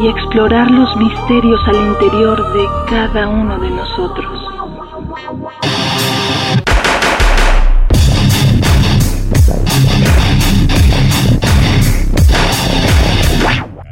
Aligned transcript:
y 0.00 0.06
explorar 0.06 0.70
los 0.70 0.96
misterios 0.96 1.60
al 1.66 1.74
interior 1.74 2.52
de 2.52 2.64
cada 2.88 3.28
uno 3.28 3.58
de 3.58 3.68
nosotros. 3.70 4.48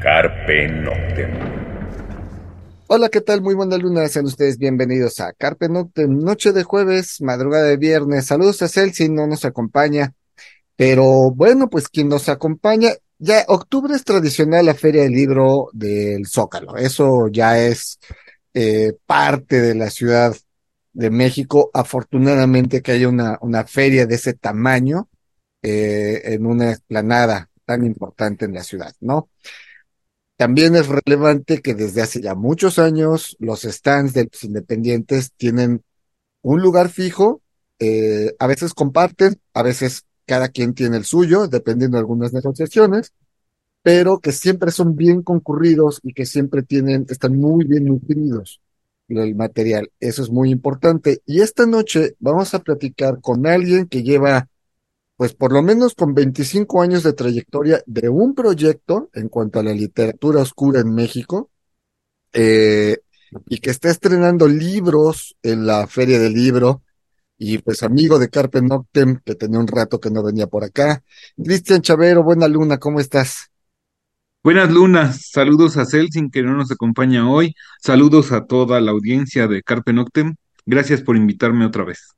Carpe 0.01 0.69
Noctem. 0.69 1.31
Hola, 2.87 3.09
¿qué 3.09 3.21
tal? 3.21 3.43
Muy 3.43 3.57
buena 3.57 3.77
luna, 3.77 4.07
sean 4.07 4.27
ustedes 4.27 4.59
bienvenidos 4.59 5.19
a 5.19 5.33
Carpe 5.33 5.69
Noctem, 5.69 6.19
noche 6.19 6.53
de 6.53 6.63
jueves, 6.63 7.21
madrugada 7.21 7.65
de 7.65 7.77
viernes. 7.79 8.27
Saludos 8.27 8.63
a 8.63 8.69
Celsi, 8.69 9.09
no 9.09 9.27
nos 9.27 9.45
acompaña, 9.45 10.13
pero 10.77 11.33
bueno, 11.35 11.69
pues 11.69 11.89
quien 11.89 12.09
nos 12.09 12.29
acompaña, 12.29 12.91
ya 13.19 13.45
octubre 13.49 13.95
es 13.95 14.05
tradicional 14.05 14.67
la 14.67 14.75
Feria 14.75 15.03
del 15.03 15.13
Libro 15.13 15.69
del 15.73 16.27
Zócalo, 16.27 16.77
eso 16.77 17.29
ya 17.29 17.59
es 17.59 17.99
eh, 18.55 18.95
parte 19.07 19.61
de 19.61 19.75
la 19.75 19.91
Ciudad 19.91 20.35
de 20.93 21.11
México. 21.11 21.71
Afortunadamente 21.75 22.83
que 22.83 22.93
haya 22.93 23.09
una, 23.09 23.39
una 23.43 23.65
feria 23.65 24.07
de 24.07 24.15
ese 24.15 24.35
tamaño 24.35 25.09
eh, 25.63 26.23
en 26.25 26.47
una 26.47 26.71
explanada 26.71 27.51
tan 27.65 27.85
importante 27.85 28.45
en 28.45 28.55
la 28.55 28.63
ciudad, 28.63 28.95
¿no? 29.01 29.29
También 30.37 30.77
es 30.77 30.87
relevante 30.87 31.63
que 31.63 31.75
desde 31.75 32.03
hace 32.03 32.21
ya 32.21 32.35
muchos 32.35 32.79
años 32.79 33.37
los 33.41 33.63
stands 33.63 34.13
de 34.13 34.29
los 34.31 34.45
independientes 34.45 35.33
tienen 35.37 35.83
un 36.43 36.61
lugar 36.61 36.91
fijo, 36.91 37.43
eh, 37.79 38.35
a 38.39 38.47
veces 38.47 38.75
comparten, 38.75 39.41
a 39.55 39.63
veces 39.63 40.05
cada 40.27 40.49
quien 40.49 40.75
tiene 40.75 40.97
el 40.97 41.05
suyo, 41.05 41.49
dependiendo 41.49 41.97
de 41.97 42.01
algunas 42.01 42.33
negociaciones, 42.33 43.15
pero 43.83 44.19
que 44.19 44.33
siempre 44.33 44.71
son 44.73 44.97
bien 44.97 45.23
concurridos 45.23 46.01
y 46.03 46.13
que 46.13 46.27
siempre 46.27 46.63
tienen, 46.63 47.07
están 47.09 47.39
muy 47.39 47.65
bien 47.65 47.85
nutridos 47.85 48.61
el 49.09 49.37
material. 49.37 49.91
Eso 50.01 50.23
es 50.23 50.31
muy 50.31 50.51
importante. 50.51 51.23
Y 51.27 51.41
esta 51.41 51.67
noche 51.67 52.17
vamos 52.19 52.53
a 52.55 52.59
platicar 52.59 53.21
con 53.21 53.47
alguien 53.47 53.87
que 53.87 54.03
lleva 54.03 54.49
pues 55.17 55.35
por 55.35 55.53
lo 55.53 55.63
menos 55.63 55.95
con 55.95 56.15
25 56.15 56.83
años 56.83 57.03
de 57.03 57.15
trayectoria 57.15 57.83
de 57.87 58.09
un 58.09 58.35
proyecto 58.35 59.09
en 59.15 59.29
cuanto 59.29 59.59
a 59.59 59.63
la 59.63 59.73
literatura 59.73 60.43
oscura 60.43 60.81
en 60.81 60.95
México, 60.95 61.51
eh, 62.35 62.99
y 63.49 63.59
que 63.59 63.71
está 63.71 63.89
estrenando 63.89 64.47
libros 64.47 65.37
en 65.43 65.67
la 65.67 65.87
Feria 65.87 66.19
del 66.19 66.35
Libro, 66.35 66.83
y 67.39 67.59
pues 67.59 67.83
amigo 67.83 68.19
de 68.19 68.29
Carpe 68.29 68.63
Noctem, 68.63 69.21
que 69.25 69.35
tenía 69.35 69.59
un 69.59 69.67
rato 69.67 70.01
que 70.01 70.11
no 70.11 70.23
venía 70.23 70.47
por 70.47 70.65
acá. 70.65 71.03
Cristian 71.37 71.83
Chavero, 71.83 72.23
buena 72.23 72.49
luna, 72.49 72.79
¿cómo 72.79 73.01
estás? 73.01 73.51
Buenas 74.43 74.71
lunas, 74.71 75.31
saludos 75.31 75.77
a 75.77 75.85
Celsin 75.85 76.31
que 76.31 76.43
no 76.43 76.55
nos 76.57 76.71
acompaña 76.71 77.29
hoy, 77.29 77.55
saludos 77.83 78.31
a 78.33 78.47
toda 78.47 78.81
la 78.81 78.93
audiencia 78.93 79.49
de 79.49 79.63
Carpe 79.63 79.93
Noctem, 79.93 80.37
gracias 80.65 81.03
por 81.03 81.17
invitarme 81.17 81.67
otra 81.67 81.85
vez. 81.85 82.11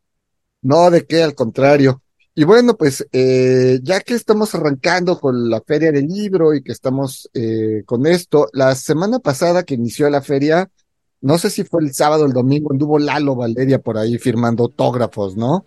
No, 0.60 0.90
de 0.90 1.06
qué, 1.06 1.22
al 1.22 1.34
contrario. 1.34 2.02
Y 2.34 2.44
bueno, 2.44 2.76
pues 2.76 3.04
eh, 3.12 3.80
ya 3.82 4.00
que 4.00 4.14
estamos 4.14 4.54
arrancando 4.54 5.18
con 5.18 5.48
la 5.48 5.60
feria 5.60 5.90
del 5.90 6.06
libro 6.06 6.54
y 6.54 6.62
que 6.62 6.72
estamos 6.72 7.28
eh, 7.34 7.82
con 7.84 8.06
esto, 8.06 8.48
la 8.52 8.74
semana 8.74 9.18
pasada 9.18 9.64
que 9.64 9.74
inició 9.74 10.08
la 10.10 10.22
feria, 10.22 10.70
no 11.20 11.38
sé 11.38 11.50
si 11.50 11.64
fue 11.64 11.82
el 11.82 11.92
sábado 11.92 12.24
o 12.24 12.26
el 12.26 12.32
domingo, 12.32 12.72
anduvo 12.72 12.98
Lalo 12.98 13.34
Valeria 13.34 13.80
por 13.80 13.98
ahí 13.98 14.18
firmando 14.18 14.64
autógrafos, 14.64 15.36
¿no? 15.36 15.64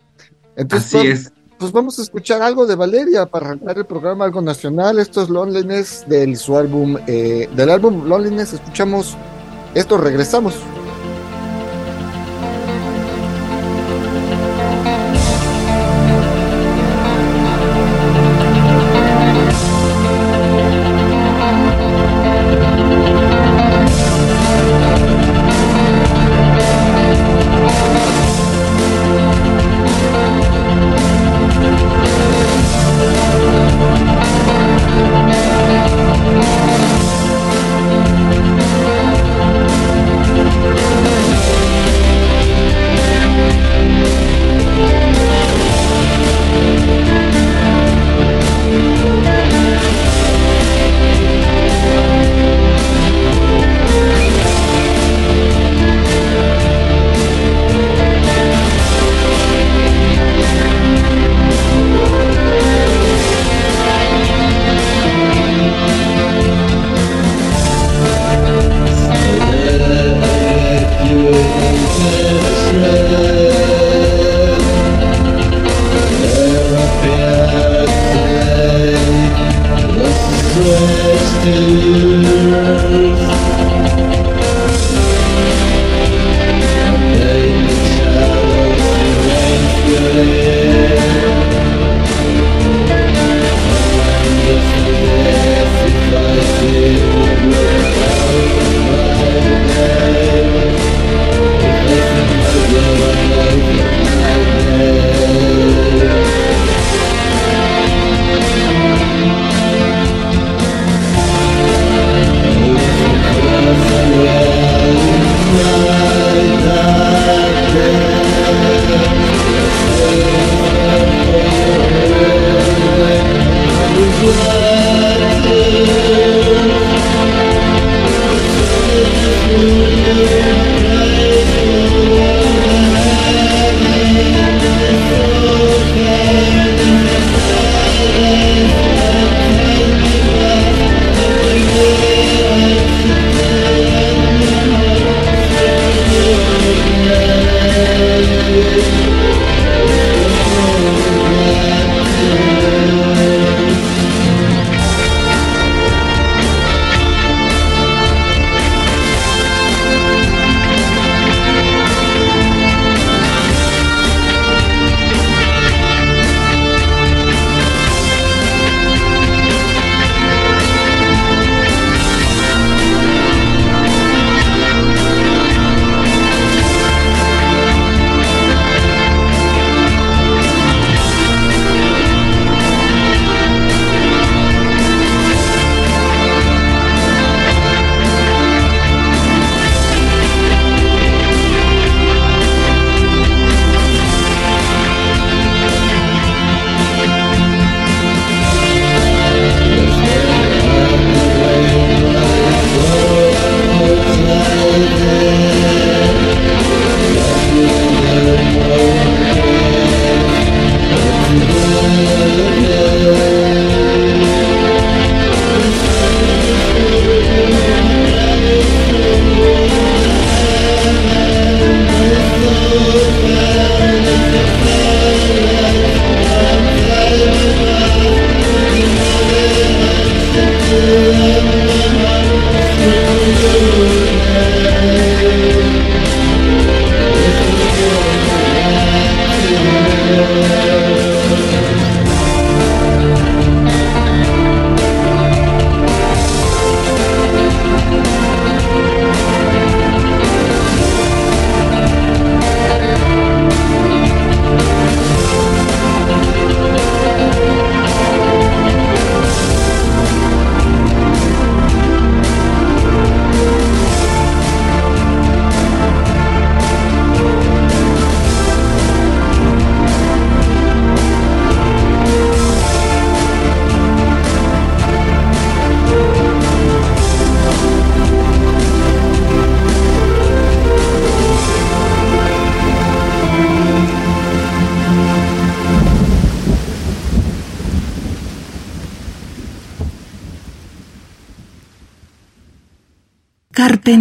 Entonces, 0.56 0.96
Así 0.96 1.08
es. 1.08 1.34
Pues 1.58 1.72
vamos 1.72 2.00
a 2.00 2.02
escuchar 2.02 2.42
algo 2.42 2.66
de 2.66 2.76
Valeria 2.76 3.28
para 3.28 3.48
arrancar 3.48 3.78
el 3.78 3.86
programa, 3.86 4.26
algo 4.26 4.42
nacional. 4.42 4.98
Esto 4.98 5.22
es 5.22 5.30
Loneliness 5.30 6.06
del 6.08 6.36
su 6.38 6.58
álbum, 6.58 6.98
eh, 7.06 7.48
del 7.56 7.70
álbum 7.70 8.08
Loneliness. 8.08 8.54
Escuchamos 8.54 9.16
esto, 9.76 9.98
regresamos. 9.98 10.56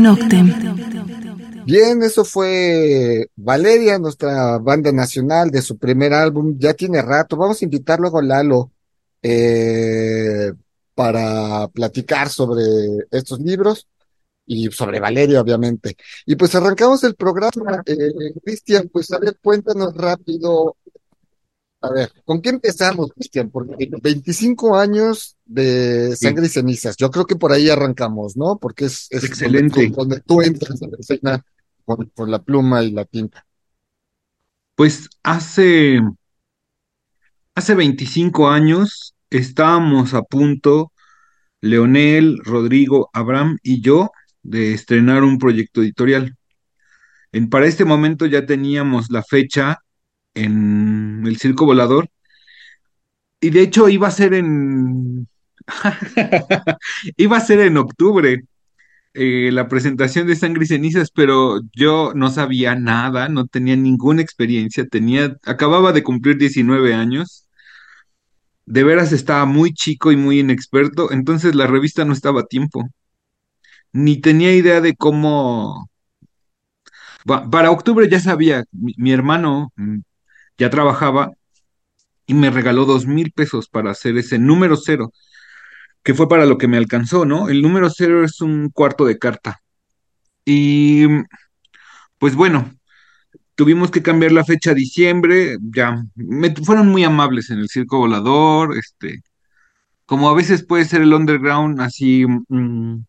Noctem. 0.00 0.46
Bien, 1.66 2.02
eso 2.02 2.24
fue 2.24 3.28
Valeria, 3.36 3.98
nuestra 3.98 4.58
banda 4.58 4.90
nacional 4.92 5.50
de 5.50 5.62
su 5.62 5.78
primer 5.78 6.12
álbum. 6.12 6.56
Ya 6.58 6.74
tiene 6.74 7.02
rato. 7.02 7.36
Vamos 7.36 7.60
a 7.60 7.64
invitar 7.64 8.00
luego 8.00 8.18
a 8.18 8.22
Lalo 8.22 8.72
eh, 9.22 10.52
para 10.94 11.68
platicar 11.68 12.28
sobre 12.30 12.62
estos 13.10 13.40
libros 13.40 13.86
y 14.46 14.70
sobre 14.70 14.98
Valeria, 14.98 15.40
obviamente. 15.40 15.96
Y 16.26 16.34
pues 16.34 16.54
arrancamos 16.54 17.04
el 17.04 17.14
programa. 17.14 17.82
Eh, 17.86 18.32
Cristian, 18.42 18.88
pues 18.92 19.12
a 19.12 19.18
ver, 19.18 19.38
cuéntanos 19.40 19.94
rápido. 19.94 20.76
A 21.82 21.90
ver, 21.90 22.12
¿con 22.24 22.42
qué 22.42 22.50
empezamos, 22.50 23.10
Cristian? 23.12 23.48
Porque 23.50 23.88
25 24.02 24.76
años 24.76 25.36
de 25.46 26.14
Sangre 26.14 26.46
y 26.46 26.50
Cenizas. 26.50 26.96
Yo 26.96 27.10
creo 27.10 27.26
que 27.26 27.36
por 27.36 27.52
ahí 27.52 27.70
arrancamos, 27.70 28.36
¿no? 28.36 28.58
Porque 28.58 28.84
es, 28.84 29.06
es 29.10 29.24
Excelente. 29.24 29.88
Donde, 29.88 29.90
tú, 29.90 29.94
donde 29.96 30.20
tú 30.20 30.42
entras 30.42 30.82
a 30.82 30.86
la 30.88 30.96
escena 30.98 31.44
con, 31.84 32.06
con 32.14 32.30
la 32.30 32.42
pluma 32.42 32.82
y 32.82 32.90
la 32.90 33.06
tinta. 33.06 33.46
Pues 34.74 35.08
hace, 35.22 36.00
hace 37.54 37.74
25 37.74 38.48
años 38.48 39.14
estábamos 39.30 40.12
a 40.12 40.22
punto, 40.22 40.92
Leonel, 41.62 42.38
Rodrigo, 42.44 43.08
Abraham 43.14 43.58
y 43.62 43.80
yo, 43.80 44.10
de 44.42 44.74
estrenar 44.74 45.22
un 45.22 45.38
proyecto 45.38 45.82
editorial. 45.82 46.36
En, 47.32 47.48
para 47.48 47.66
este 47.66 47.84
momento 47.84 48.26
ya 48.26 48.44
teníamos 48.44 49.10
la 49.10 49.22
fecha 49.22 49.78
en 50.34 51.24
el 51.26 51.38
Circo 51.38 51.66
Volador. 51.66 52.08
Y 53.40 53.50
de 53.50 53.62
hecho 53.62 53.88
iba 53.88 54.08
a 54.08 54.10
ser 54.10 54.34
en... 54.34 55.28
iba 57.16 57.36
a 57.36 57.40
ser 57.40 57.60
en 57.60 57.76
octubre 57.76 58.44
eh, 59.14 59.50
la 59.52 59.68
presentación 59.68 60.26
de 60.26 60.36
Sangre 60.36 60.64
y 60.64 60.66
Cenizas, 60.68 61.10
pero 61.10 61.60
yo 61.74 62.12
no 62.14 62.30
sabía 62.30 62.76
nada, 62.76 63.28
no 63.28 63.46
tenía 63.46 63.76
ninguna 63.76 64.22
experiencia, 64.22 64.86
tenía, 64.86 65.36
acababa 65.44 65.92
de 65.92 66.04
cumplir 66.04 66.38
19 66.38 66.94
años, 66.94 67.48
de 68.66 68.84
veras 68.84 69.12
estaba 69.12 69.46
muy 69.46 69.72
chico 69.74 70.12
y 70.12 70.16
muy 70.16 70.40
inexperto, 70.40 71.10
entonces 71.12 71.54
la 71.56 71.66
revista 71.66 72.04
no 72.04 72.12
estaba 72.12 72.42
a 72.42 72.46
tiempo, 72.46 72.88
ni 73.92 74.20
tenía 74.20 74.54
idea 74.54 74.80
de 74.80 74.96
cómo... 74.96 75.88
Para 77.50 77.70
octubre 77.70 78.08
ya 78.08 78.20
sabía, 78.20 78.64
mi, 78.72 78.94
mi 78.96 79.12
hermano 79.12 79.72
mm, 79.76 79.98
ya 80.60 80.70
trabajaba 80.70 81.32
y 82.26 82.34
me 82.34 82.50
regaló 82.50 82.84
dos 82.84 83.06
mil 83.06 83.32
pesos 83.32 83.68
para 83.68 83.90
hacer 83.92 84.16
ese 84.18 84.38
número 84.38 84.76
cero, 84.76 85.12
que 86.02 86.14
fue 86.14 86.28
para 86.28 86.46
lo 86.46 86.58
que 86.58 86.68
me 86.68 86.76
alcanzó, 86.76 87.24
¿no? 87.24 87.48
El 87.48 87.62
número 87.62 87.88
cero 87.90 88.24
es 88.24 88.40
un 88.42 88.68
cuarto 88.70 89.06
de 89.06 89.18
carta. 89.18 89.60
Y 90.44 91.06
pues 92.18 92.34
bueno, 92.34 92.70
tuvimos 93.54 93.90
que 93.90 94.02
cambiar 94.02 94.32
la 94.32 94.44
fecha 94.44 94.72
a 94.72 94.74
diciembre, 94.74 95.56
ya 95.60 96.04
me, 96.14 96.54
fueron 96.56 96.88
muy 96.88 97.04
amables 97.04 97.50
en 97.50 97.60
el 97.60 97.68
circo 97.70 97.98
volador, 97.98 98.76
este, 98.76 99.22
como 100.06 100.28
a 100.30 100.34
veces 100.34 100.64
puede 100.66 100.84
ser 100.84 101.02
el 101.02 101.14
underground, 101.14 101.80
así 101.80 102.26
mm, 102.26 103.04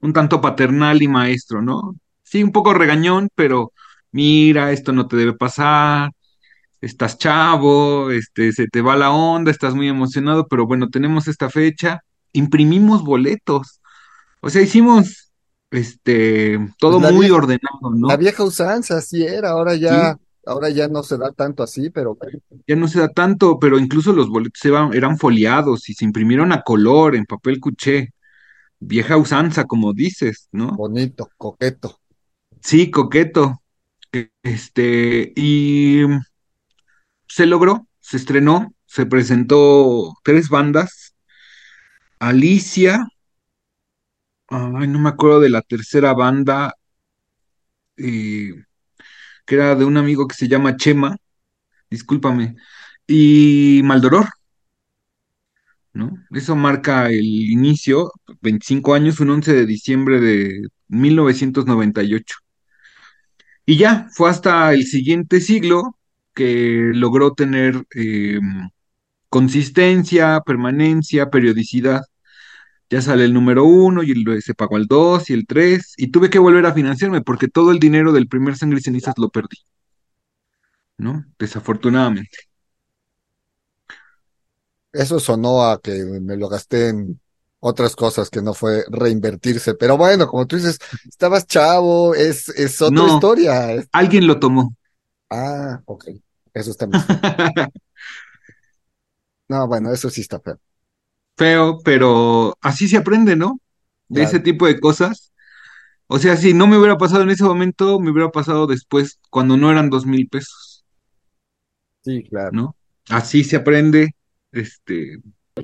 un 0.00 0.12
tanto 0.12 0.40
paternal 0.40 1.02
y 1.02 1.08
maestro, 1.08 1.62
¿no? 1.62 1.94
Sí, 2.24 2.42
un 2.42 2.52
poco 2.52 2.74
regañón, 2.74 3.28
pero 3.36 3.72
mira, 4.12 4.72
esto 4.72 4.92
no 4.92 5.06
te 5.08 5.16
debe 5.16 5.34
pasar, 5.34 6.10
estás 6.80 7.18
chavo, 7.18 8.10
este, 8.10 8.52
se 8.52 8.68
te 8.68 8.82
va 8.82 8.96
la 8.96 9.10
onda, 9.12 9.50
estás 9.50 9.74
muy 9.74 9.88
emocionado, 9.88 10.46
pero 10.48 10.66
bueno, 10.66 10.88
tenemos 10.90 11.28
esta 11.28 11.50
fecha, 11.50 12.00
imprimimos 12.32 13.02
boletos, 13.04 13.80
o 14.42 14.50
sea, 14.50 14.62
hicimos 14.62 15.32
este 15.72 16.58
Pues 16.84 16.98
todo 16.98 17.00
la 17.00 17.12
muy 17.12 17.30
vieja, 17.30 17.32
ordenado, 17.32 17.90
la 18.06 18.16
¿no? 18.16 18.18
vieja 18.18 18.44
usanza, 18.44 18.98
así 18.98 19.24
era, 19.24 19.50
ahora 19.50 19.76
Sí, 19.88 19.96
ya, 19.96 20.18
ahora 20.46 20.70
ya 20.70 20.88
no 20.88 21.02
se 21.02 21.18
da 21.18 21.32
tanto 21.32 21.62
así, 21.62 21.90
pero 21.90 22.16
ya 22.66 22.76
no 22.76 22.88
se 22.88 23.00
da 23.00 23.08
tanto, 23.08 23.58
pero 23.58 23.78
incluso 23.78 24.12
los 24.12 24.28
boletos 24.28 24.60
se 24.60 24.70
van- 24.70 24.92
eran 24.94 25.18
foliados 25.18 25.88
y 25.88 25.94
se 25.94 26.04
imprimieron 26.04 26.52
a 26.52 26.62
color 26.62 27.14
en 27.16 27.24
papel 27.26 27.60
cuché, 27.60 28.10
vieja 28.80 29.16
usanza, 29.18 29.64
como 29.66 29.92
dices, 29.94 30.48
¿no? 30.52 30.80
bonito, 30.80 31.28
coqueto. 31.36 32.00
Sí, 32.62 32.90
coqueto. 32.90 33.62
E- 34.12 34.32
Este, 34.42 35.32
y 35.36 36.02
se 37.28 37.46
logró, 37.46 37.86
se 38.00 38.16
estrenó, 38.16 38.74
se 38.86 39.06
presentó 39.06 40.14
tres 40.22 40.48
bandas, 40.48 41.14
Alicia, 42.18 43.06
ay, 44.48 44.88
no 44.88 44.98
me 44.98 45.08
acuerdo 45.08 45.40
de 45.40 45.50
la 45.50 45.62
tercera 45.62 46.14
banda, 46.14 46.74
eh, 47.96 48.52
que 49.46 49.54
era 49.54 49.74
de 49.74 49.84
un 49.84 49.96
amigo 49.96 50.26
que 50.28 50.34
se 50.36 50.48
llama 50.48 50.76
Chema, 50.76 51.16
discúlpame, 51.90 52.56
y 53.06 53.82
Maldoror. 53.84 54.28
¿no? 55.92 56.12
Eso 56.30 56.54
marca 56.56 57.08
el 57.08 57.24
inicio, 57.24 58.12
25 58.42 58.94
años, 58.94 59.20
un 59.20 59.30
11 59.30 59.54
de 59.54 59.66
diciembre 59.66 60.20
de 60.20 60.68
1998. 60.88 62.36
Y 63.66 63.76
ya, 63.78 64.08
fue 64.12 64.30
hasta 64.30 64.72
el 64.72 64.84
siguiente 64.86 65.40
siglo 65.40 65.95
que 66.36 66.92
logró 66.94 67.34
tener 67.34 67.84
eh, 67.96 68.40
consistencia, 69.28 70.40
permanencia, 70.46 71.30
periodicidad. 71.30 72.02
Ya 72.90 73.02
sale 73.02 73.24
el 73.26 73.34
número 73.34 73.64
uno 73.64 74.02
y 74.04 74.12
el- 74.12 74.42
se 74.42 74.54
pagó 74.54 74.76
el 74.78 74.86
dos 74.86 75.30
y 75.30 75.34
el 75.34 75.46
tres, 75.46 75.94
y 75.98 76.08
tuve 76.10 76.30
que 76.30 76.38
volver 76.40 76.66
a 76.66 76.74
financiarme 76.74 77.22
porque 77.22 77.48
todo 77.48 77.72
el 77.72 77.80
dinero 77.80 78.12
del 78.12 78.28
primer 78.28 78.56
Sangre 78.56 78.80
y 78.80 78.82
Cenizas 78.82 79.14
lo 79.18 79.30
perdí, 79.30 79.58
¿no? 80.98 81.24
Desafortunadamente. 81.38 82.36
Eso 84.92 85.20
sonó 85.20 85.64
a 85.64 85.80
que 85.80 85.92
me 86.22 86.36
lo 86.36 86.48
gasté 86.48 86.88
en 86.88 87.20
otras 87.60 87.94
cosas 87.96 88.30
que 88.30 88.40
no 88.42 88.54
fue 88.54 88.84
reinvertirse. 88.90 89.74
Pero 89.74 89.96
bueno, 89.98 90.26
como 90.28 90.46
tú 90.46 90.56
dices, 90.56 90.78
estabas 91.08 91.46
chavo, 91.46 92.14
es, 92.14 92.48
es 92.50 92.80
otra 92.82 93.06
No, 93.06 93.06
historia. 93.06 93.86
alguien 93.92 94.26
lo 94.26 94.40
tomó. 94.40 94.74
Ah, 95.30 95.82
ok. 95.86 96.04
Eso 96.56 96.70
está 96.70 96.88
feo. 96.88 97.00
No, 99.48 99.68
bueno, 99.68 99.92
eso 99.92 100.10
sí 100.10 100.22
está 100.22 100.40
feo. 100.40 100.58
feo, 101.36 101.78
pero 101.84 102.56
así 102.60 102.88
se 102.88 102.96
aprende, 102.96 103.36
¿no? 103.36 103.60
De 104.08 104.24
ese 104.24 104.40
tipo 104.40 104.66
de 104.66 104.80
cosas. 104.80 105.32
O 106.08 106.18
sea, 106.18 106.36
si 106.36 106.52
no 106.52 106.66
me 106.66 106.76
hubiera 106.76 106.96
pasado 106.96 107.22
en 107.22 107.30
ese 107.30 107.44
momento, 107.44 108.00
me 108.00 108.10
hubiera 108.10 108.30
pasado 108.30 108.66
después, 108.66 109.20
cuando 109.30 109.56
no 109.56 109.70
eran 109.70 109.88
dos 109.88 110.04
mil 110.04 110.28
pesos, 110.28 110.84
sí, 112.02 112.24
claro. 112.28 112.50
¿no? 112.52 112.76
Así 113.08 113.44
se 113.44 113.54
aprende. 113.54 114.16
Este, 114.50 115.20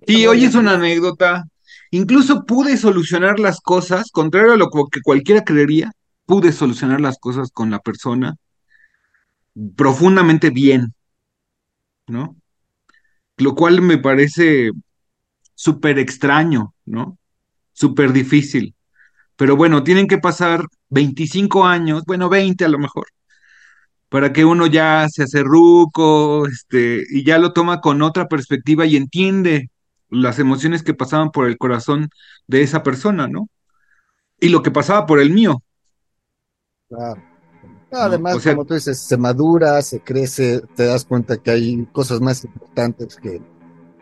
sí, 0.06 0.26
hoy 0.28 0.44
es 0.44 0.54
una 0.54 0.74
anécdota. 0.74 1.48
Incluso 1.90 2.44
pude 2.44 2.76
solucionar 2.76 3.40
las 3.40 3.60
cosas, 3.60 4.12
contrario 4.12 4.52
a 4.52 4.56
lo 4.56 4.70
que 4.70 5.00
cualquiera 5.02 5.42
creería, 5.42 5.90
pude 6.24 6.52
solucionar 6.52 7.00
las 7.00 7.18
cosas 7.18 7.50
con 7.50 7.72
la 7.72 7.80
persona 7.80 8.36
profundamente 9.76 10.50
bien, 10.50 10.94
¿no? 12.06 12.36
Lo 13.38 13.54
cual 13.54 13.82
me 13.82 13.98
parece 13.98 14.70
súper 15.54 15.98
extraño, 15.98 16.74
¿no? 16.84 17.18
Súper 17.72 18.12
difícil. 18.12 18.74
Pero 19.36 19.56
bueno, 19.56 19.84
tienen 19.84 20.08
que 20.08 20.18
pasar 20.18 20.66
25 20.90 21.66
años, 21.66 22.04
bueno, 22.06 22.28
20 22.28 22.64
a 22.64 22.68
lo 22.68 22.78
mejor, 22.78 23.06
para 24.08 24.32
que 24.32 24.44
uno 24.44 24.66
ya 24.66 25.06
se 25.08 25.24
hace 25.24 25.42
ruco, 25.42 26.46
este, 26.46 27.02
y 27.10 27.24
ya 27.24 27.38
lo 27.38 27.52
toma 27.52 27.80
con 27.80 28.02
otra 28.02 28.28
perspectiva 28.28 28.86
y 28.86 28.96
entiende 28.96 29.70
las 30.10 30.38
emociones 30.38 30.82
que 30.82 30.94
pasaban 30.94 31.30
por 31.30 31.46
el 31.48 31.56
corazón 31.58 32.10
de 32.46 32.62
esa 32.62 32.82
persona, 32.82 33.28
¿no? 33.28 33.48
Y 34.40 34.50
lo 34.50 34.62
que 34.62 34.70
pasaba 34.70 35.06
por 35.06 35.20
el 35.20 35.30
mío, 35.30 35.62
claro. 36.88 37.31
Además, 37.92 38.42
sea, 38.42 38.52
como 38.52 38.64
tú 38.64 38.74
dices, 38.74 38.98
se 38.98 39.16
madura, 39.16 39.80
se 39.82 40.00
crece, 40.00 40.62
te 40.74 40.86
das 40.86 41.04
cuenta 41.04 41.36
que 41.36 41.50
hay 41.50 41.86
cosas 41.92 42.20
más 42.20 42.44
importantes 42.44 43.16
que, 43.16 43.40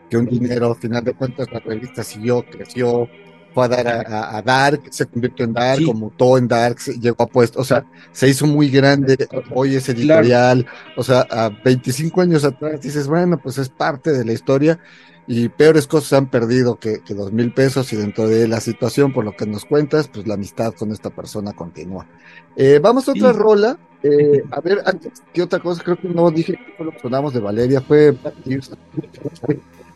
que 0.09 0.17
un 0.17 0.25
dinero. 0.25 0.69
Al 0.69 0.75
final 0.75 1.03
de 1.03 1.13
cuentas, 1.13 1.47
la 1.51 1.59
revista 1.59 2.03
siguió, 2.03 2.45
creció, 2.45 3.07
fue 3.53 3.65
a 3.65 3.67
dar 3.67 3.87
a, 3.87 4.41
Dark, 4.41 4.81
se 4.91 5.05
convirtió 5.05 5.45
en 5.45 5.53
Dark, 5.53 5.79
sí, 5.79 5.93
mutó 5.93 6.37
en 6.37 6.47
Dark, 6.47 6.77
llegó 6.99 7.23
a 7.23 7.27
puesto, 7.27 7.59
o 7.59 7.63
sea, 7.63 7.85
se 8.11 8.29
hizo 8.29 8.47
muy 8.47 8.69
grande, 8.69 9.17
hoy 9.53 9.75
es 9.75 9.85
claro, 9.85 9.99
editorial, 9.99 10.65
o 10.95 11.03
sea, 11.03 11.27
a 11.29 11.49
25 11.49 12.21
años 12.21 12.45
atrás 12.45 12.81
dices, 12.81 13.07
bueno, 13.07 13.37
pues 13.37 13.57
es 13.57 13.69
parte 13.69 14.11
de 14.11 14.23
la 14.23 14.33
historia 14.33 14.79
y 15.27 15.49
peores 15.49 15.87
cosas 15.87 16.13
han 16.13 16.27
perdido 16.27 16.77
que, 16.77 16.99
que 17.01 17.13
dos 17.13 17.31
mil 17.31 17.53
pesos 17.53 17.91
y 17.93 17.95
dentro 17.95 18.27
de 18.27 18.47
la 18.47 18.59
situación, 18.59 19.13
por 19.13 19.23
lo 19.23 19.35
que 19.35 19.45
nos 19.45 19.65
cuentas, 19.65 20.07
pues 20.07 20.27
la 20.27 20.33
amistad 20.33 20.73
con 20.73 20.91
esta 20.91 21.09
persona 21.09 21.53
continúa. 21.53 22.07
Eh, 22.55 22.79
vamos 22.81 23.07
a 23.07 23.11
otra 23.11 23.31
sí. 23.31 23.37
rola. 23.37 23.77
Eh, 24.03 24.43
a 24.51 24.59
ver, 24.61 24.81
antes, 24.85 25.21
¿qué 25.33 25.41
otra 25.41 25.59
cosa? 25.59 25.83
Creo 25.83 25.97
que 25.97 26.09
no 26.09 26.31
dije 26.31 26.53
que 26.53 26.73
fue 26.75 26.85
lo 26.85 26.91
que 26.91 26.99
sonamos 26.99 27.33
de 27.33 27.39
Valeria, 27.39 27.81
fue. 27.81 28.15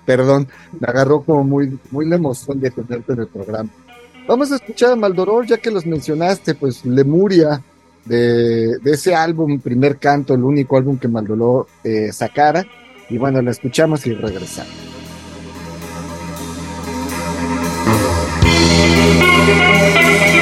Perdón, 0.05 0.47
me 0.79 0.87
agarró 0.87 1.21
como 1.23 1.43
muy, 1.43 1.79
muy 1.89 2.07
la 2.07 2.17
emoción 2.17 2.59
de 2.59 2.69
tenerte 2.69 3.13
en 3.13 3.19
el 3.21 3.27
programa. 3.27 3.69
Vamos 4.27 4.51
a 4.51 4.55
escuchar 4.55 4.91
a 4.91 4.95
Maldoror, 4.95 5.47
ya 5.47 5.57
que 5.57 5.71
los 5.71 5.85
mencionaste, 5.85 6.53
pues 6.53 6.85
Lemuria, 6.85 7.61
de, 8.05 8.77
de 8.77 8.91
ese 8.91 9.15
álbum, 9.15 9.59
primer 9.59 9.97
canto, 9.97 10.35
el 10.35 10.43
único 10.43 10.77
álbum 10.77 10.99
que 10.99 11.07
Maldoror 11.07 11.65
eh, 11.83 12.11
sacara. 12.11 12.63
Y 13.09 13.17
bueno, 13.17 13.41
la 13.41 13.51
escuchamos 13.51 14.05
y 14.05 14.13
regresamos. 14.13 14.95
thank 19.47 20.29
you. 20.29 20.34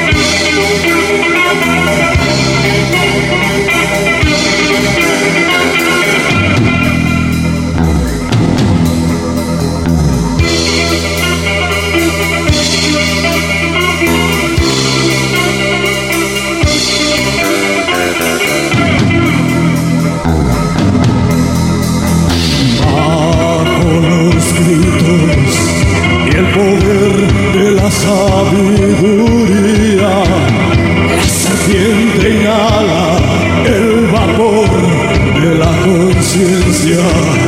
Yeah. 36.85 37.42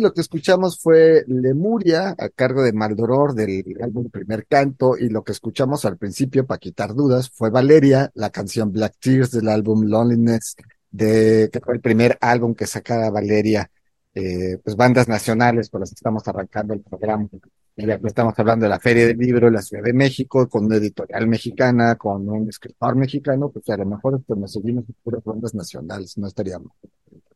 Lo 0.00 0.12
que 0.12 0.20
escuchamos 0.20 0.78
fue 0.80 1.24
Lemuria 1.26 2.14
a 2.18 2.28
cargo 2.28 2.62
de 2.62 2.72
Maldoror 2.72 3.34
del 3.34 3.64
álbum 3.82 4.10
Primer 4.10 4.46
Canto 4.46 4.96
y 4.96 5.08
lo 5.08 5.22
que 5.22 5.32
escuchamos 5.32 5.84
al 5.84 5.96
principio 5.96 6.46
para 6.46 6.58
quitar 6.58 6.94
dudas 6.94 7.30
fue 7.30 7.50
Valeria, 7.50 8.10
la 8.14 8.30
canción 8.30 8.72
Black 8.72 8.94
Tears 8.98 9.30
del 9.30 9.48
álbum 9.48 9.84
Loneliness 9.84 10.56
de 10.90 11.48
que 11.52 11.60
fue 11.60 11.74
el 11.74 11.80
primer 11.80 12.18
álbum 12.20 12.54
que 12.54 12.66
sacara 12.66 13.10
Valeria, 13.10 13.70
eh, 14.14 14.58
pues 14.62 14.76
bandas 14.76 15.08
nacionales 15.08 15.68
por 15.68 15.80
las 15.80 15.90
que 15.90 15.94
estamos 15.94 16.26
arrancando 16.26 16.74
el 16.74 16.80
programa. 16.80 17.28
Estamos 17.76 18.34
hablando 18.36 18.64
de 18.64 18.70
la 18.70 18.80
Feria 18.80 19.06
del 19.06 19.16
Libro 19.16 19.48
en 19.48 19.54
la 19.54 19.62
Ciudad 19.62 19.82
de 19.82 19.92
México, 19.92 20.48
con 20.48 20.66
una 20.66 20.76
editorial 20.76 21.26
mexicana, 21.26 21.94
con 21.94 22.28
un 22.28 22.48
escritor 22.48 22.94
mexicano, 22.96 23.50
pues 23.50 23.68
a 23.70 23.76
lo 23.76 23.86
mejor 23.86 24.22
pues, 24.26 24.38
nos 24.38 24.52
seguimos 24.52 24.84
puras 25.02 25.24
bandas 25.24 25.54
nacionales, 25.54 26.18
no 26.18 26.26
estaríamos. 26.26 26.72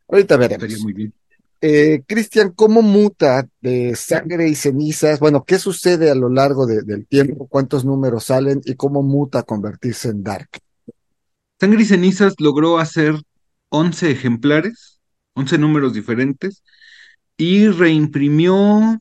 Ahorita 0.09 0.37
veremos. 0.37 0.69
Eh, 1.67 2.03
Cristian, 2.07 2.51
¿cómo 2.51 2.83
muta 2.83 3.49
de 3.63 3.97
sangre 3.97 4.51
y 4.51 4.55
cenizas? 4.55 5.19
Bueno, 5.19 5.45
¿qué 5.47 5.59
sucede 5.59 6.11
a 6.11 6.15
lo 6.15 6.29
largo 6.29 6.67
del 6.67 7.07
tiempo? 7.07 7.47
¿Cuántos 7.49 7.87
números 7.87 8.25
salen? 8.25 8.61
¿Y 8.67 8.75
cómo 8.75 9.03
muta 9.03 9.45
convertirse 9.45 10.11
en 10.11 10.23
Dark? 10.23 10.51
Sangre 11.59 11.81
y 11.81 11.87
cenizas 11.87 12.35
logró 12.39 12.79
hacer 12.79 13.15
11 13.71 14.11
ejemplares, 14.11 15.01
11 15.33 15.57
números 15.57 15.95
diferentes, 15.95 16.63
y 17.39 17.69
reimprimió 17.69 19.01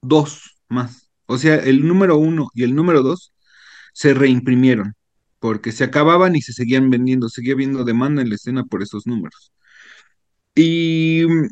dos 0.00 0.56
más. 0.70 1.10
O 1.26 1.36
sea, 1.36 1.56
el 1.56 1.86
número 1.86 2.16
uno 2.16 2.48
y 2.54 2.62
el 2.62 2.74
número 2.74 3.02
dos 3.02 3.34
se 3.92 4.14
reimprimieron 4.14 4.94
porque 5.38 5.70
se 5.70 5.84
acababan 5.84 6.34
y 6.34 6.40
se 6.40 6.54
seguían 6.54 6.88
vendiendo, 6.88 7.28
seguía 7.28 7.52
habiendo 7.52 7.84
demanda 7.84 8.22
en 8.22 8.30
la 8.30 8.36
escena 8.36 8.64
por 8.64 8.82
esos 8.82 9.06
números. 9.06 9.53
Y 10.54 11.24
mm, 11.26 11.48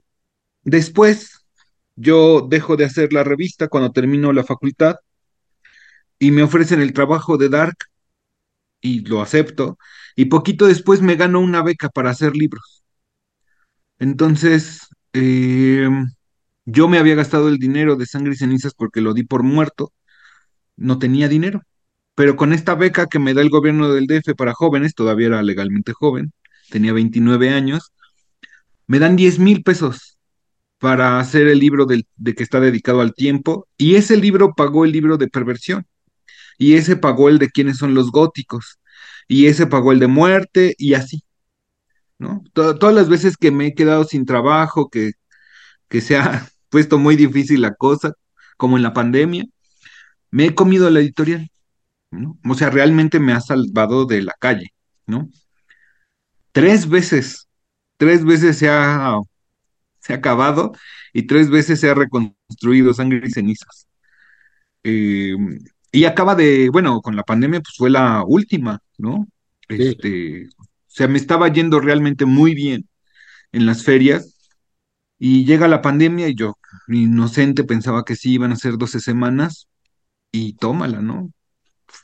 después 0.65 1.45
yo 1.97 2.43
dejo 2.49 2.77
de 2.77 2.85
hacer 2.87 3.13
la 3.13 3.25
revista 3.25 3.69
cuando 3.69 3.93
termino 3.93 4.33
la 4.33 4.45
facultad 4.45 4.97
y 6.19 6.31
me 6.31 6.43
ofrecen 6.43 6.81
el 6.81 6.93
trabajo 6.93 7.37
de 7.37 7.49
Dark 7.49 7.77
y 8.81 9.01
lo 9.07 9.23
acepto. 9.23 9.79
Y 10.17 10.27
poquito 10.27 10.67
después 10.67 11.03
me 11.03 11.17
gano 11.17 11.41
una 11.41 11.63
beca 11.63 11.89
para 11.89 12.11
hacer 12.11 12.37
libros. 12.37 12.83
Entonces, 13.99 14.89
eh, 15.13 15.89
yo 16.65 16.89
me 16.89 16.99
había 16.99 17.15
gastado 17.15 17.49
el 17.49 17.59
dinero 17.59 17.97
de 17.97 18.07
sangre 18.07 18.35
y 18.35 18.37
cenizas 18.37 18.75
porque 18.75 19.01
lo 19.01 19.15
di 19.15 19.25
por 19.25 19.43
muerto. 19.43 19.93
No 20.77 20.99
tenía 20.99 21.29
dinero. 21.29 21.63
Pero 22.15 22.37
con 22.37 22.53
esta 22.53 22.75
beca 22.75 23.07
que 23.09 23.19
me 23.19 23.35
da 23.35 23.43
el 23.43 23.51
gobierno 23.51 23.93
del 23.93 24.07
DF 24.07 24.35
para 24.37 24.55
jóvenes, 24.55 24.95
todavía 24.95 25.29
era 25.29 25.43
legalmente 25.43 25.93
joven, 25.95 26.33
tenía 26.71 26.93
29 26.93 27.51
años, 27.51 27.93
me 28.87 28.99
dan 28.99 29.17
10 29.17 29.39
mil 29.39 29.63
pesos 29.63 30.19
para 30.79 31.21
hacer 31.21 31.49
el 31.49 31.59
libro 31.61 31.87
del- 31.87 32.07
de 32.17 32.35
que 32.35 32.43
está 32.45 32.61
dedicado 32.61 33.01
al 33.03 33.15
tiempo. 33.15 33.69
Y 33.79 33.97
ese 33.97 34.17
libro 34.17 34.55
pagó 34.57 34.85
el 34.85 34.93
libro 34.93 35.19
de 35.19 35.29
perversión. 35.29 35.87
Y 36.59 36.75
ese 36.75 36.97
pagó 36.97 37.29
el 37.31 37.39
de 37.39 37.51
quiénes 37.51 37.79
son 37.79 37.95
los 37.95 38.11
góticos. 38.13 38.79
Y 39.29 39.47
ese 39.47 39.67
pagó 39.67 39.93
el 39.93 40.01
de 40.01 40.09
muerte 40.09 40.75
y 40.79 40.95
así. 40.95 41.25
¿no? 42.19 42.43
To- 42.53 42.79
todas 42.79 42.95
las 42.95 43.09
veces 43.09 43.37
que 43.37 43.51
me 43.51 43.69
he 43.69 43.75
quedado 43.75 44.05
sin 44.05 44.27
trabajo, 44.27 44.89
que, 44.91 45.13
que 45.89 46.01
se 46.01 46.17
ha 46.19 46.49
puesto 46.71 46.99
muy 46.99 47.17
difícil 47.17 47.63
la 47.63 47.75
cosa, 47.75 48.15
como 48.57 48.77
en 48.77 48.83
la 48.83 48.93
pandemia, 48.95 49.45
me 50.31 50.47
he 50.47 50.55
comido 50.55 50.91
la 50.91 51.01
editorial, 51.01 51.51
¿no? 52.11 52.39
O 52.49 52.55
sea, 52.55 52.71
realmente 52.71 53.21
me 53.21 53.33
ha 53.35 53.41
salvado 53.41 54.07
de 54.07 54.23
la 54.23 54.35
calle, 54.41 54.75
¿no? 55.07 55.31
Tres 56.53 56.89
veces, 56.89 57.49
tres 58.03 58.25
veces 58.25 58.59
se 58.59 58.69
ha, 58.69 59.17
se 60.01 60.15
ha 60.15 60.17
acabado 60.17 60.73
y 61.15 61.25
tres 61.27 61.51
veces 61.51 61.81
se 61.81 61.91
ha 61.91 61.95
reconstruido 61.95 62.95
sangre 62.95 63.23
y 63.27 63.31
cenizas. 63.31 63.89
Eh, 64.85 65.35
y 65.93 66.05
acaba 66.05 66.35
de, 66.35 66.71
bueno, 66.71 67.01
con 67.03 67.17
la 67.17 67.23
pandemia, 67.25 67.61
pues 67.61 67.75
fue 67.77 67.91
la 67.91 68.25
última, 68.27 68.81
¿no? 68.99 69.29
Sí. 69.69 69.77
Este, 69.79 70.49
o 70.49 70.65
sea, 70.89 71.09
me 71.09 71.19
estaba 71.19 71.49
yendo 71.53 71.81
realmente 71.81 72.25
muy 72.27 72.55
bien 72.55 72.89
en 73.53 73.67
las 73.67 73.85
ferias 73.85 74.37
Y 75.19 75.45
llega 75.47 75.69
la 75.69 75.83
pandemia 75.83 76.29
y 76.29 76.35
yo, 76.37 76.59
inocente, 76.89 77.65
pensaba 77.65 78.05
que 78.05 78.17
sí 78.17 78.35
iban 78.35 78.53
a 78.53 78.57
ser 78.57 78.79
12 78.79 79.01
semanas 79.01 79.69
y 80.33 80.55
tómala, 80.55 81.01
¿no? 81.03 81.33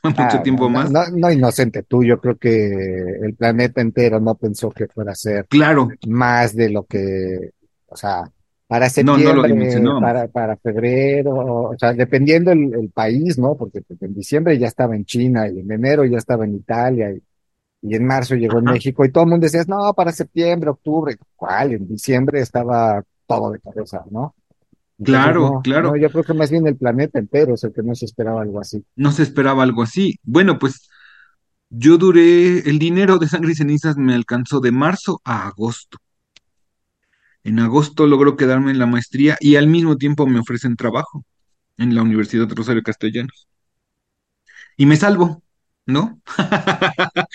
Mucho 0.17 0.41
Ah, 0.41 0.41
tiempo 0.41 0.69
más. 0.69 0.91
no, 0.91 1.01
no 1.15 1.31
inocente 1.31 1.83
tú, 1.83 2.03
yo 2.03 2.19
creo 2.19 2.37
que 2.37 2.67
el 3.21 3.35
planeta 3.35 3.81
entero 3.81 4.19
no 4.19 4.35
pensó 4.35 4.71
que 4.71 4.87
fuera 4.87 5.11
a 5.13 5.15
ser 5.15 5.47
Claro, 5.47 5.97
más 6.07 6.55
de 6.55 6.69
lo 6.69 6.85
que, 6.85 7.51
o 7.87 7.95
sea, 7.95 8.23
para 8.67 8.89
no, 8.99 9.17
no 9.17 9.33
lo 9.33 9.43
septiembre, 9.43 9.95
para, 9.97 10.27
para 10.27 10.57
febrero, 10.57 11.35
o 11.71 11.77
sea, 11.77 11.93
dependiendo 11.93 12.51
el, 12.51 12.73
el 12.73 12.89
país, 12.91 13.37
¿no? 13.37 13.55
Porque 13.57 13.81
pues, 13.81 14.01
en 14.01 14.13
diciembre 14.13 14.57
ya 14.59 14.67
estaba 14.67 14.95
en 14.95 15.05
China 15.05 15.47
y 15.47 15.59
en 15.59 15.71
enero 15.71 16.05
ya 16.05 16.17
estaba 16.17 16.45
en 16.45 16.55
Italia 16.55 17.11
y, 17.11 17.21
y 17.81 17.95
en 17.95 18.05
marzo 18.07 18.35
llegó 18.35 18.59
en. 18.59 18.67
México 18.67 19.05
y 19.05 19.11
todo 19.11 19.25
el 19.25 19.31
mundo 19.31 19.45
decía, 19.45 19.63
no, 19.67 19.93
para 19.95 20.11
septiembre, 20.13 20.71
octubre, 20.71 21.17
¿cuál? 21.35 21.73
En 21.73 21.87
diciembre 21.87 22.41
estaba 22.41 23.03
todo 23.27 23.51
de 23.51 23.59
cabeza, 23.61 24.03
¿no? 24.11 24.35
Claro, 25.03 25.51
no, 25.53 25.61
claro, 25.61 25.95
yo 25.95 26.09
creo 26.09 26.23
que 26.23 26.33
más 26.33 26.51
bien 26.51 26.67
el 26.67 26.75
planeta 26.75 27.19
entero 27.19 27.53
es 27.53 27.63
el 27.63 27.73
que 27.73 27.81
no 27.83 27.95
se 27.95 28.05
esperaba 28.05 28.41
algo 28.41 28.59
así. 28.59 28.83
no 28.95 29.11
se 29.11 29.23
esperaba 29.23 29.63
algo 29.63 29.81
así. 29.81 30.19
Bueno, 30.23 30.59
pues 30.59 30.89
yo 31.69 31.97
duré, 31.97 32.69
el 32.69 32.79
dinero 32.79 33.17
de 33.17 33.27
sangre 33.27 33.51
y 33.51 33.55
cenizas 33.55 33.95
me 33.97 34.13
alcanzó 34.13 34.59
de 34.59 34.71
marzo 34.71 35.21
a 35.23 35.47
agosto. 35.47 35.97
En 37.43 37.59
agosto 37.59 38.07
logro 38.07 38.35
quedarme 38.35 38.71
en 38.71 38.79
la 38.79 38.85
maestría 38.85 39.37
y 39.39 39.55
al 39.55 39.67
mismo 39.67 39.97
tiempo 39.97 40.27
me 40.27 40.39
ofrecen 40.39 40.75
trabajo 40.75 41.25
en 41.77 41.95
la 41.95 42.01
Universidad 42.01 42.49
Rosario 42.49 42.83
Castellanos. 42.83 43.47
Y 44.77 44.85
me 44.85 44.95
salvo, 44.97 45.43
¿no? 45.85 46.21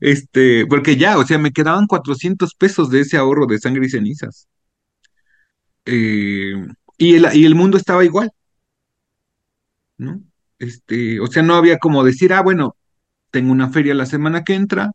Este, 0.00 0.66
porque 0.66 0.96
ya, 0.96 1.18
o 1.18 1.24
sea, 1.26 1.38
me 1.38 1.52
quedaban 1.52 1.86
400 1.86 2.54
pesos 2.54 2.90
de 2.90 3.00
ese 3.00 3.16
ahorro 3.16 3.46
de 3.46 3.58
sangre 3.58 3.86
y 3.86 3.90
cenizas. 3.90 4.48
Eh, 5.86 6.54
y 7.00 7.16
el, 7.16 7.26
y 7.34 7.46
el 7.46 7.56
mundo 7.56 7.76
estaba 7.78 8.04
igual, 8.04 8.30
¿no? 9.98 10.22
Este, 10.58 11.20
o 11.20 11.26
sea, 11.26 11.42
no 11.42 11.54
había 11.54 11.78
como 11.78 12.04
decir, 12.04 12.32
ah, 12.32 12.42
bueno, 12.42 12.76
tengo 13.30 13.52
una 13.52 13.70
feria 13.70 13.94
la 13.94 14.06
semana 14.06 14.44
que 14.44 14.54
entra 14.54 14.92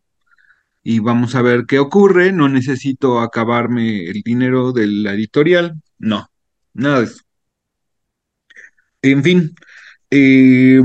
y 0.82 1.00
vamos 1.00 1.36
a 1.36 1.42
ver 1.42 1.66
qué 1.66 1.78
ocurre, 1.80 2.32
no 2.32 2.48
necesito 2.48 3.20
acabarme 3.20 4.06
el 4.10 4.22
dinero 4.22 4.72
de 4.72 4.86
la 4.88 5.14
editorial, 5.14 5.74
no, 5.98 6.28
nada 6.74 7.00
de 7.00 7.06
eso. 7.06 7.22
En 9.02 9.22
fin, 9.22 9.54
eh, 10.10 10.80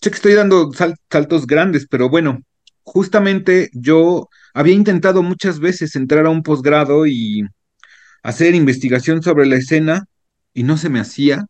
sé 0.00 0.10
que 0.10 0.16
estoy 0.16 0.34
dando 0.34 0.72
sal- 0.72 0.96
saltos 1.10 1.46
grandes, 1.46 1.86
pero 1.88 2.08
bueno, 2.08 2.42
justamente 2.84 3.70
yo 3.72 4.28
había 4.54 4.74
intentado 4.74 5.22
muchas 5.22 5.60
veces 5.60 5.96
entrar 5.96 6.26
a 6.26 6.30
un 6.30 6.42
posgrado 6.42 7.06
y 7.06 7.44
hacer 8.22 8.54
investigación 8.56 9.22
sobre 9.22 9.46
la 9.46 9.56
escena 9.56 10.06
y 10.56 10.64
no 10.64 10.76
se 10.78 10.88
me 10.88 10.98
hacía. 10.98 11.46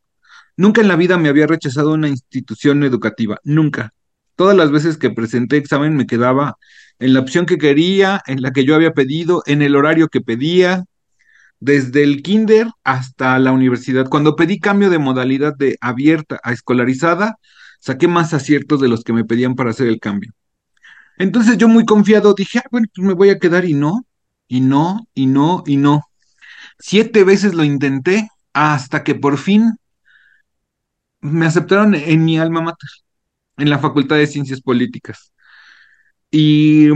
Nunca 0.56 0.80
en 0.80 0.88
la 0.88 0.96
vida 0.96 1.16
me 1.16 1.28
había 1.28 1.46
rechazado 1.46 1.92
una 1.92 2.08
institución 2.08 2.82
educativa, 2.82 3.38
nunca. 3.44 3.94
Todas 4.34 4.56
las 4.56 4.70
veces 4.70 4.98
que 4.98 5.10
presenté 5.10 5.56
examen 5.56 5.96
me 5.96 6.06
quedaba 6.06 6.56
en 6.98 7.14
la 7.14 7.20
opción 7.20 7.46
que 7.46 7.56
quería, 7.56 8.20
en 8.26 8.42
la 8.42 8.52
que 8.52 8.64
yo 8.64 8.74
había 8.74 8.92
pedido, 8.92 9.42
en 9.46 9.62
el 9.62 9.76
horario 9.76 10.08
que 10.08 10.20
pedía, 10.20 10.84
desde 11.60 12.02
el 12.02 12.22
kinder 12.22 12.68
hasta 12.84 13.38
la 13.38 13.52
universidad. 13.52 14.08
Cuando 14.08 14.34
pedí 14.34 14.58
cambio 14.58 14.90
de 14.90 14.98
modalidad 14.98 15.54
de 15.56 15.78
abierta 15.80 16.40
a 16.42 16.52
escolarizada, 16.52 17.36
saqué 17.78 18.08
más 18.08 18.34
aciertos 18.34 18.80
de 18.80 18.88
los 18.88 19.04
que 19.04 19.12
me 19.12 19.24
pedían 19.24 19.54
para 19.54 19.70
hacer 19.70 19.86
el 19.86 20.00
cambio. 20.00 20.32
Entonces 21.18 21.58
yo 21.58 21.68
muy 21.68 21.84
confiado 21.84 22.34
dije, 22.34 22.58
ah, 22.58 22.68
bueno, 22.70 22.88
pues 22.94 23.06
me 23.06 23.14
voy 23.14 23.30
a 23.30 23.38
quedar 23.38 23.64
y 23.64 23.74
no, 23.74 24.04
y 24.48 24.60
no, 24.60 25.06
y 25.14 25.26
no, 25.26 25.62
y 25.64 25.76
no. 25.76 26.02
Siete 26.78 27.24
veces 27.24 27.54
lo 27.54 27.64
intenté 27.64 28.28
hasta 28.56 29.04
que 29.04 29.14
por 29.14 29.36
fin 29.36 29.76
me 31.20 31.46
aceptaron 31.46 31.94
en 31.94 32.24
mi 32.24 32.38
alma 32.38 32.60
mater, 32.62 32.88
en 33.58 33.70
la 33.70 33.78
Facultad 33.78 34.16
de 34.16 34.26
Ciencias 34.26 34.60
Políticas. 34.62 35.32
Y 36.30 36.88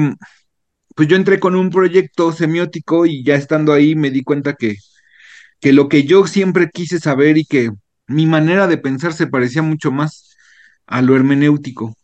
pues 0.96 1.08
yo 1.08 1.16
entré 1.16 1.40
con 1.40 1.56
un 1.56 1.70
proyecto 1.70 2.32
semiótico 2.32 3.06
y 3.06 3.24
ya 3.24 3.34
estando 3.36 3.72
ahí 3.72 3.94
me 3.94 4.10
di 4.10 4.22
cuenta 4.22 4.54
que, 4.54 4.76
que 5.60 5.72
lo 5.72 5.88
que 5.88 6.04
yo 6.04 6.26
siempre 6.26 6.70
quise 6.72 7.00
saber 7.00 7.38
y 7.38 7.44
que 7.46 7.70
mi 8.08 8.26
manera 8.26 8.66
de 8.68 8.78
pensar 8.78 9.12
se 9.14 9.28
parecía 9.28 9.62
mucho 9.62 9.92
más 9.92 10.36
a 10.86 11.02
lo 11.02 11.16
hermenéutico. 11.16 11.96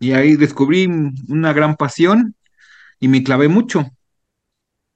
Y 0.00 0.12
ahí 0.12 0.36
descubrí 0.36 0.88
una 1.28 1.52
gran 1.52 1.76
pasión 1.76 2.36
y 3.00 3.08
me 3.08 3.24
clavé 3.24 3.48
mucho. 3.48 3.86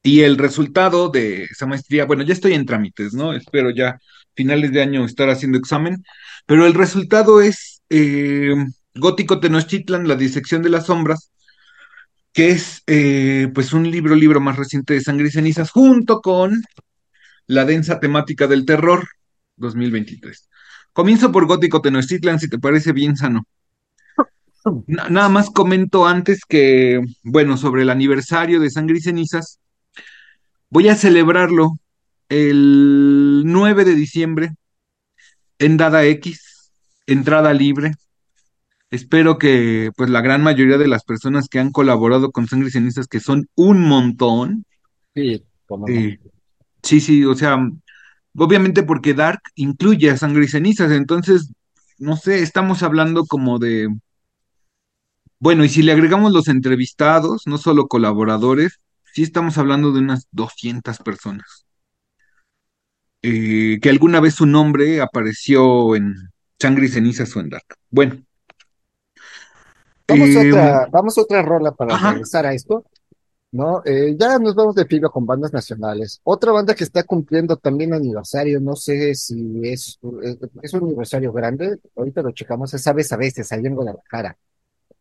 Y 0.04 0.22
el 0.22 0.38
resultado 0.38 1.10
de 1.10 1.44
esa 1.44 1.66
maestría, 1.66 2.06
bueno, 2.06 2.24
ya 2.24 2.34
estoy 2.34 2.54
en 2.54 2.66
trámites, 2.66 3.14
¿no? 3.14 3.34
Espero 3.34 3.70
ya 3.70 3.98
finales 4.36 4.72
de 4.72 4.82
año 4.82 5.04
estar 5.06 5.30
haciendo 5.30 5.58
examen, 5.58 6.04
pero 6.46 6.66
el 6.66 6.74
resultado 6.74 7.42
es 7.42 7.82
eh, 7.90 8.54
Gótico 8.94 9.40
Tenochtitlan, 9.40 10.08
la 10.08 10.16
disección 10.16 10.62
de 10.62 10.70
las 10.70 10.86
sombras, 10.86 11.32
que 12.32 12.50
es 12.50 12.82
eh, 12.86 13.48
pues 13.54 13.72
un 13.72 13.90
libro, 13.90 14.14
libro 14.16 14.40
más 14.40 14.56
reciente 14.56 14.94
de 14.94 15.00
Sangre 15.00 15.28
y 15.28 15.30
Cenizas, 15.30 15.70
junto 15.70 16.20
con 16.20 16.62
la 17.46 17.64
densa 17.64 18.00
temática 18.00 18.46
del 18.48 18.66
terror 18.66 19.06
2023. 19.56 20.48
Comienzo 20.92 21.32
por 21.32 21.46
Gótico 21.46 21.82
Tenochtitlan, 21.82 22.40
si 22.40 22.48
te 22.48 22.58
parece 22.58 22.92
bien 22.92 23.16
sano. 23.16 23.44
Na- 24.86 25.08
nada 25.08 25.28
más 25.28 25.50
comento 25.50 26.06
antes 26.06 26.40
que, 26.48 27.00
bueno, 27.22 27.56
sobre 27.56 27.82
el 27.82 27.90
aniversario 27.90 28.60
de 28.60 28.70
Sangre 28.70 28.98
y 28.98 29.00
Cenizas, 29.00 29.60
voy 30.74 30.88
a 30.88 30.96
celebrarlo 30.96 31.78
el 32.28 33.44
9 33.46 33.84
de 33.84 33.94
diciembre 33.94 34.56
en 35.60 35.76
Dada 35.76 36.04
X, 36.04 36.72
entrada 37.06 37.54
libre. 37.54 37.92
Espero 38.90 39.38
que 39.38 39.92
pues 39.96 40.10
la 40.10 40.20
gran 40.20 40.42
mayoría 40.42 40.76
de 40.76 40.88
las 40.88 41.04
personas 41.04 41.48
que 41.48 41.60
han 41.60 41.70
colaborado 41.70 42.32
con 42.32 42.48
Sangre 42.48 42.68
y 42.68 42.72
Cenizas, 42.72 43.06
que 43.06 43.20
son 43.20 43.46
un 43.54 43.82
montón, 43.82 44.66
Sí, 45.14 45.44
eh, 45.86 46.18
sí, 46.82 47.00
sí, 47.00 47.24
o 47.24 47.36
sea, 47.36 47.56
obviamente 48.36 48.82
porque 48.82 49.14
Dark 49.14 49.42
incluye 49.54 50.10
a 50.10 50.16
Sangre 50.16 50.46
y 50.46 50.48
Cenizas, 50.48 50.90
entonces, 50.90 51.52
no 51.98 52.16
sé, 52.16 52.42
estamos 52.42 52.82
hablando 52.82 53.26
como 53.26 53.60
de, 53.60 53.96
bueno, 55.38 55.64
y 55.64 55.68
si 55.68 55.84
le 55.84 55.92
agregamos 55.92 56.32
los 56.32 56.48
entrevistados, 56.48 57.42
no 57.46 57.58
solo 57.58 57.86
colaboradores, 57.86 58.80
sí 59.14 59.22
estamos 59.22 59.56
hablando 59.58 59.92
de 59.92 60.00
unas 60.00 60.26
200 60.32 60.98
personas. 60.98 61.66
eh, 63.22 63.78
que 63.80 63.88
alguna 63.88 64.20
vez 64.20 64.34
su 64.34 64.44
nombre 64.44 65.00
apareció 65.00 65.96
en 65.96 66.14
Sangre 66.58 66.86
y 66.86 66.88
ceniza 66.88 67.24
Suen 67.24 67.48
Dark. 67.48 67.64
Bueno. 67.90 68.22
Vamos, 70.06 70.28
a 70.28 70.42
eh, 70.42 70.52
otra, 70.52 70.88
vamos 70.90 71.16
a 71.16 71.22
otra 71.22 71.42
rola 71.42 71.72
para 71.72 71.94
ajá. 71.94 72.10
regresar 72.10 72.44
a 72.44 72.52
esto, 72.52 72.84
¿no? 73.52 73.82
Eh, 73.86 74.14
ya 74.18 74.38
nos 74.38 74.54
vamos 74.54 74.74
de 74.74 74.84
filo 74.84 75.10
con 75.10 75.24
bandas 75.24 75.54
nacionales. 75.54 76.20
Otra 76.24 76.52
banda 76.52 76.74
que 76.74 76.84
está 76.84 77.04
cumpliendo 77.04 77.56
también 77.56 77.94
aniversario, 77.94 78.60
no 78.60 78.76
sé 78.76 79.14
si 79.14 79.60
es, 79.62 79.98
es, 80.62 80.74
un 80.74 80.84
aniversario 80.84 81.32
grande, 81.32 81.78
ahorita 81.96 82.20
lo 82.20 82.32
checamos, 82.32 82.74
es 82.74 82.86
Aves 82.86 83.12
a 83.12 83.16
veces, 83.16 83.50
ahí 83.52 83.64
en 83.64 83.74
Guadalajara. 83.74 84.36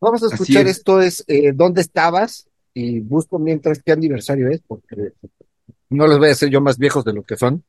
Vamos 0.00 0.22
a 0.22 0.26
escuchar 0.28 0.66
es. 0.66 0.78
esto, 0.78 1.02
es 1.02 1.24
eh, 1.26 1.52
¿Dónde 1.52 1.82
estabas? 1.82 2.46
Y 2.74 3.00
busco 3.00 3.38
mientras 3.38 3.82
qué 3.82 3.92
aniversario 3.92 4.48
es, 4.50 4.60
porque 4.66 5.12
no 5.90 6.06
les 6.06 6.18
voy 6.18 6.28
a 6.28 6.32
hacer 6.32 6.50
yo 6.50 6.60
más 6.60 6.78
viejos 6.78 7.04
de 7.04 7.12
lo 7.12 7.22
que 7.24 7.36
son, 7.36 7.64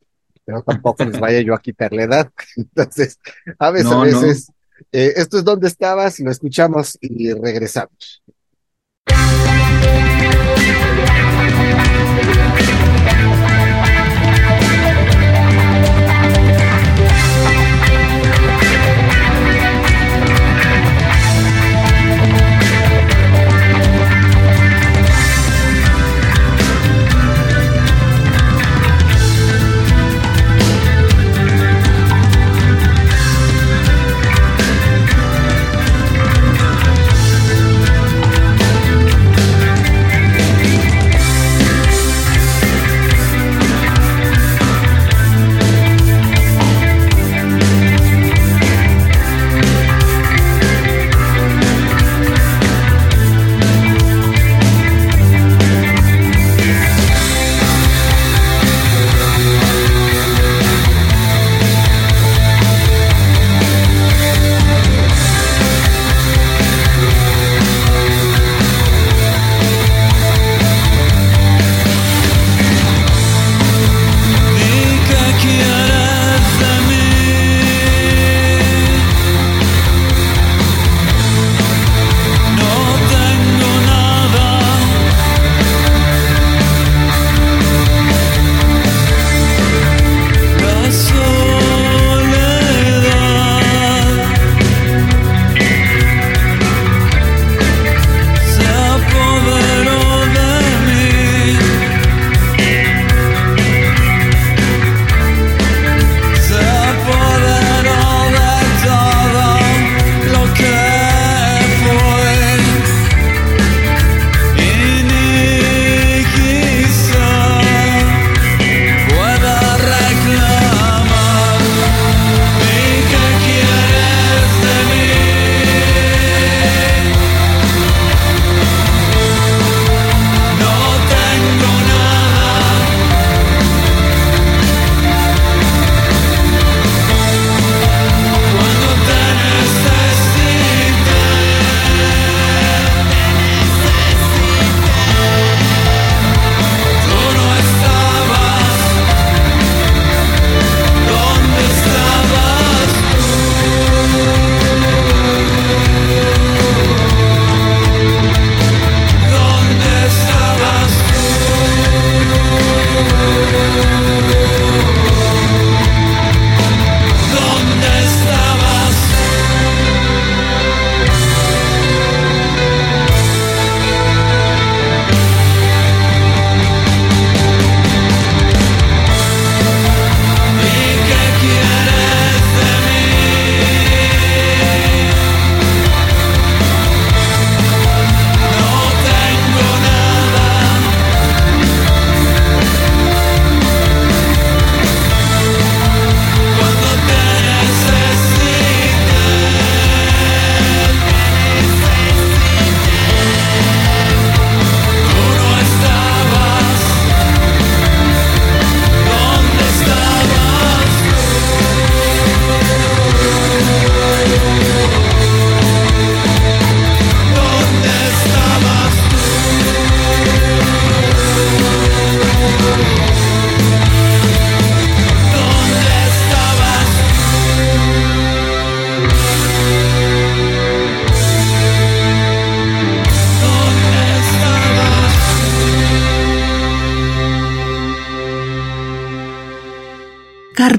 pero 0.46 0.64
tampoco 0.64 1.06
les 1.06 1.20
vaya 1.20 1.42
yo 1.42 1.54
a 1.54 1.62
quitar 1.62 1.94
la 1.94 2.04
edad. 2.04 2.32
Entonces, 2.58 3.20
a 3.60 3.72
veces, 3.72 3.92
a 3.92 3.96
No, 3.96 4.02
veces, 4.02 4.52
eh, 4.92 5.14
esto 5.16 5.38
es 5.38 5.44
¿Dónde 5.44 5.68
estabas? 5.68 6.20
Lo 6.20 6.32
escuchamos 6.32 6.98
y 7.02 7.32
regresamos. 7.34 8.24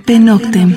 Carpe 0.06 0.20
Noctem. 0.20 0.76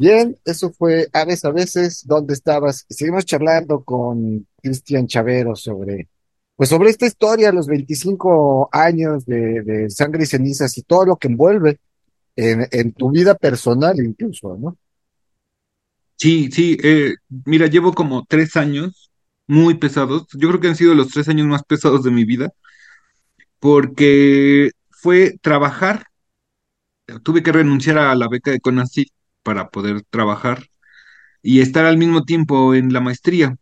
Bien, 0.00 0.36
eso 0.44 0.72
fue 0.72 1.06
Aves 1.12 1.44
a 1.44 1.52
veces, 1.52 2.02
¿dónde 2.04 2.34
estabas? 2.34 2.84
Seguimos 2.88 3.24
charlando 3.24 3.84
con 3.84 4.44
Cristian 4.60 5.06
Chavero 5.06 5.54
sobre, 5.54 6.08
pues 6.56 6.68
sobre 6.68 6.90
esta 6.90 7.06
historia, 7.06 7.52
los 7.52 7.68
25 7.68 8.70
años 8.72 9.24
de, 9.24 9.62
de 9.62 9.90
Sangre 9.90 10.24
y 10.24 10.26
Cenizas 10.26 10.76
y 10.78 10.82
todo 10.82 11.06
lo 11.06 11.16
que 11.16 11.28
envuelve 11.28 11.78
en, 12.34 12.66
en 12.72 12.92
tu 12.92 13.12
vida 13.12 13.36
personal 13.36 13.96
incluso, 14.04 14.56
¿no? 14.58 14.76
Sí, 16.16 16.50
sí. 16.50 16.76
eh, 16.82 17.14
mira, 17.44 17.68
llevo 17.68 17.92
como 17.92 18.24
tres 18.28 18.56
años 18.56 19.12
muy 19.46 19.74
pesados. 19.74 20.26
Yo 20.32 20.48
creo 20.48 20.60
que 20.60 20.66
han 20.68 20.76
sido 20.76 20.96
los 20.96 21.10
tres 21.10 21.28
años 21.28 21.46
más 21.46 21.62
pesados 21.62 22.02
de 22.02 22.10
mi 22.10 22.24
vida 22.24 22.50
porque 23.60 24.72
fue 24.90 25.38
trabajar. 25.40 26.08
Tuve 27.22 27.42
que 27.42 27.52
renunciar 27.52 27.98
a 27.98 28.14
la 28.14 28.28
beca 28.28 28.50
de 28.50 28.60
CONACYT 28.60 29.08
para 29.42 29.68
poder 29.68 30.02
trabajar 30.10 30.66
y 31.42 31.60
estar 31.60 31.86
al 31.86 31.98
mismo 31.98 32.24
tiempo 32.24 32.74
en 32.74 32.92
la 32.92 33.00
maestría. 33.00 33.56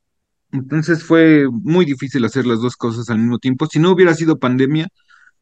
Entonces 0.52 1.04
fue 1.04 1.46
muy 1.50 1.84
difícil 1.84 2.24
hacer 2.24 2.46
las 2.46 2.60
dos 2.60 2.76
cosas 2.76 3.10
al 3.10 3.18
mismo 3.18 3.38
tiempo. 3.38 3.66
Si 3.66 3.78
no 3.78 3.90
hubiera 3.92 4.14
sido 4.14 4.38
pandemia, 4.38 4.88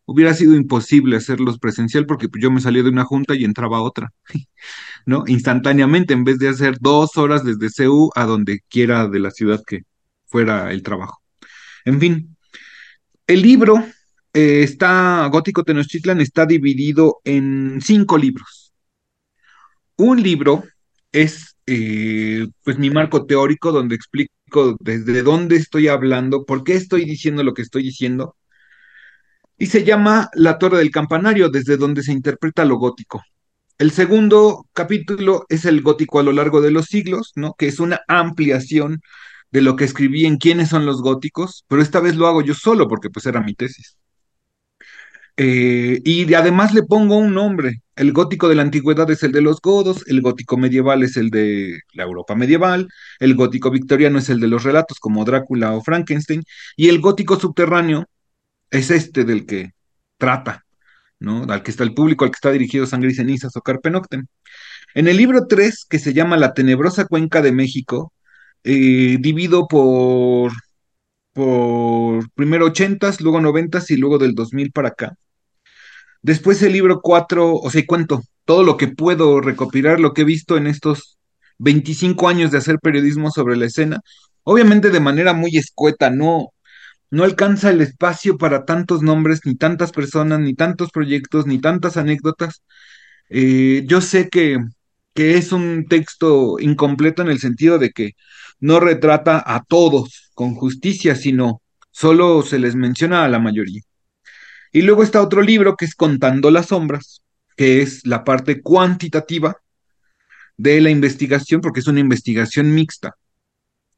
hubiera 0.06 0.34
sido 0.34 0.54
imposible 0.54 1.16
hacerlos 1.16 1.58
presencial 1.58 2.06
porque 2.06 2.28
pues, 2.28 2.42
yo 2.42 2.50
me 2.50 2.60
salía 2.60 2.82
de 2.82 2.90
una 2.90 3.04
junta 3.04 3.34
y 3.34 3.44
entraba 3.44 3.80
otra, 3.80 4.12
¿no? 5.06 5.24
Instantáneamente, 5.26 6.14
en 6.14 6.24
vez 6.24 6.38
de 6.38 6.48
hacer 6.48 6.78
dos 6.80 7.16
horas 7.16 7.44
desde 7.44 7.70
CU 7.70 8.10
a 8.14 8.24
donde 8.24 8.60
quiera 8.68 9.08
de 9.08 9.20
la 9.20 9.30
ciudad 9.30 9.62
que 9.66 9.82
fuera 10.26 10.72
el 10.72 10.82
trabajo. 10.82 11.22
En 11.84 12.00
fin, 12.00 12.36
el 13.26 13.42
libro 13.42 13.84
eh, 14.34 14.62
está, 14.64 15.26
Gótico 15.28 15.64
Tenochtitlan 15.64 16.20
está 16.20 16.44
dividido 16.46 17.20
en 17.24 17.80
cinco 17.82 18.18
libros. 18.18 18.72
Un 19.96 20.22
libro 20.22 20.64
es 21.12 21.56
eh, 21.66 22.46
pues 22.64 22.78
mi 22.78 22.90
marco 22.90 23.26
teórico 23.26 23.72
donde 23.72 23.94
explico 23.94 24.76
desde 24.80 25.22
dónde 25.22 25.56
estoy 25.56 25.88
hablando, 25.88 26.44
por 26.44 26.64
qué 26.64 26.74
estoy 26.74 27.04
diciendo 27.04 27.42
lo 27.42 27.54
que 27.54 27.62
estoy 27.62 27.82
diciendo, 27.84 28.36
y 29.56 29.66
se 29.66 29.84
llama 29.84 30.30
La 30.34 30.58
Torre 30.58 30.78
del 30.78 30.90
Campanario, 30.90 31.48
desde 31.48 31.76
donde 31.76 32.02
se 32.02 32.12
interpreta 32.12 32.64
lo 32.64 32.76
gótico. 32.76 33.22
El 33.78 33.90
segundo 33.92 34.66
capítulo 34.72 35.46
es 35.48 35.64
el 35.64 35.82
gótico 35.82 36.18
a 36.20 36.22
lo 36.22 36.32
largo 36.32 36.60
de 36.60 36.70
los 36.70 36.86
siglos, 36.86 37.32
¿no? 37.36 37.54
Que 37.54 37.68
es 37.68 37.80
una 37.80 38.00
ampliación 38.08 39.00
de 39.50 39.62
lo 39.62 39.76
que 39.76 39.84
escribí 39.84 40.26
en 40.26 40.38
quiénes 40.38 40.70
son 40.70 40.86
los 40.86 41.02
góticos, 41.02 41.64
pero 41.68 41.82
esta 41.82 42.00
vez 42.00 42.16
lo 42.16 42.26
hago 42.26 42.42
yo 42.42 42.54
solo 42.54 42.88
porque 42.88 43.10
pues 43.10 43.26
era 43.26 43.40
mi 43.40 43.54
tesis. 43.54 43.96
Eh, 45.36 46.00
y 46.04 46.32
además 46.34 46.74
le 46.74 46.82
pongo 46.84 47.16
un 47.16 47.34
nombre. 47.34 47.82
El 47.96 48.12
gótico 48.12 48.48
de 48.48 48.54
la 48.54 48.62
antigüedad 48.62 49.10
es 49.10 49.22
el 49.22 49.32
de 49.32 49.40
los 49.40 49.60
godos, 49.60 50.04
el 50.08 50.20
gótico 50.20 50.56
medieval 50.56 51.02
es 51.02 51.16
el 51.16 51.30
de 51.30 51.80
la 51.92 52.04
Europa 52.04 52.34
medieval, 52.34 52.88
el 53.20 53.34
gótico 53.34 53.70
victoriano 53.70 54.18
es 54.18 54.28
el 54.30 54.40
de 54.40 54.48
los 54.48 54.64
relatos 54.64 54.98
como 55.00 55.24
Drácula 55.24 55.72
o 55.72 55.82
Frankenstein, 55.82 56.42
y 56.76 56.88
el 56.88 57.00
gótico 57.00 57.38
subterráneo 57.38 58.06
es 58.70 58.90
este 58.90 59.24
del 59.24 59.46
que 59.46 59.72
trata, 60.18 60.64
¿no? 61.20 61.44
Al 61.44 61.62
que 61.62 61.70
está 61.70 61.84
el 61.84 61.94
público, 61.94 62.24
al 62.24 62.30
que 62.30 62.36
está 62.36 62.52
dirigido 62.52 62.86
Sangre 62.86 63.10
y 63.12 63.14
Cenizas 63.14 63.56
o 63.56 63.62
Carpe 63.62 63.90
Noctem. 63.90 64.26
En 64.94 65.08
el 65.08 65.16
libro 65.16 65.46
3, 65.48 65.86
que 65.88 65.98
se 65.98 66.14
llama 66.14 66.36
La 66.36 66.54
Tenebrosa 66.54 67.06
Cuenca 67.06 67.42
de 67.42 67.52
México, 67.52 68.12
eh, 68.64 69.18
divido 69.20 69.68
por, 69.68 70.52
por 71.32 72.30
primero 72.32 72.66
80s, 72.66 73.20
luego 73.20 73.40
90s 73.40 73.90
y 73.90 73.96
luego 73.96 74.18
del 74.18 74.34
2000 74.34 74.72
para 74.72 74.88
acá. 74.88 75.16
Después 76.24 76.62
el 76.62 76.72
libro 76.72 77.00
4, 77.02 77.54
o 77.54 77.70
sea, 77.70 77.84
cuento 77.86 78.22
todo 78.46 78.62
lo 78.62 78.78
que 78.78 78.88
puedo 78.88 79.42
recopilar, 79.42 80.00
lo 80.00 80.14
que 80.14 80.22
he 80.22 80.24
visto 80.24 80.56
en 80.56 80.66
estos 80.66 81.18
25 81.58 82.28
años 82.28 82.50
de 82.50 82.56
hacer 82.56 82.78
periodismo 82.80 83.30
sobre 83.30 83.56
la 83.56 83.66
escena, 83.66 84.00
obviamente 84.42 84.88
de 84.88 85.00
manera 85.00 85.34
muy 85.34 85.54
escueta, 85.58 86.08
no, 86.08 86.48
no 87.10 87.24
alcanza 87.24 87.70
el 87.70 87.82
espacio 87.82 88.38
para 88.38 88.64
tantos 88.64 89.02
nombres, 89.02 89.40
ni 89.44 89.54
tantas 89.56 89.92
personas, 89.92 90.40
ni 90.40 90.54
tantos 90.54 90.90
proyectos, 90.92 91.46
ni 91.46 91.60
tantas 91.60 91.98
anécdotas. 91.98 92.62
Eh, 93.28 93.84
yo 93.86 94.00
sé 94.00 94.30
que, 94.30 94.58
que 95.14 95.36
es 95.36 95.52
un 95.52 95.86
texto 95.90 96.58
incompleto 96.58 97.20
en 97.20 97.28
el 97.28 97.38
sentido 97.40 97.78
de 97.78 97.90
que 97.90 98.12
no 98.60 98.80
retrata 98.80 99.42
a 99.46 99.62
todos 99.64 100.30
con 100.34 100.54
justicia, 100.54 101.16
sino 101.16 101.60
solo 101.90 102.42
se 102.42 102.58
les 102.58 102.76
menciona 102.76 103.24
a 103.24 103.28
la 103.28 103.40
mayoría. 103.40 103.82
Y 104.74 104.82
luego 104.82 105.04
está 105.04 105.22
otro 105.22 105.40
libro 105.40 105.76
que 105.76 105.84
es 105.84 105.94
Contando 105.94 106.50
las 106.50 106.66
Sombras, 106.66 107.22
que 107.56 107.80
es 107.80 108.04
la 108.04 108.24
parte 108.24 108.60
cuantitativa 108.60 109.56
de 110.56 110.80
la 110.80 110.90
investigación, 110.90 111.60
porque 111.60 111.78
es 111.78 111.86
una 111.86 112.00
investigación 112.00 112.74
mixta. 112.74 113.16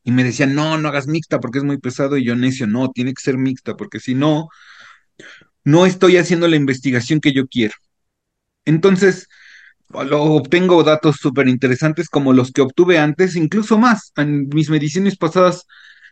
Y 0.04 0.12
me 0.12 0.22
decían, 0.22 0.54
no, 0.54 0.76
no 0.76 0.88
hagas 0.88 1.06
mixta 1.06 1.40
porque 1.40 1.60
es 1.60 1.64
muy 1.64 1.78
pesado. 1.78 2.18
Y 2.18 2.26
yo 2.26 2.36
necio, 2.36 2.66
no, 2.66 2.90
tiene 2.90 3.14
que 3.14 3.22
ser 3.22 3.38
mixta, 3.38 3.74
porque 3.74 4.00
si 4.00 4.14
no, 4.14 4.50
no 5.64 5.86
estoy 5.86 6.18
haciendo 6.18 6.46
la 6.46 6.56
investigación 6.56 7.20
que 7.20 7.32
yo 7.32 7.46
quiero. 7.48 7.72
Entonces, 8.66 9.28
lo, 9.88 10.24
obtengo 10.24 10.84
datos 10.84 11.16
súper 11.16 11.48
interesantes 11.48 12.10
como 12.10 12.34
los 12.34 12.52
que 12.52 12.60
obtuve 12.60 12.98
antes, 12.98 13.34
incluso 13.34 13.78
más. 13.78 14.12
En 14.16 14.48
mis 14.48 14.68
mediciones 14.68 15.16
pasadas 15.16 15.66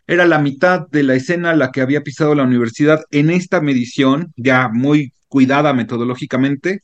era 0.07 0.25
la 0.25 0.39
mitad 0.39 0.87
de 0.89 1.03
la 1.03 1.15
escena 1.15 1.55
la 1.55 1.71
que 1.71 1.81
había 1.81 2.03
pisado 2.03 2.35
la 2.35 2.43
universidad. 2.43 3.03
En 3.11 3.29
esta 3.29 3.61
medición, 3.61 4.33
ya 4.35 4.69
muy 4.69 5.13
cuidada 5.27 5.73
metodológicamente, 5.73 6.83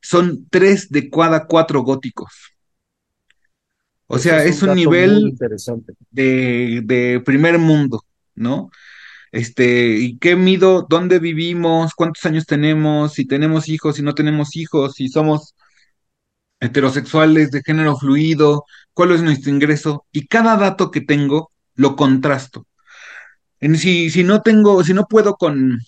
son 0.00 0.46
tres 0.50 0.90
de 0.90 1.10
cada 1.10 1.46
cuatro 1.46 1.82
góticos. 1.82 2.32
O 4.06 4.18
sea, 4.18 4.44
es 4.44 4.56
es 4.56 4.62
un 4.62 4.70
un 4.70 4.76
nivel 4.76 5.38
de, 6.10 6.80
de 6.84 7.22
primer 7.24 7.58
mundo, 7.58 8.04
¿no? 8.34 8.70
Este, 9.30 9.96
¿y 9.98 10.18
qué 10.18 10.34
mido? 10.34 10.86
¿Dónde 10.88 11.20
vivimos? 11.20 11.94
¿Cuántos 11.94 12.24
años 12.24 12.46
tenemos? 12.46 13.12
Si 13.12 13.26
tenemos 13.26 13.68
hijos, 13.68 13.96
si 13.96 14.02
no 14.02 14.14
tenemos 14.14 14.56
hijos, 14.56 14.94
si 14.94 15.08
somos 15.08 15.54
heterosexuales, 16.58 17.50
de 17.50 17.62
género 17.62 17.96
fluido, 17.96 18.64
cuál 18.92 19.12
es 19.12 19.22
nuestro 19.22 19.50
ingreso, 19.50 20.06
y 20.12 20.26
cada 20.26 20.56
dato 20.56 20.90
que 20.90 21.00
tengo 21.00 21.49
lo 21.80 21.96
contrasto. 21.96 22.66
En, 23.58 23.78
si, 23.78 24.10
si 24.10 24.22
no 24.22 24.42
tengo, 24.42 24.84
si 24.84 24.92
no 24.92 25.06
puedo 25.06 25.36
con 25.36 25.78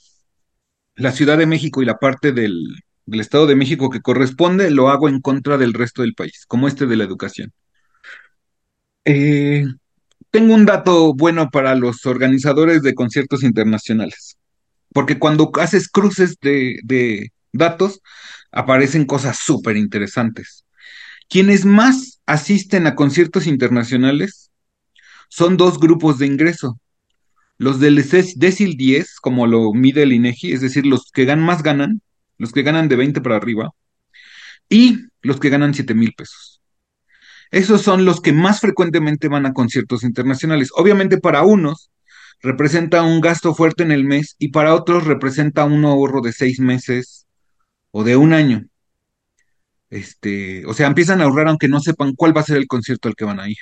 la 0.94 1.12
Ciudad 1.12 1.36
de 1.36 1.46
México 1.46 1.82
y 1.82 1.84
la 1.84 1.98
parte 1.98 2.32
del, 2.32 2.64
del 3.04 3.20
Estado 3.20 3.46
de 3.46 3.56
México 3.56 3.90
que 3.90 4.00
corresponde, 4.00 4.70
lo 4.70 4.88
hago 4.88 5.10
en 5.10 5.20
contra 5.20 5.58
del 5.58 5.74
resto 5.74 6.00
del 6.00 6.14
país, 6.14 6.46
como 6.48 6.66
este 6.66 6.86
de 6.86 6.96
la 6.96 7.04
educación. 7.04 7.52
Eh, 9.04 9.66
tengo 10.30 10.54
un 10.54 10.64
dato 10.64 11.12
bueno 11.12 11.50
para 11.50 11.74
los 11.74 12.06
organizadores 12.06 12.80
de 12.82 12.94
conciertos 12.94 13.42
internacionales, 13.42 14.38
porque 14.94 15.18
cuando 15.18 15.50
haces 15.60 15.88
cruces 15.88 16.36
de, 16.40 16.78
de 16.84 17.32
datos, 17.52 18.00
aparecen 18.50 19.04
cosas 19.04 19.40
súper 19.44 19.76
interesantes. 19.76 20.64
Quienes 21.28 21.66
más 21.66 22.20
asisten 22.24 22.86
a 22.86 22.94
conciertos 22.94 23.46
internacionales 23.46 24.41
son 25.32 25.56
dos 25.56 25.80
grupos 25.80 26.18
de 26.18 26.26
ingreso. 26.26 26.78
Los 27.56 27.80
del 27.80 27.96
decil 27.96 28.76
10, 28.76 29.18
como 29.18 29.46
lo 29.46 29.72
mide 29.72 30.02
el 30.02 30.12
INEGI, 30.12 30.52
es 30.52 30.60
decir, 30.60 30.84
los 30.84 31.10
que 31.10 31.24
ganan 31.24 31.46
más 31.46 31.62
ganan, 31.62 32.02
los 32.36 32.52
que 32.52 32.62
ganan 32.62 32.86
de 32.86 32.96
20 32.96 33.22
para 33.22 33.36
arriba, 33.36 33.70
y 34.68 34.98
los 35.22 35.40
que 35.40 35.48
ganan 35.48 35.72
7 35.72 35.94
mil 35.94 36.12
pesos. 36.12 36.60
Esos 37.50 37.80
son 37.80 38.04
los 38.04 38.20
que 38.20 38.34
más 38.34 38.60
frecuentemente 38.60 39.28
van 39.28 39.46
a 39.46 39.54
conciertos 39.54 40.02
internacionales. 40.02 40.68
Obviamente 40.74 41.16
para 41.16 41.44
unos 41.44 41.90
representa 42.42 43.02
un 43.02 43.22
gasto 43.22 43.54
fuerte 43.54 43.84
en 43.84 43.92
el 43.92 44.04
mes 44.04 44.36
y 44.38 44.48
para 44.48 44.74
otros 44.74 45.06
representa 45.06 45.64
un 45.64 45.82
ahorro 45.86 46.20
de 46.20 46.32
seis 46.34 46.60
meses 46.60 47.26
o 47.90 48.04
de 48.04 48.16
un 48.16 48.34
año. 48.34 48.66
Este, 49.88 50.66
o 50.66 50.74
sea, 50.74 50.88
empiezan 50.88 51.22
a 51.22 51.24
ahorrar 51.24 51.48
aunque 51.48 51.68
no 51.68 51.80
sepan 51.80 52.14
cuál 52.14 52.36
va 52.36 52.42
a 52.42 52.44
ser 52.44 52.58
el 52.58 52.66
concierto 52.66 53.08
al 53.08 53.14
que 53.14 53.24
van 53.24 53.40
a 53.40 53.48
ir. 53.48 53.56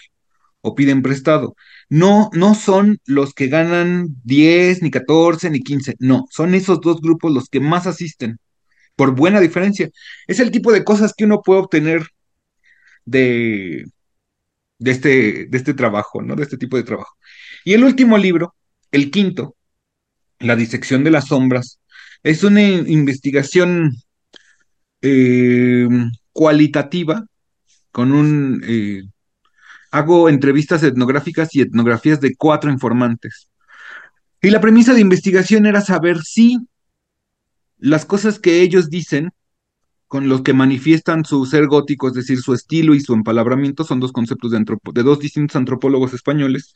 O 0.63 0.75
piden 0.75 1.03
prestado. 1.03 1.55
No, 1.89 2.31
no 2.35 2.55
son 2.55 2.99
los 3.07 3.35
que 3.35 3.49
ganan 3.49 4.09
10, 4.25 4.83
ni 4.83 4.91
14, 4.91 5.51
ni 5.51 5.61
15. 5.61 5.97
No, 5.99 6.27
son 6.31 6.55
esos 6.55 6.81
dos 6.81 7.01
grupos 7.01 7.33
los 7.33 7.49
que 7.49 7.61
más 7.61 7.87
asisten, 7.87 8.39
por 8.97 9.15
buena 9.17 9.41
diferencia. 9.41 9.91
Es 10.27 10.41
el 10.41 10.51
tipo 10.51 10.73
de 10.73 10.85
cosas 10.85 11.15
que 11.17 11.25
uno 11.25 11.43
puede 11.43 11.61
obtener 11.61 12.03
de, 13.05 13.85
de 14.79 14.91
este, 14.91 15.47
de 15.47 15.59
este 15.59 15.75
trabajo, 15.75 16.23
¿no? 16.23 16.37
De 16.37 16.45
este 16.45 16.59
tipo 16.59 16.77
de 16.77 16.85
trabajo. 16.85 17.17
Y 17.65 17.75
el 17.75 17.85
último 17.85 18.19
libro, 18.19 18.55
el 18.93 19.11
quinto, 19.11 19.57
La 20.41 20.57
disección 20.57 21.05
de 21.05 21.11
las 21.13 21.29
sombras, 21.29 21.81
es 22.25 22.45
una 22.45 22.63
investigación 22.63 23.93
eh, 25.03 25.89
cualitativa 26.33 27.25
con 27.93 28.13
un... 28.13 28.63
eh, 28.67 29.03
hago 29.91 30.29
entrevistas 30.29 30.83
etnográficas 30.83 31.55
y 31.55 31.61
etnografías 31.61 32.21
de 32.21 32.35
cuatro 32.37 32.71
informantes. 32.71 33.49
Y 34.43 34.51
la 34.51 34.61
premisa 34.61 34.95
de 34.95 35.01
investigación 35.01 35.67
era 35.67 35.81
saber 35.81 36.19
si 36.23 36.59
las 37.79 38.05
cosas 38.05 38.39
que 38.39 38.63
ellos 38.63 38.91
dicen, 38.91 39.31
con 40.07 40.29
los 40.29 40.43
que 40.43 40.55
manifiestan 40.55 41.25
su 41.25 41.47
ser 41.47 41.69
gótico, 41.69 42.09
es 42.09 42.15
decir, 42.15 42.41
su 42.41 42.53
estilo 42.53 42.95
y 42.95 43.01
su 43.01 43.15
empalabramiento, 43.15 43.85
son 43.85 44.01
dos 44.01 44.11
conceptos 44.11 44.51
de, 44.51 44.59
de 44.59 45.03
dos 45.05 45.21
distintos 45.21 45.55
antropólogos 45.55 46.13
españoles, 46.15 46.75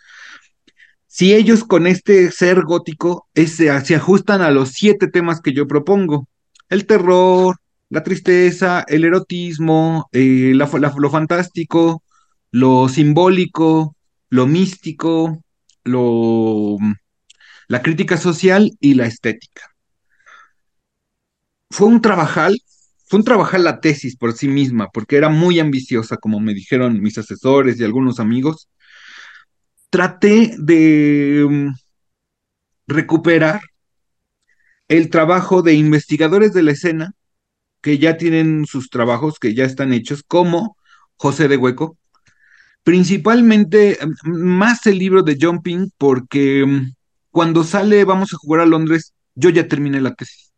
si 1.09 1.35
ellos 1.35 1.65
con 1.65 1.89
este 1.89 2.31
ser 2.31 2.63
gótico 2.63 3.29
se, 3.35 3.71
ajustan 3.71 4.41
a 4.41 4.53
los 4.53 4.71
siete 4.71 5.09
temas 5.09 5.41
que 5.41 5.53
yo 5.53 5.67
propongo. 5.67 6.29
El 6.69 6.87
terror, 6.87 7.57
la 7.91 8.05
tristeza, 8.05 8.85
el 8.89 9.05
erotismo, 9.05 10.09
eh, 10.13 10.53
lo 10.55 11.11
fantástico, 11.11 12.04
lo 12.55 12.89
simbólico, 12.89 13.97
lo 14.29 14.47
místico, 14.47 15.43
lo, 15.83 16.79
la 17.67 17.83
crítica 17.83 18.17
social 18.17 18.71
y 18.79 18.95
la 18.95 19.07
estética. 19.07 19.75
Fue 21.69 21.89
un 21.89 22.01
trabajal, 22.01 22.57
fue 23.07 23.19
un 23.19 23.25
trabajar 23.25 23.59
la 23.59 23.81
tesis 23.81 24.17
por 24.17 24.35
sí 24.35 24.47
misma, 24.47 24.89
porque 24.93 25.17
era 25.17 25.31
muy 25.31 25.59
ambiciosa, 25.59 26.17
como 26.17 26.39
me 26.39 26.55
dijeron 26.55 27.01
mis 27.03 27.19
asesores 27.19 27.81
y 27.81 27.85
algunos 27.85 28.21
amigos. 28.21 28.69
Traté 29.91 30.55
de 30.57 31.43
um, 31.45 31.75
recuperar 32.87 33.63
el 34.87 35.11
trabajo 35.11 35.63
de 35.63 35.75
investigadores 35.75 36.53
de 36.53 36.63
la 36.63 36.71
escena 36.71 37.15
que 37.81 37.99
ya 37.99 38.17
tienen 38.17 38.65
sus 38.67 38.91
trabajos, 38.91 39.41
que 39.41 39.55
ya 39.55 39.65
están 39.65 39.93
hechos, 39.93 40.23
como 40.23 40.77
José 41.17 41.49
de 41.49 41.57
Hueco, 41.57 41.99
principalmente 42.85 43.99
mm, 44.25 44.31
más 44.33 44.87
el 44.87 44.99
libro 44.99 45.23
de 45.25 45.39
Jumping, 45.41 45.91
porque 45.99 46.65
mm, 46.67 46.93
cuando 47.33 47.65
sale 47.65 48.05
Vamos 48.05 48.35
a 48.35 48.39
jugar 48.39 48.63
a 48.63 48.67
Londres, 48.67 49.15
yo 49.35 49.51
ya 49.51 49.69
terminé 49.69 50.01
la 50.03 50.15
tesis. 50.15 50.53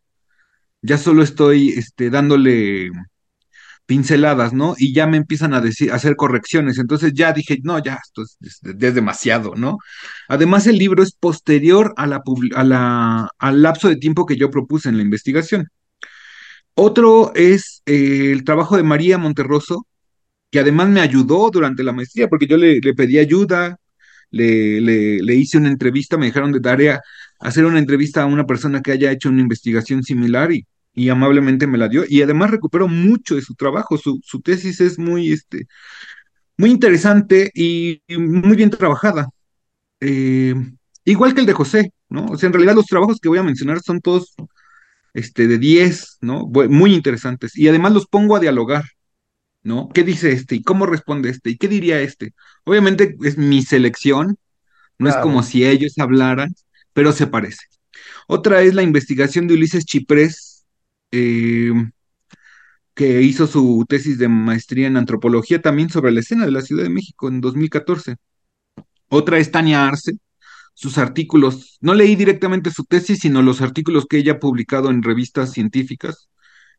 Ya 0.81 0.97
solo 0.97 1.23
estoy 1.23 1.69
este, 1.71 2.09
dándole 2.09 2.91
pinceladas, 3.85 4.53
¿no? 4.53 4.75
Y 4.77 4.93
ya 4.93 5.07
me 5.07 5.17
empiezan 5.17 5.53
a 5.53 5.61
decir, 5.61 5.91
a 5.91 5.95
hacer 5.95 6.15
correcciones. 6.15 6.77
Entonces 6.79 7.13
ya 7.15 7.33
dije, 7.33 7.59
no, 7.63 7.79
ya, 7.83 7.99
esto 8.03 8.23
es, 8.23 8.37
es- 8.41 8.59
demasiado, 8.95 9.55
¿no? 9.55 9.77
Además, 10.27 10.67
el 10.67 10.77
libro 10.77 11.03
es 11.03 11.13
posterior 11.13 11.93
a 11.97 12.07
la, 12.07 12.21
a 12.55 12.63
la- 12.63 13.29
al 13.39 13.61
lapso 13.61 13.87
de 13.89 13.95
tiempo 13.97 14.25
que 14.25 14.35
yo 14.37 14.51
propuse 14.51 14.89
en 14.89 14.97
la 14.97 15.03
investigación. 15.03 15.67
Otro 16.75 17.33
es 17.35 17.81
eh, 17.85 18.31
el 18.31 18.43
trabajo 18.43 18.77
de 18.77 18.83
María 18.83 19.17
Monterroso, 19.17 19.87
que 20.51 20.59
además 20.59 20.89
me 20.89 21.01
ayudó 21.01 21.49
durante 21.51 21.83
la 21.83 21.93
maestría, 21.93 22.27
porque 22.29 22.47
yo 22.47 22.57
le, 22.57 22.81
pedí 22.93 23.19
ayuda, 23.19 23.77
le, 24.31 24.81
le, 24.81 25.35
hice 25.35 25.57
una 25.57 25.69
entrevista, 25.69 26.17
me 26.17 26.27
dejaron 26.27 26.51
de 26.51 26.61
tarea 26.61 27.01
hacer 27.39 27.65
una 27.65 27.79
entrevista 27.79 28.23
a 28.23 28.25
una 28.25 28.45
persona 28.45 28.81
que 28.81 28.91
haya 28.91 29.11
hecho 29.11 29.29
una 29.29 29.41
investigación 29.41 30.03
similar 30.03 30.51
y, 30.51 30.65
y 30.93 31.09
amablemente 31.09 31.67
me 31.67 31.77
la 31.77 31.89
dio. 31.89 32.03
Y 32.07 32.21
además 32.21 32.51
recuperó 32.51 32.87
mucho 32.87 33.35
de 33.35 33.41
su 33.41 33.55
trabajo, 33.55 33.97
su, 33.97 34.19
su 34.23 34.41
tesis 34.41 34.81
es 34.81 34.97
muy, 34.97 35.31
este, 35.31 35.67
muy 36.57 36.71
interesante 36.71 37.51
y, 37.53 38.01
muy 38.09 38.55
bien 38.55 38.71
trabajada. 38.71 39.29
Eh, 39.99 40.55
igual 41.05 41.33
que 41.33 41.41
el 41.41 41.45
de 41.45 41.53
José, 41.53 41.91
¿no? 42.09 42.25
O 42.25 42.37
sea, 42.37 42.47
en 42.47 42.53
realidad 42.53 42.75
los 42.75 42.87
trabajos 42.87 43.19
que 43.21 43.29
voy 43.29 43.37
a 43.39 43.43
mencionar 43.43 43.79
son 43.81 44.01
todos 44.01 44.35
este, 45.13 45.47
de 45.47 45.59
10, 45.59 46.17
¿no? 46.21 46.47
Muy 46.47 46.93
interesantes. 46.95 47.55
Y 47.55 47.67
además 47.67 47.93
los 47.93 48.07
pongo 48.07 48.35
a 48.35 48.39
dialogar. 48.39 48.83
¿No? 49.67 49.89
¿Qué 49.93 50.03
dice 50.03 50.31
este? 50.31 50.55
¿Y 50.55 50.63
cómo 50.63 50.85
responde 50.85 51.29
este? 51.29 51.51
¿Y 51.51 51.57
qué 51.57 51.67
diría 51.67 51.99
este? 52.01 52.33
Obviamente 52.63 53.17
es 53.23 53.37
mi 53.37 53.61
selección, 53.61 54.37
no 54.97 55.09
es 55.09 55.17
como 55.17 55.43
si 55.43 55.65
ellos 55.65 55.93
hablaran, 55.99 56.55
pero 56.93 57.11
se 57.11 57.27
parece. 57.27 57.65
Otra 58.27 58.61
es 58.61 58.73
la 58.73 58.83
investigación 58.83 59.47
de 59.47 59.55
Ulises 59.55 59.85
Chiprés, 59.85 60.65
eh, 61.11 61.73
que 62.95 63.21
hizo 63.21 63.45
su 63.45 63.85
tesis 63.87 64.17
de 64.17 64.29
maestría 64.29 64.87
en 64.87 64.97
antropología 64.97 65.61
también 65.61 65.89
sobre 65.89 66.11
la 66.11 66.21
escena 66.21 66.45
de 66.45 66.51
la 66.51 66.61
Ciudad 66.61 66.83
de 66.83 66.89
México 66.89 67.27
en 67.27 67.41
2014. 67.41 68.15
Otra 69.09 69.37
es 69.37 69.51
Tania 69.51 69.85
Arce, 69.85 70.13
sus 70.73 70.97
artículos, 70.97 71.77
no 71.81 71.93
leí 71.93 72.15
directamente 72.15 72.71
su 72.71 72.85
tesis, 72.85 73.19
sino 73.19 73.41
los 73.41 73.61
artículos 73.61 74.05
que 74.07 74.17
ella 74.17 74.33
ha 74.33 74.39
publicado 74.39 74.89
en 74.89 75.03
revistas 75.03 75.51
científicas 75.51 76.29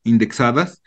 indexadas 0.05 0.83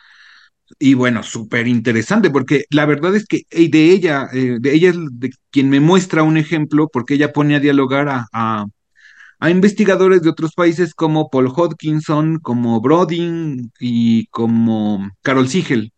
Y 0.80 0.94
bueno, 0.96 1.24
súper 1.24 1.68
interesante, 1.68 2.30
porque 2.30 2.66
la 2.70 2.86
verdad 2.86 3.16
es 3.16 3.26
que 3.26 3.46
de 3.52 3.92
ella, 3.92 4.28
eh, 4.34 4.58
de 4.60 4.74
ella 4.74 4.90
es 4.90 4.98
de 5.12 5.32
quien 5.52 5.70
me 5.70 5.80
muestra 5.80 6.24
un 6.24 6.38
ejemplo, 6.38 6.90
porque 6.92 7.16
ella 7.16 7.34
pone 7.34 7.56
a 7.56 7.60
dialogar 7.60 8.10
a, 8.10 8.28
a, 8.34 9.50
investigadores 9.50 10.22
de 10.22 10.30
otros 10.30 10.54
países 10.54 10.94
como 10.94 11.30
Paul 11.30 11.48
Hodgkinson, 11.48 12.40
como 12.40 12.80
Brodin 12.82 13.72
y 13.80 14.28
como 14.28 15.10
Carol 15.22 15.48
Siegel. 15.50 15.94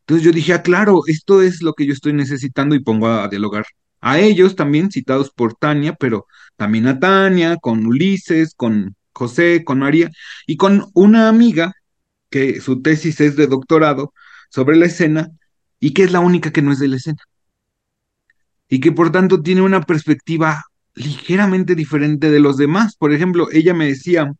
Entonces 0.00 0.24
yo 0.24 0.32
dije, 0.32 0.52
ah, 0.54 0.62
claro, 0.62 1.02
esto 1.06 1.42
es 1.42 1.62
lo 1.62 1.74
que 1.74 1.86
yo 1.86 1.92
estoy 1.92 2.12
necesitando 2.12 2.74
y 2.74 2.82
pongo 2.82 3.08
a 3.08 3.28
dialogar 3.28 3.64
a 4.00 4.18
ellos 4.18 4.56
también, 4.56 4.90
citados 4.90 5.30
por 5.30 5.54
Tania, 5.54 5.94
pero 5.94 6.26
también 6.56 6.88
a 6.88 6.98
Tania, 7.00 7.56
con 7.56 7.86
Ulises, 7.86 8.54
con 8.54 8.96
José, 9.12 9.64
con 9.64 9.78
María 9.80 10.10
y 10.46 10.56
con 10.56 10.86
una 10.94 11.28
amiga 11.28 11.74
que 12.32 12.60
su 12.60 12.82
tesis 12.82 13.20
es 13.20 13.36
de 13.36 13.46
doctorado 13.46 14.12
sobre 14.50 14.76
la 14.76 14.86
escena 14.86 15.30
y 15.78 15.94
que 15.94 16.02
es 16.02 16.12
la 16.12 16.20
única 16.20 16.50
que 16.52 16.62
no 16.62 16.72
es 16.72 16.80
de 16.80 16.88
la 16.88 16.96
escena 16.96 17.22
y 18.72 18.80
que 18.80 18.90
por 18.90 19.12
tanto 19.12 19.42
tiene 19.42 19.60
una 19.60 19.82
perspectiva 19.82 20.64
ligeramente 20.94 21.74
diferente 21.74 22.30
de 22.30 22.40
los 22.40 22.56
demás. 22.56 22.96
Por 22.96 23.12
ejemplo, 23.12 23.48
ella 23.52 23.74
me 23.74 23.86
decía 23.86 24.32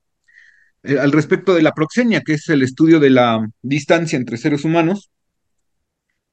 eh, 0.84 0.98
al 0.98 1.12
respecto 1.12 1.52
de 1.52 1.60
la 1.60 1.74
proxenia, 1.74 2.22
que 2.22 2.32
es 2.32 2.48
el 2.48 2.62
estudio 2.62 2.98
de 2.98 3.10
la 3.10 3.46
distancia 3.60 4.16
entre 4.16 4.38
seres 4.38 4.64
humanos, 4.64 5.10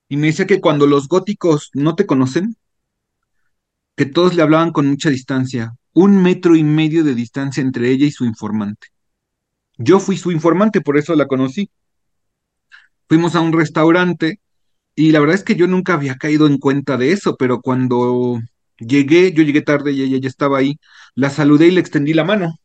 y 0.08 0.16
me 0.16 0.28
decía 0.28 0.48
que 0.48 0.62
cuando 0.62 0.88
los 0.88 1.10
góticos 1.10 1.72
no 1.74 1.96
te 1.96 2.06
conocen, 2.06 2.56
que 3.98 4.06
todos 4.06 4.34
le 4.34 4.44
hablaban 4.44 4.72
con 4.72 4.88
mucha 4.88 5.10
distancia, 5.10 5.74
un 5.92 6.24
metro 6.24 6.56
y 6.56 6.64
medio 6.64 7.04
de 7.04 7.16
distancia 7.16 7.60
entre 7.60 7.90
ella 7.92 8.06
y 8.06 8.12
su 8.12 8.24
informante. 8.24 8.88
Yo 9.80 10.00
fui 10.00 10.16
su 10.16 10.32
informante, 10.32 10.80
por 10.80 10.96
eso 10.96 11.16
la 11.16 11.26
conocí. 11.26 11.72
Fuimos 13.08 13.36
a 13.36 13.42
un 13.42 13.54
restaurante 13.54 14.40
Y 14.96 15.14
la 15.14 15.22
verdad 15.22 15.38
es 15.38 15.44
que 15.46 15.56
yo 15.56 15.68
nunca 15.68 15.96
había 15.96 16.18
caído 16.18 16.48
en 16.48 16.60
cuenta 16.60 16.98
de 16.98 17.14
eso, 17.14 17.38
pero 17.38 17.62
cuando 17.62 18.40
llegué, 18.80 19.34
yo 19.34 19.44
llegué 19.44 19.62
tarde 19.64 19.94
y 19.94 20.04
ella 20.04 20.20
ya 20.22 20.30
estaba 20.30 20.60
ahí, 20.60 20.78
la 21.16 21.32
saludé 21.32 21.68
y 21.70 21.72
le 21.72 21.82
extendí 21.82 22.14
la 22.14 22.26
mano. 22.26 22.56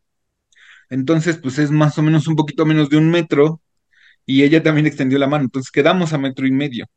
Entonces, 0.89 1.37
pues 1.37 1.59
es 1.59 1.71
más 1.71 1.97
o 1.97 2.01
menos 2.03 2.27
un 2.27 2.35
poquito 2.35 2.65
menos 2.65 2.89
de 2.89 2.97
un 2.97 3.09
metro 3.11 3.61
y 4.25 4.43
ella 4.43 4.63
también 4.63 4.87
extendió 4.87 5.19
la 5.19 5.27
mano. 5.27 5.45
Entonces 5.45 5.71
quedamos 5.71 6.13
a 6.13 6.17
metro 6.19 6.47
y 6.47 6.51
medio. 6.51 6.87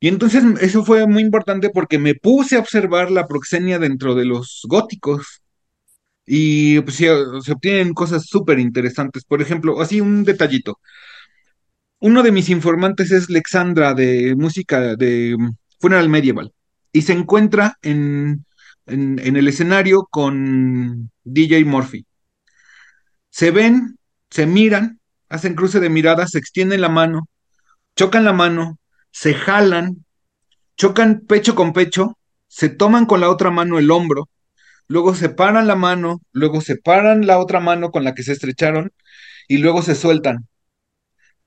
Y 0.00 0.08
entonces 0.08 0.44
eso 0.60 0.84
fue 0.84 1.06
muy 1.06 1.22
importante 1.22 1.70
porque 1.70 1.98
me 1.98 2.14
puse 2.14 2.56
a 2.56 2.60
observar 2.60 3.10
la 3.10 3.26
proxenia 3.26 3.78
dentro 3.78 4.14
de 4.14 4.24
los 4.24 4.62
góticos 4.68 5.42
y 6.28 6.80
pues 6.82 6.96
se, 6.96 7.10
obtienen 7.10 7.94
cosas 7.94 8.26
súper 8.26 8.58
interesantes. 8.58 9.24
Por 9.24 9.40
ejemplo, 9.42 9.80
así 9.80 10.00
un 10.00 10.24
detallito. 10.24 10.78
Uno 12.00 12.22
de 12.22 12.32
mis 12.32 12.50
informantes 12.50 13.10
es 13.10 13.30
Lexandra 13.30 13.94
de 13.94 14.34
música 14.36 14.94
de 14.96 15.36
Funeral 15.80 16.08
Medieval 16.08 16.52
y 16.92 17.02
se 17.02 17.12
encuentra 17.14 17.78
en, 17.82 18.44
en, 18.86 19.18
en 19.18 19.36
el 19.36 19.48
escenario 19.48 20.06
con 20.10 21.10
DJ 21.24 21.64
Murphy. 21.64 22.06
Se 23.30 23.50
ven, 23.50 23.98
se 24.30 24.46
miran, 24.46 25.00
hacen 25.28 25.54
cruce 25.54 25.80
de 25.80 25.88
miradas, 25.90 26.32
se 26.32 26.38
extienden 26.38 26.82
la 26.82 26.88
mano, 26.88 27.28
chocan 27.96 28.24
la 28.24 28.32
mano, 28.32 28.78
se 29.10 29.34
jalan, 29.34 30.04
chocan 30.76 31.20
pecho 31.26 31.54
con 31.54 31.72
pecho, 31.72 32.18
se 32.48 32.68
toman 32.68 33.06
con 33.06 33.20
la 33.20 33.30
otra 33.30 33.50
mano 33.50 33.78
el 33.78 33.90
hombro, 33.90 34.28
luego 34.88 35.14
separan 35.14 35.66
la 35.66 35.76
mano, 35.76 36.20
luego 36.32 36.60
separan 36.60 37.26
la 37.26 37.38
otra 37.38 37.60
mano 37.60 37.90
con 37.90 38.04
la 38.04 38.14
que 38.14 38.22
se 38.22 38.32
estrecharon 38.32 38.92
y 39.48 39.58
luego 39.58 39.82
se 39.82 39.94
sueltan. 39.94 40.48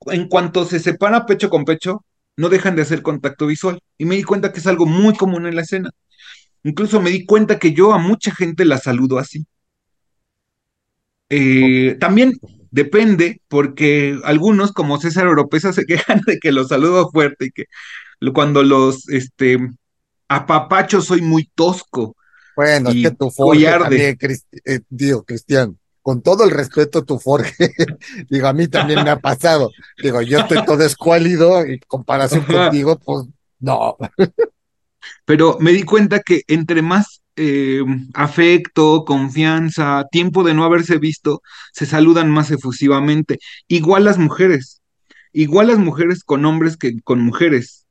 en 0.06 0.28
cuanto 0.28 0.64
se 0.66 0.80
separa 0.80 1.26
pecho 1.26 1.50
con 1.50 1.64
pecho, 1.64 2.04
no 2.36 2.48
dejan 2.48 2.76
de 2.76 2.82
hacer 2.82 3.02
contacto 3.02 3.46
visual. 3.46 3.80
Y 3.98 4.04
me 4.06 4.16
di 4.16 4.22
cuenta 4.24 4.52
que 4.52 4.60
es 4.60 4.66
algo 4.66 4.86
muy 4.86 5.14
común 5.16 5.46
en 5.46 5.56
la 5.56 5.62
escena. 5.62 5.90
Incluso 6.64 7.00
me 7.00 7.10
di 7.10 7.26
cuenta 7.26 7.58
que 7.58 7.72
yo 7.72 7.92
a 7.92 7.98
mucha 7.98 8.34
gente 8.34 8.64
la 8.64 8.78
saludo 8.78 9.18
así. 9.18 9.46
Eh, 11.30 11.96
también 12.00 12.32
depende, 12.70 13.40
porque 13.48 14.18
algunos, 14.24 14.72
como 14.72 14.98
César 14.98 15.26
Oropesa, 15.28 15.72
se 15.72 15.86
quejan 15.86 16.20
de 16.26 16.38
que 16.38 16.52
los 16.52 16.68
saludo 16.68 17.10
fuerte 17.10 17.46
y 17.46 17.50
que 17.52 17.64
cuando 18.32 18.62
los 18.62 19.08
este, 19.08 19.58
apapacho 20.28 21.00
soy 21.00 21.22
muy 21.22 21.50
tosco 21.54 22.16
Bueno, 22.56 22.90
es 22.90 23.02
que 23.02 23.10
tu 23.12 23.30
Forge 23.30 23.64
también, 23.64 24.18
eh, 24.64 24.80
digo, 24.88 25.24
Cristian, 25.24 25.78
con 26.02 26.20
todo 26.22 26.44
el 26.44 26.50
respeto, 26.50 27.04
tu 27.04 27.18
Forge, 27.18 27.54
digo, 28.28 28.48
a 28.48 28.52
mí 28.52 28.68
también 28.68 29.04
me 29.04 29.10
ha 29.10 29.20
pasado. 29.20 29.70
Digo, 30.02 30.20
yo 30.22 30.40
estoy 30.40 30.64
todo 30.64 30.84
escuálido 30.84 31.66
y 31.66 31.78
comparación 31.80 32.42
Ajá. 32.42 32.64
contigo, 32.64 32.98
pues 32.98 33.26
no. 33.60 33.96
Pero 35.24 35.56
me 35.60 35.72
di 35.72 35.84
cuenta 35.84 36.20
que 36.20 36.42
entre 36.48 36.82
más 36.82 37.22
eh, 37.36 37.82
afecto, 38.14 39.04
confianza, 39.04 40.04
tiempo 40.10 40.42
de 40.42 40.54
no 40.54 40.64
haberse 40.64 40.98
visto, 40.98 41.42
se 41.72 41.86
saludan 41.86 42.30
más 42.30 42.50
efusivamente. 42.50 43.38
Igual 43.68 44.04
las 44.04 44.18
mujeres, 44.18 44.82
igual 45.32 45.68
las 45.68 45.78
mujeres 45.78 46.24
con 46.24 46.44
hombres 46.44 46.76
que 46.76 47.00
con 47.02 47.20
mujeres, 47.20 47.86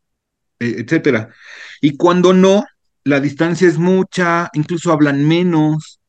eh, 0.59 0.76
etcétera. 0.80 1.30
Y 1.82 1.97
cuando 1.97 2.34
no, 2.34 2.66
la 3.04 3.20
distancia 3.20 3.68
es 3.68 3.78
mucha, 3.78 4.49
incluso 4.54 4.91
hablan 4.91 5.28
menos, 5.28 5.99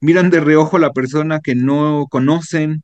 miran 0.00 0.30
de 0.30 0.40
reojo 0.40 0.76
a 0.76 0.80
la 0.80 0.92
persona 0.92 1.40
que 1.40 1.54
no 1.54 2.06
conocen, 2.10 2.82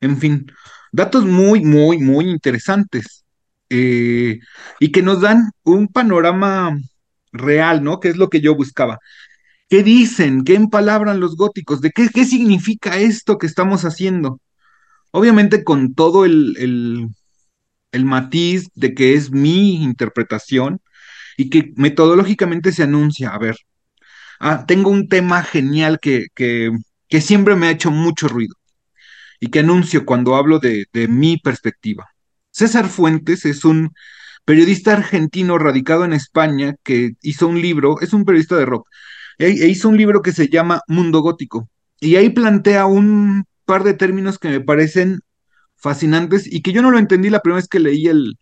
en 0.00 0.18
fin, 0.18 0.46
datos 0.92 1.24
muy, 1.24 1.64
muy, 1.64 1.98
muy 1.98 2.30
interesantes 2.30 3.24
eh, 3.70 4.38
y 4.80 4.92
que 4.92 5.02
nos 5.02 5.20
dan 5.20 5.50
un 5.64 5.88
panorama 5.88 6.78
real, 7.32 7.82
¿no? 7.82 8.00
Que 8.00 8.08
es 8.08 8.16
lo 8.16 8.30
que 8.30 8.40
yo 8.40 8.54
buscaba. 8.54 8.98
¿Qué 9.68 9.82
dicen? 9.82 10.44
¿Qué 10.44 10.54
empalabran 10.54 11.20
los 11.20 11.36
góticos? 11.36 11.80
¿De 11.80 11.90
qué, 11.90 12.08
qué 12.08 12.24
significa 12.24 12.98
esto 12.98 13.38
que 13.38 13.46
estamos 13.46 13.84
haciendo? 13.84 14.40
obviamente 15.16 15.64
con 15.64 15.94
todo 15.94 16.26
el, 16.26 16.56
el, 16.58 17.08
el 17.92 18.04
matiz 18.04 18.68
de 18.74 18.92
que 18.94 19.14
es 19.14 19.30
mi 19.30 19.82
interpretación 19.82 20.80
y 21.36 21.50
que 21.50 21.72
metodológicamente 21.76 22.72
se 22.72 22.82
anuncia, 22.82 23.30
a 23.30 23.38
ver, 23.38 23.56
ah, 24.40 24.64
tengo 24.66 24.90
un 24.90 25.08
tema 25.08 25.42
genial 25.42 25.98
que, 26.00 26.26
que, 26.34 26.70
que 27.08 27.20
siempre 27.20 27.56
me 27.56 27.66
ha 27.68 27.70
hecho 27.70 27.90
mucho 27.90 28.28
ruido 28.28 28.54
y 29.40 29.48
que 29.48 29.60
anuncio 29.60 30.06
cuando 30.06 30.36
hablo 30.36 30.58
de, 30.58 30.86
de 30.92 31.08
mi 31.08 31.38
perspectiva. 31.38 32.06
César 32.50 32.88
Fuentes 32.88 33.44
es 33.44 33.64
un 33.64 33.92
periodista 34.44 34.94
argentino 34.94 35.58
radicado 35.58 36.04
en 36.04 36.12
España 36.12 36.74
que 36.82 37.12
hizo 37.22 37.48
un 37.48 37.60
libro, 37.60 38.00
es 38.00 38.12
un 38.12 38.24
periodista 38.24 38.56
de 38.56 38.64
rock, 38.64 38.88
e 39.38 39.48
e 39.48 39.68
hizo 39.68 39.88
un 39.88 39.96
libro 39.98 40.22
que 40.22 40.32
se 40.32 40.48
llama 40.48 40.80
Mundo 40.88 41.20
Gótico. 41.20 41.68
Y 42.00 42.16
ahí 42.16 42.30
plantea 42.30 42.86
un 42.86 43.44
par 43.64 43.84
de 43.84 43.94
términos 43.94 44.38
que 44.38 44.48
me 44.48 44.60
parecen 44.60 45.20
fascinantes 45.76 46.50
y 46.50 46.62
que 46.62 46.72
yo 46.72 46.82
no 46.82 46.90
lo 46.90 46.98
entendí 46.98 47.30
la 47.30 47.40
primera 47.40 47.56
vez 47.60 47.68
que 47.68 47.80
leí 47.80 48.06
el, 48.06 48.38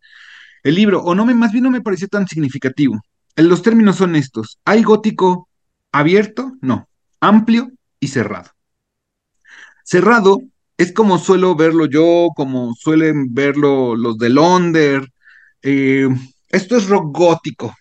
el 0.64 0.74
libro, 0.74 1.02
o 1.02 1.14
no 1.14 1.24
me, 1.24 1.34
más 1.34 1.52
bien 1.52 1.64
no 1.64 1.70
me 1.70 1.82
pareció 1.82 2.08
tan 2.08 2.26
significativo. 2.26 3.00
Los 3.36 3.62
términos 3.62 3.96
son 3.96 4.16
estos. 4.16 4.58
¿Hay 4.64 4.82
gótico 4.82 5.48
abierto? 5.92 6.52
No. 6.60 6.88
Amplio 7.20 7.70
y 8.00 8.08
cerrado. 8.08 8.50
Cerrado 9.84 10.40
es 10.76 10.92
como 10.92 11.18
suelo 11.18 11.54
verlo 11.54 11.86
yo, 11.86 12.28
como 12.34 12.74
suelen 12.74 13.32
verlo 13.34 13.94
los 13.94 14.18
de 14.18 14.30
Londres. 14.30 15.06
eh, 15.62 16.08
esto 16.48 16.76
es 16.76 16.88
rock 16.88 17.16
gótico. 17.16 17.74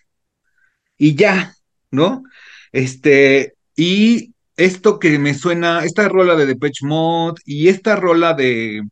Y 0.98 1.14
ya, 1.14 1.54
¿no? 1.90 2.24
Este, 2.72 3.54
y 3.76 4.34
esto 4.56 4.98
que 4.98 5.18
me 5.18 5.34
suena, 5.34 5.84
esta 5.84 6.08
rola 6.08 6.34
de 6.36 6.46
Depeche 6.46 6.86
Mode 6.86 7.40
y 7.44 7.68
esta 7.68 7.96
rola 7.96 8.34
de, 8.34 8.82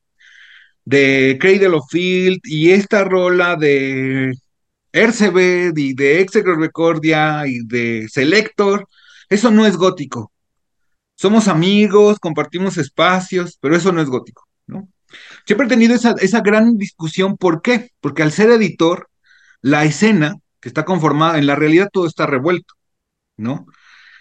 de 0.85 1.39
Cradle 1.41 1.69
of 1.69 1.87
Field 1.91 2.41
y 2.45 2.71
esta 2.71 3.05
rola 3.05 3.57
de 3.57 4.35
Ercebet 4.93 5.77
y 5.79 5.95
de 5.95 6.21
Exegol 6.21 6.61
Recordia 6.61 7.47
y 7.47 7.65
de 7.65 8.09
Selector, 8.09 8.89
eso 9.29 9.51
no 9.51 9.67
es 9.67 9.77
gótico. 9.77 10.33
Somos 11.15 11.49
amigos, 11.49 12.19
compartimos 12.19 12.79
espacios, 12.79 13.59
pero 13.61 13.77
eso 13.77 13.93
no 13.93 14.03
es 14.03 14.09
gótico, 14.09 14.47
¿no? 14.67 14.89
Siempre 15.47 15.67
he 15.67 15.71
tenido 15.71 15.95
esa, 15.95 16.15
esa 16.21 16.41
gran 16.41 16.77
discusión, 16.79 17.37
¿por 17.37 17.63
qué? 17.63 17.91
Porque 18.01 18.23
al 18.23 18.33
ser 18.33 18.51
editor, 18.51 19.09
la 19.61 19.85
escena 19.85 20.37
que 20.61 20.69
está 20.69 20.85
conformada, 20.85 21.39
en 21.39 21.47
la 21.47 21.57
realidad 21.57 21.89
todo 21.93 22.07
está 22.07 22.27
revuelto, 22.27 22.75
¿no? 23.37 23.67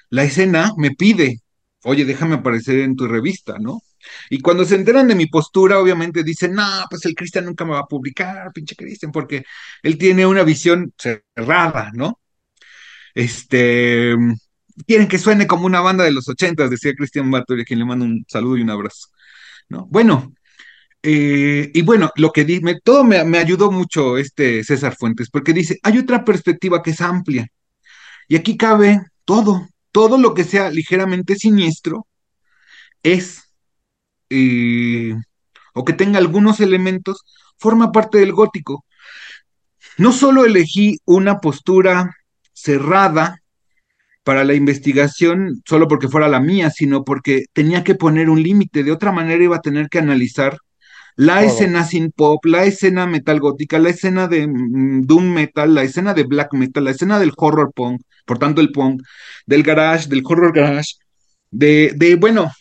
La 0.09 0.24
escena 0.24 0.72
me 0.78 0.91
pide, 0.91 1.39
oye, 1.84 2.05
déjame 2.05 2.36
aparecer 2.36 2.80
en 2.80 2.95
tu 2.95 3.07
revista, 3.07 3.57
¿no? 3.59 3.82
Y 4.30 4.39
cuando 4.39 4.66
se 4.66 4.76
enteran 4.76 5.07
de 5.07 5.16
mi 5.16 5.28
postura, 5.28 5.80
obviamente 5.80 6.24
dicen, 6.24 6.53
no, 6.53 6.86
pues 6.89 7.05
el 7.05 7.16
Cristian 7.16 7.45
nunca 7.45 7.66
me 7.66 7.72
va 7.72 7.80
a 7.80 7.86
publicar, 7.86 8.51
pinche 8.53 8.76
Cristian, 8.76 9.12
porque 9.12 9.43
él 9.84 9.97
tiene 9.97 10.26
una 10.26 10.43
visión 10.43 10.93
cerrada, 10.97 11.91
¿no? 11.93 12.20
Este, 13.14 14.16
quieren 14.88 15.07
que 15.07 15.18
suene 15.18 15.47
como 15.47 15.66
una 15.66 15.82
banda 15.82 16.03
de 16.03 16.12
los 16.12 16.28
ochentas, 16.30 16.70
decía 16.70 16.93
Cristian 16.95 17.30
Bartoli, 17.32 17.64
a 17.64 17.66
quien 17.66 17.80
le 17.80 17.86
mando 17.86 18.05
un 18.05 18.26
saludo 18.28 18.57
y 18.57 18.62
un 18.62 18.70
abrazo, 18.70 19.07
¿no? 19.70 19.88
Bueno, 19.88 20.34
eh, 21.03 21.72
y 21.74 21.82
bueno, 21.82 22.12
lo 22.16 22.32
que 22.32 22.45
di, 22.45 22.62
me, 22.62 22.80
todo 22.80 23.03
me, 23.03 23.24
me 23.24 23.39
ayudó 23.39 23.72
mucho 23.72 24.18
este 24.18 24.64
César 24.64 24.95
Fuentes, 24.97 25.30
porque 25.30 25.53
dice, 25.53 25.80
hay 25.84 25.97
otra 25.99 26.24
perspectiva 26.24 26.82
que 26.84 26.91
es 26.91 27.01
amplia, 27.01 27.47
y 28.28 28.36
aquí 28.36 28.57
cabe 28.57 29.01
todo, 29.26 29.68
todo 29.91 30.18
lo 30.18 30.34
que 30.34 30.43
sea 30.43 30.70
ligeramente 30.70 31.36
siniestro 31.36 32.07
es, 33.03 33.43
eh, 34.32 35.15
o 35.73 35.86
que 35.86 35.93
tenga 35.93 36.17
algunos 36.17 36.59
elementos, 36.59 37.23
forma 37.57 37.91
parte 37.91 38.17
del 38.19 38.34
gótico. 38.34 38.86
No 39.97 40.11
solo 40.11 40.45
elegí 40.45 40.99
una 41.05 41.39
postura 41.39 42.15
cerrada 42.53 43.41
para 44.23 44.43
la 44.43 44.53
investigación 44.53 45.61
solo 45.65 45.88
porque 45.88 46.07
fuera 46.07 46.27
la 46.29 46.39
mía, 46.39 46.69
sino 46.69 47.03
porque 47.03 47.45
tenía 47.53 47.84
que 47.84 47.95
poner 47.95 48.29
un 48.29 48.41
límite. 48.41 48.84
De 48.84 48.91
otra 48.91 49.11
manera 49.11 49.43
iba 49.43 49.57
a 49.57 49.61
tener 49.61 49.89
que 49.89 49.99
analizar 49.99 50.57
la 51.15 51.43
escena 51.43 51.84
sin 51.84 52.11
pop, 52.11 52.43
la 52.45 52.63
escena 52.63 53.05
metal 53.05 53.39
gótica, 53.39 53.79
la 53.79 53.89
escena 53.89 54.27
de 54.27 54.47
mm, 54.47 55.03
doom 55.03 55.34
metal, 55.34 55.75
la 55.75 55.84
escena 55.84 56.13
de 56.13 56.23
black 56.23 56.53
metal, 56.53 56.86
la 56.86 56.91
escena 56.91 57.19
del 57.19 57.34
horror 57.36 57.71
punk, 57.73 58.01
por 58.25 58.39
tanto 58.39 58.61
el 58.61 58.71
punk, 58.71 59.01
del 59.45 59.63
garage, 59.63 60.07
del 60.07 60.23
horror 60.23 60.53
garage, 60.53 60.95
de, 61.51 61.93
de 61.95 62.15
bueno, 62.15 62.51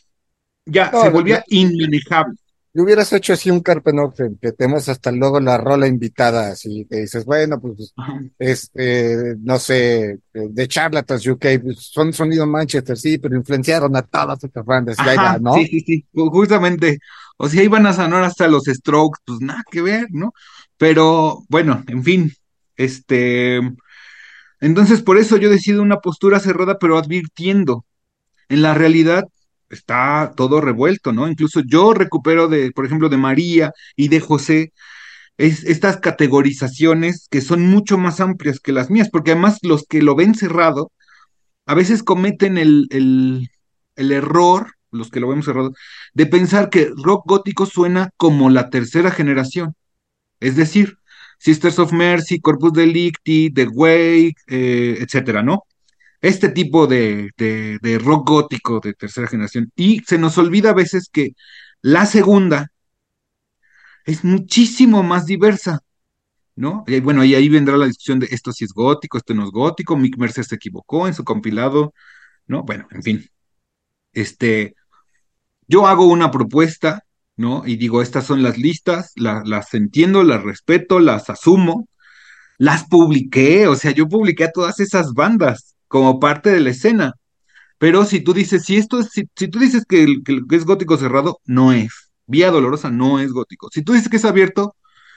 ya 0.70 0.90
No, 0.92 1.02
se 1.02 1.08
volvía 1.10 1.44
le- 1.48 1.56
inmanejable. 1.58 2.36
le 2.72 2.82
hubieras 2.82 3.12
hecho 3.12 3.32
así 3.32 3.50
un 3.50 3.60
Carpe 3.60 3.92
Noctem, 3.92 4.36
que 4.40 4.52
tenemos 4.52 4.88
hasta 4.88 5.10
luego 5.10 5.40
la 5.40 5.58
rola 5.58 5.86
invitada, 5.88 6.52
así 6.52 6.86
que 6.88 6.98
dices, 7.00 7.24
bueno, 7.24 7.60
pues, 7.60 7.92
Ajá. 7.96 8.22
este, 8.38 9.34
no 9.40 9.58
sé, 9.58 10.10
eh, 10.12 10.18
de 10.50 10.68
Charlatans 10.68 11.26
UK, 11.26 11.46
pues, 11.62 11.78
son 11.78 12.12
sonido 12.12 12.46
Manchester, 12.46 12.96
sí, 12.96 13.18
pero 13.18 13.36
influenciaron 13.36 13.96
a 13.96 14.02
todas 14.02 14.42
estas 14.44 14.64
bandas, 14.64 14.98
y 15.00 15.08
ahí 15.08 15.16
va, 15.16 15.30
Ajá, 15.30 15.38
¿no? 15.40 15.54
sí, 15.54 15.66
sí, 15.66 15.80
sí, 15.80 16.06
ju- 16.14 16.30
justamente, 16.30 16.98
o 17.38 17.48
sea, 17.48 17.62
iban 17.62 17.86
a 17.86 17.92
sonar 17.92 18.22
hasta 18.22 18.46
los 18.48 18.64
Strokes, 18.66 19.18
pues 19.26 19.40
nada 19.40 19.64
que 19.70 19.82
ver, 19.82 20.06
¿no? 20.10 20.32
Pero 20.78 21.44
bueno, 21.48 21.82
en 21.88 22.04
fin, 22.04 22.32
este, 22.76 23.60
entonces 24.60 25.02
por 25.02 25.18
eso 25.18 25.36
yo 25.36 25.50
decido 25.50 25.82
una 25.82 26.00
postura 26.00 26.38
cerrada, 26.40 26.78
pero 26.78 26.98
advirtiendo, 26.98 27.84
en 28.48 28.62
la 28.62 28.74
realidad 28.74 29.24
está 29.70 30.32
todo 30.36 30.60
revuelto, 30.60 31.12
¿no? 31.12 31.28
Incluso 31.28 31.60
yo 31.66 31.94
recupero 31.94 32.48
de, 32.48 32.72
por 32.72 32.86
ejemplo, 32.86 33.08
de 33.08 33.16
María 33.16 33.72
y 33.96 34.08
de 34.08 34.20
José, 34.20 34.72
es, 35.38 35.64
estas 35.64 35.98
categorizaciones 35.98 37.28
que 37.30 37.40
son 37.40 37.66
mucho 37.66 37.98
más 37.98 38.20
amplias 38.20 38.60
que 38.60 38.72
las 38.72 38.90
mías, 38.90 39.08
porque 39.10 39.32
además 39.32 39.58
los 39.62 39.84
que 39.86 40.02
lo 40.02 40.14
ven 40.14 40.34
cerrado, 40.34 40.92
a 41.66 41.74
veces 41.74 42.02
cometen 42.02 42.58
el, 42.58 42.88
el, 42.90 44.12
error, 44.12 44.72
los 44.90 45.10
que 45.10 45.20
lo 45.20 45.28
vemos 45.28 45.44
cerrado, 45.44 45.72
de 46.14 46.26
pensar 46.26 46.68
que 46.68 46.90
rock 46.96 47.24
gótico 47.26 47.66
suena 47.66 48.10
como 48.16 48.50
la 48.50 48.70
tercera 48.70 49.10
generación. 49.10 49.74
Es 50.40 50.56
decir, 50.56 50.98
Sisters 51.38 51.78
of 51.78 51.92
Mercy, 51.92 52.40
Corpus 52.40 52.72
Delicti, 52.72 53.50
The 53.50 53.68
Wake, 53.68 54.36
eh, 54.48 54.98
etcétera, 55.00 55.42
¿no? 55.42 55.64
Este 56.20 56.50
tipo 56.50 56.86
de, 56.86 57.30
de, 57.36 57.98
rock 57.98 58.28
gótico 58.28 58.80
de 58.80 58.94
tercera 58.94 59.26
generación. 59.28 59.72
Y 59.76 60.00
se 60.00 60.18
nos 60.18 60.36
olvida 60.38 60.70
a 60.70 60.74
veces 60.74 61.08
que 61.12 61.30
la 61.82 62.06
segunda 62.06 62.68
es 64.04 64.24
muchísimo 64.24 65.02
más 65.02 65.26
diversa, 65.26 65.80
¿no? 66.56 66.84
Y 66.88 67.00
bueno, 67.00 67.24
y 67.24 67.34
ahí 67.34 67.48
vendrá 67.48 67.76
la 67.76 67.86
discusión 67.86 68.20
de 68.20 68.28
esto 68.30 68.52
sí 68.52 68.64
es 68.64 68.72
gótico, 68.72 69.18
esto 69.18 69.34
no 69.34 69.44
es 69.44 69.50
gótico, 69.50 69.96
Mick 69.96 70.18
Mercer 70.18 70.44
se 70.44 70.56
equivocó 70.56 71.08
en 71.08 71.14
su 71.14 71.24
compilado, 71.24 71.94
¿no? 72.46 72.64
Bueno, 72.64 72.88
en 72.92 73.02
fin, 73.02 73.26
este, 74.12 74.74
yo 75.68 75.86
hago 75.86 76.06
una 76.06 76.30
propuesta, 76.30 77.04
¿no? 77.36 77.64
Y 77.66 77.76
digo, 77.76 78.02
estas 78.02 78.26
son 78.26 78.42
las 78.42 78.58
listas, 78.58 79.12
la- 79.16 79.42
las 79.44 79.74
entiendo, 79.74 80.22
las 80.24 80.42
respeto, 80.42 81.00
las 81.00 81.30
asumo, 81.30 81.88
las 82.58 82.86
publiqué, 82.88 83.66
o 83.68 83.76
sea, 83.76 83.92
yo 83.92 84.08
publiqué 84.08 84.44
a 84.44 84.52
todas 84.52 84.80
esas 84.80 85.12
bandas 85.14 85.69
como 85.90 86.20
parte 86.20 86.50
de 86.52 86.60
la 86.62 86.70
escena. 86.70 87.14
Pero 87.78 88.04
si 88.06 88.20
tú 88.22 88.34
dices, 88.34 88.64
si 88.64 88.76
esto 88.78 89.00
es, 89.00 89.10
si, 89.10 89.28
si 89.36 89.48
tú 89.48 89.58
dices 89.58 89.84
que, 89.88 90.06
que 90.24 90.56
es 90.56 90.64
gótico 90.66 90.96
cerrado, 90.98 91.40
no 91.46 91.72
es. 91.72 91.90
Vía 92.26 92.50
Dolorosa 92.50 92.90
no 92.90 93.20
es 93.20 93.32
gótico. 93.32 93.68
Si 93.72 93.82
tú 93.82 93.92
dices 93.94 94.08
que 94.10 94.18
es 94.18 94.24
abierto, 94.26 94.76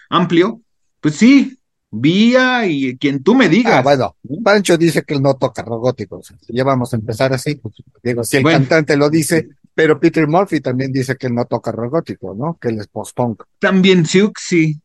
amplio, 0.09 0.61
pues 1.01 1.15
sí, 1.15 1.59
vía 1.91 2.67
y 2.67 2.97
quien 2.97 3.23
tú 3.23 3.35
me 3.35 3.45
Ah, 3.45 3.49
digas. 3.49 3.83
bueno, 3.83 4.15
¿no? 4.23 4.41
Pancho 4.43 4.77
dice 4.77 5.03
que 5.03 5.15
él 5.15 5.21
no 5.21 5.35
toca 5.35 5.61
rock 5.63 5.81
gótico, 5.81 6.17
o 6.19 6.23
sea, 6.23 6.37
ya 6.49 6.63
vamos 6.63 6.93
a 6.93 6.97
empezar 6.97 7.33
así, 7.33 7.55
pues, 7.55 7.75
digo, 8.03 8.23
si 8.23 8.37
el 8.37 8.43
Bueno, 8.43 8.59
cantante 8.59 8.97
lo 8.97 9.09
dice, 9.09 9.49
pero 9.75 9.99
Peter 9.99 10.27
Murphy 10.27 10.61
también 10.61 10.91
dice 10.91 11.15
que 11.17 11.27
él 11.27 11.35
no 11.35 11.45
toca 11.45 11.71
rock 11.71 11.91
gótico, 11.91 12.35
¿no? 12.35 12.57
Que 12.59 12.69
él 12.69 12.79
es 12.79 12.87
post-punk. 12.87 13.43
también 13.59 14.05
Siuxi 14.05 14.79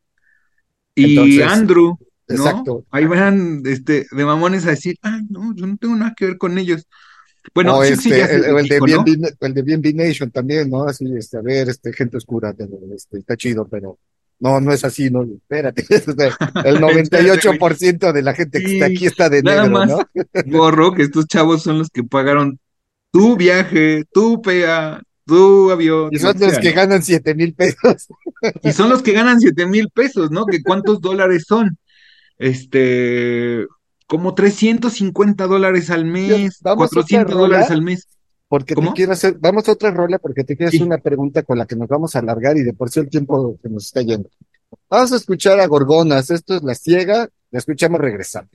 y 0.94 1.16
Entonces, 1.16 1.42
Andrew, 1.42 1.98
¿no? 2.28 2.34
exacto. 2.36 2.84
Ahí 2.90 3.06
van 3.06 3.62
este, 3.66 4.06
de 4.10 4.24
mamones 4.24 4.66
a 4.66 4.70
decir, 4.70 4.96
ay, 5.02 5.22
no, 5.28 5.54
yo 5.54 5.66
no 5.66 5.76
tengo 5.76 5.96
nada 5.96 6.14
que 6.16 6.26
ver 6.26 6.38
con 6.38 6.58
ellos. 6.58 6.86
Bueno, 7.54 7.82
Siuxi 7.82 8.10
este, 8.10 8.18
ya 8.20 8.26
se 8.26 8.36
el, 8.36 8.44
el 8.44 8.68
de. 8.68 8.80
B&B, 8.80 9.36
el 9.40 9.54
de 9.54 9.62
B&B 9.62 9.92
Nation 9.94 10.30
también, 10.30 10.68
¿no? 10.68 10.84
Así, 10.84 11.06
este, 11.16 11.38
a 11.38 11.40
ver, 11.40 11.68
este, 11.68 11.92
gente 11.92 12.16
oscura, 12.16 12.54
este, 12.94 13.18
está 13.18 13.36
chido, 13.36 13.66
pero 13.66 13.98
no, 14.40 14.60
no 14.60 14.72
es 14.72 14.84
así, 14.84 15.10
no, 15.10 15.24
espérate, 15.24 15.82
este, 15.88 16.12
el 16.12 16.28
Espérate, 16.42 16.80
güey. 16.80 17.04
98% 17.04 18.12
de 18.12 18.22
la 18.22 18.34
gente 18.34 18.60
que 18.60 18.74
está 18.74 18.86
Sí, 18.86 18.92
aquí 18.92 19.06
está 19.06 19.28
de 19.28 19.42
nada 19.42 19.62
negro, 19.62 19.78
más, 19.78 19.88
¿no? 19.88 20.08
gorro, 20.46 20.92
que 20.92 21.02
estos 21.02 21.26
chavos 21.26 21.62
son 21.62 21.78
los 21.78 21.90
que 21.90 22.04
pagaron 22.04 22.58
tu 23.10 23.36
viaje, 23.36 24.04
tu 24.12 24.42
PEA, 24.42 25.02
tu 25.26 25.70
avión, 25.70 26.10
Y 26.12 26.18
son 26.18 26.38
los 26.38 26.58
que 26.58 26.72
ganan 26.72 27.02
siete 27.02 27.34
mil 27.34 27.54
pesos. 27.54 28.08
Y 28.62 28.72
son 28.72 28.88
los 28.88 29.02
que 29.02 29.12
ganan 29.12 29.40
siete 29.40 29.66
mil 29.66 29.90
pesos, 29.90 30.30
¿no? 30.30 30.46
Que 30.46 30.62
cuántos 30.62 31.00
dólares 31.00 31.44
son. 31.46 31.78
Este, 32.38 33.66
como 34.06 34.34
350 34.34 35.46
dólares 35.46 35.90
al 35.90 36.04
mes, 36.04 36.60
Vamos 36.62 36.84
a 36.84 37.00
otra 37.00 37.02
400 37.02 37.36
dólares 37.36 37.70
al 37.70 37.82
mes. 37.82 38.08
porque 38.48 38.74
te 38.74 38.80
¿Cómo? 38.80 38.94
quiero 38.94 39.12
hacer, 39.12 39.36
vamos 39.40 39.68
a 39.68 39.72
otra 39.72 39.90
rola 39.90 40.18
porque 40.18 40.44
te 40.44 40.56
quiero 40.56 40.68
hacer 40.68 40.80
Sí. 40.80 40.86
una 40.86 40.98
pregunta 40.98 41.42
con 41.42 41.58
la 41.58 41.66
que 41.66 41.76
nos 41.76 41.88
vamos 41.88 42.16
a 42.16 42.20
alargar 42.20 42.56
y 42.56 42.62
de 42.62 42.72
por 42.72 42.88
sí 42.90 43.00
el 43.00 43.08
tiempo 43.10 43.58
que 43.62 43.68
nos 43.68 43.86
está 43.86 44.00
yendo. 44.02 44.30
Vamos 44.88 45.12
a 45.12 45.16
escuchar 45.16 45.60
a 45.60 45.66
Gorgonas, 45.66 46.30
esto 46.30 46.56
es 46.56 46.62
La 46.62 46.74
Ciega, 46.74 47.28
la 47.50 47.58
escuchamos 47.58 48.00
regresando. 48.00 48.50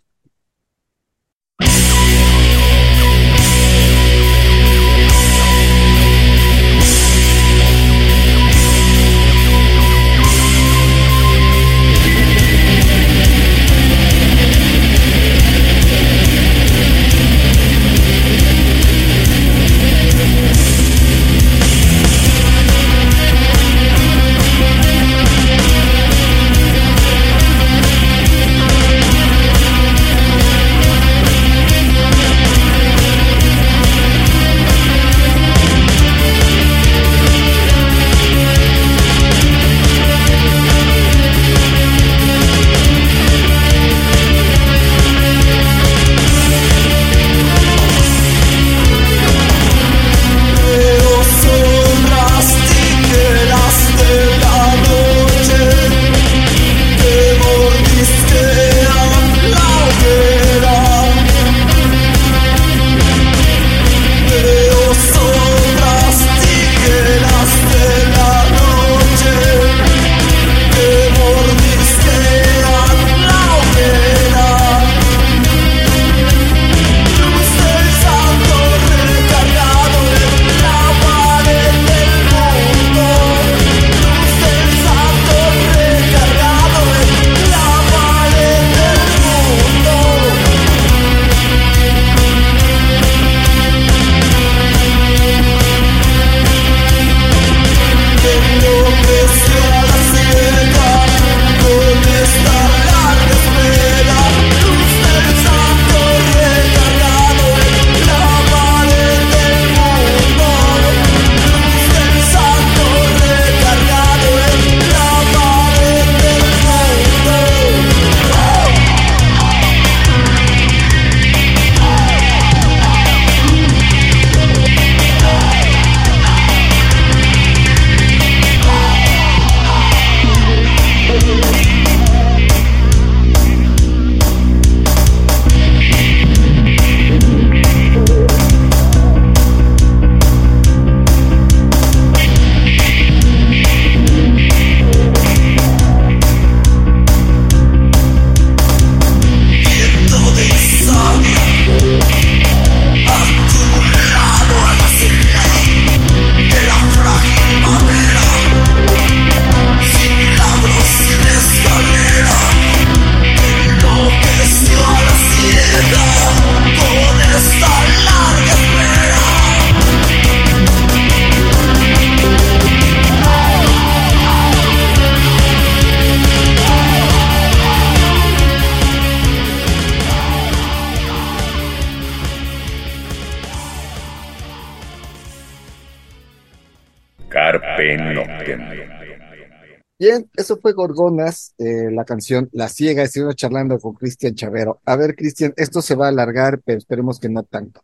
Bien, 190.03 190.29
eso 190.35 190.57
fue 190.57 190.73
Gorgonas, 190.73 191.55
eh, 191.57 191.89
la 191.89 192.03
canción 192.03 192.49
La 192.51 192.67
Ciega, 192.67 193.03
estuvimos 193.03 193.37
charlando 193.37 193.79
con 193.79 193.93
Cristian 193.93 194.35
Chavero. 194.35 194.81
A 194.83 194.97
ver, 194.97 195.15
Cristian, 195.15 195.53
esto 195.55 195.81
se 195.81 195.95
va 195.95 196.07
a 196.07 196.09
alargar, 196.09 196.61
pero 196.65 196.77
esperemos 196.77 197.21
que 197.21 197.29
no 197.29 197.43
tanto. 197.43 197.81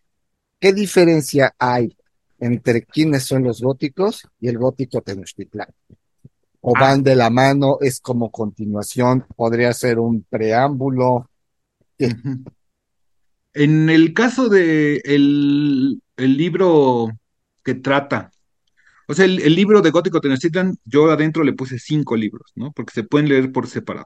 ¿Qué 0.60 0.74
diferencia 0.74 1.56
hay 1.58 1.96
entre 2.38 2.84
quiénes 2.84 3.24
son 3.24 3.46
los 3.46 3.62
góticos 3.62 4.28
y 4.42 4.50
el 4.50 4.58
gótico 4.58 5.02
Tenochtitlán? 5.02 5.70
¿O 6.60 6.76
Ah. 6.76 6.82
van 6.82 7.04
de 7.04 7.16
la 7.16 7.30
mano? 7.30 7.78
¿Es 7.80 8.02
como 8.02 8.30
continuación? 8.32 9.26
¿Podría 9.38 9.72
ser 9.72 9.98
un 9.98 10.24
preámbulo? 10.30 11.30
En 13.54 13.90
el 13.90 14.14
caso 14.14 14.50
de 14.50 14.98
el, 15.06 16.02
el 16.18 16.36
libro 16.36 17.18
que 17.64 17.76
trata, 17.76 18.30
o 19.10 19.14
sea, 19.16 19.26
el, 19.26 19.56
libro 19.56 19.82
de 19.82 19.90
Gótico 19.90 20.22
Tenochtitlan, 20.22 20.78
yo 20.86 21.10
adentro 21.10 21.44
le 21.44 21.54
puse 21.54 21.80
cinco 21.80 22.16
libros, 22.16 22.52
¿no? 22.56 22.72
Porque 22.74 22.94
se 22.94 23.04
pueden 23.04 23.28
leer 23.28 23.52
por 23.52 23.68
separado. 23.68 24.06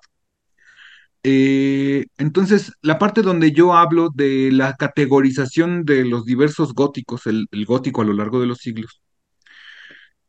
Eh, 1.23 2.05
entonces, 2.17 2.71
la 2.81 2.99
parte 2.99 3.21
donde 3.21 3.51
yo 3.51 3.73
hablo 3.73 4.09
de 4.15 4.49
la 4.53 4.75
categorización 4.77 5.83
de 5.85 6.05
los 6.05 6.23
diversos 6.25 6.73
góticos, 6.73 7.27
el, 7.27 7.47
gótico 7.65 8.01
a 8.01 8.05
lo 8.05 8.13
largo 8.13 8.39
de 8.39 8.47
los 8.47 8.59
siglos, 8.59 9.01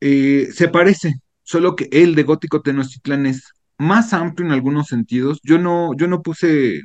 eh, 0.00 0.48
se 0.52 0.68
parece, 0.68 1.14
solo 1.44 1.76
que 1.76 1.88
el 1.92 2.16
de 2.16 2.24
Gótico 2.24 2.60
Tenochtitlan 2.62 3.26
es 3.26 3.52
más 3.78 4.12
amplio 4.12 4.46
en 4.46 4.52
algunos 4.54 4.88
sentidos. 4.88 5.40
Yo 5.44 5.58
no, 5.58 5.92
yo 5.96 6.08
no 6.08 6.22
puse 6.22 6.82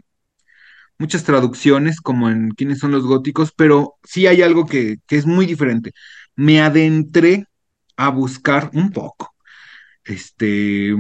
muchas 1.00 1.24
traducciones 1.24 2.02
como 2.02 2.30
en 2.30 2.52
quiénes 2.52 2.80
son 2.80 2.92
los 2.92 3.06
góticos, 3.06 3.52
pero 3.56 3.96
sí 4.04 4.28
hay 4.28 4.44
algo 4.44 4.66
que, 4.68 4.98
que 5.08 5.18
es 5.18 5.26
muy 5.26 5.46
diferente. 5.48 5.94
Me 6.36 6.62
adentré 6.62 7.46
a 8.00 8.10
buscar 8.10 8.72
un 8.74 8.92
poco, 8.92 9.36
este, 10.06 10.96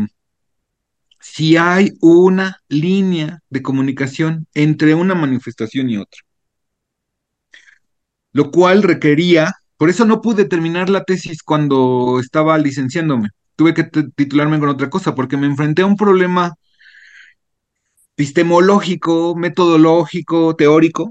si 1.19 1.55
hay 1.55 1.93
una 2.01 2.57
línea 2.67 3.39
de 3.49 3.61
comunicación 3.61 4.47
entre 4.53 4.95
una 4.95 5.15
manifestación 5.15 5.89
y 5.89 5.97
otra, 5.97 6.19
lo 8.33 8.51
cual 8.51 8.83
requería, 8.83 9.53
por 9.77 9.89
eso 9.89 10.03
no 10.03 10.21
pude 10.21 10.43
terminar 10.43 10.89
la 10.89 11.05
tesis 11.05 11.41
cuando 11.41 12.19
estaba 12.19 12.57
licenciándome. 12.57 13.29
Tuve 13.55 13.73
que 13.73 13.85
titularme 14.15 14.59
con 14.59 14.69
otra 14.69 14.89
cosa 14.89 15.15
porque 15.15 15.37
me 15.37 15.47
enfrenté 15.47 15.83
a 15.83 15.85
un 15.85 15.95
problema 15.95 16.53
epistemológico, 18.17 19.35
metodológico, 19.37 20.55
teórico, 20.57 21.09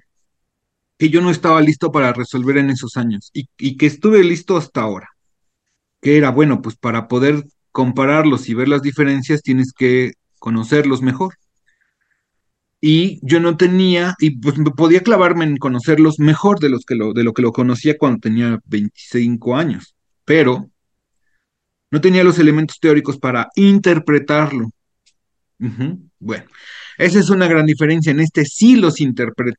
que 0.99 1.09
yo 1.09 1.23
no 1.23 1.31
estaba 1.31 1.63
listo 1.63 1.91
para 1.91 2.13
resolver 2.13 2.59
en 2.59 2.71
esos 2.71 2.97
años 2.99 3.31
y, 3.33 3.49
y 3.57 3.79
que 3.79 3.87
estuve 3.87 4.23
listo 4.23 4.57
hasta 4.59 4.83
ahora, 4.83 5.09
que 6.01 6.17
era, 6.17 6.31
bueno, 6.31 6.63
pues 6.63 6.77
para 6.77 7.09
poder 7.09 7.45
compararlos 7.73 8.49
y 8.49 8.55
ver 8.55 8.69
las 8.69 8.83
diferencias 8.83 9.43
tienes 9.43 9.73
que 9.73 10.13
conocerlos 10.39 11.03
mejor. 11.03 11.35
y 12.81 13.19
yo 13.23 13.41
no 13.41 13.57
tenía, 13.57 14.15
y 14.21 14.39
pues 14.39 14.55
podía 14.77 15.03
clavarme 15.03 15.45
en 15.45 15.57
conocerlos 15.57 16.21
mejor 16.21 16.61
de, 16.61 16.69
los 16.69 16.85
que 16.85 16.95
lo, 16.95 17.13
de 17.13 17.25
lo 17.25 17.33
que 17.33 17.43
lo 17.43 17.53
conocía 17.53 17.99
cuando 17.99 18.21
tenía 18.21 18.61
25 18.67 19.57
años, 19.57 19.97
pero 20.25 20.71
no 21.91 22.01
tenía 22.01 22.23
los 22.25 22.39
elementos 22.39 22.79
teóricos 22.79 23.19
para 23.19 23.49
interpretarlo. 23.57 24.71
Bueno, 26.21 26.45
esa 26.99 27.19
es 27.19 27.31
una 27.31 27.49
gran 27.49 27.67
diferencia. 27.67 28.11
En 28.13 28.21
este 28.21 28.45
sí 28.45 28.77
los 28.77 29.01
interpreto 29.01 29.59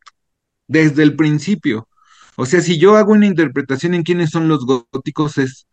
desde 0.67 1.03
el 1.03 1.15
principio. 1.15 1.89
O 2.37 2.45
sea, 2.45 2.61
si 2.61 2.77
yo 2.77 2.95
hago 2.95 3.11
una 3.11 3.25
interpretación 3.25 3.95
en 3.95 4.03
quiénes 4.03 4.29
son 4.29 4.47
los 4.47 4.65
góticos 4.65 5.37
es 5.37 5.67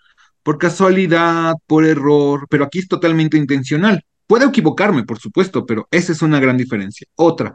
por 0.47 0.59
casualidad, 0.59 1.55
por 1.67 1.85
error, 1.85 2.47
pero 2.49 2.65
aquí 2.65 2.79
es 2.79 2.87
totalmente 2.87 3.37
intencional. 3.37 4.05
Puedo 4.29 4.49
equivocarme, 4.49 5.03
por 5.03 5.19
supuesto, 5.19 5.67
pero 5.67 5.89
esa 5.91 6.13
es 6.13 6.23
una 6.23 6.39
gran 6.39 6.57
diferencia. 6.57 7.09
Otra, 7.17 7.53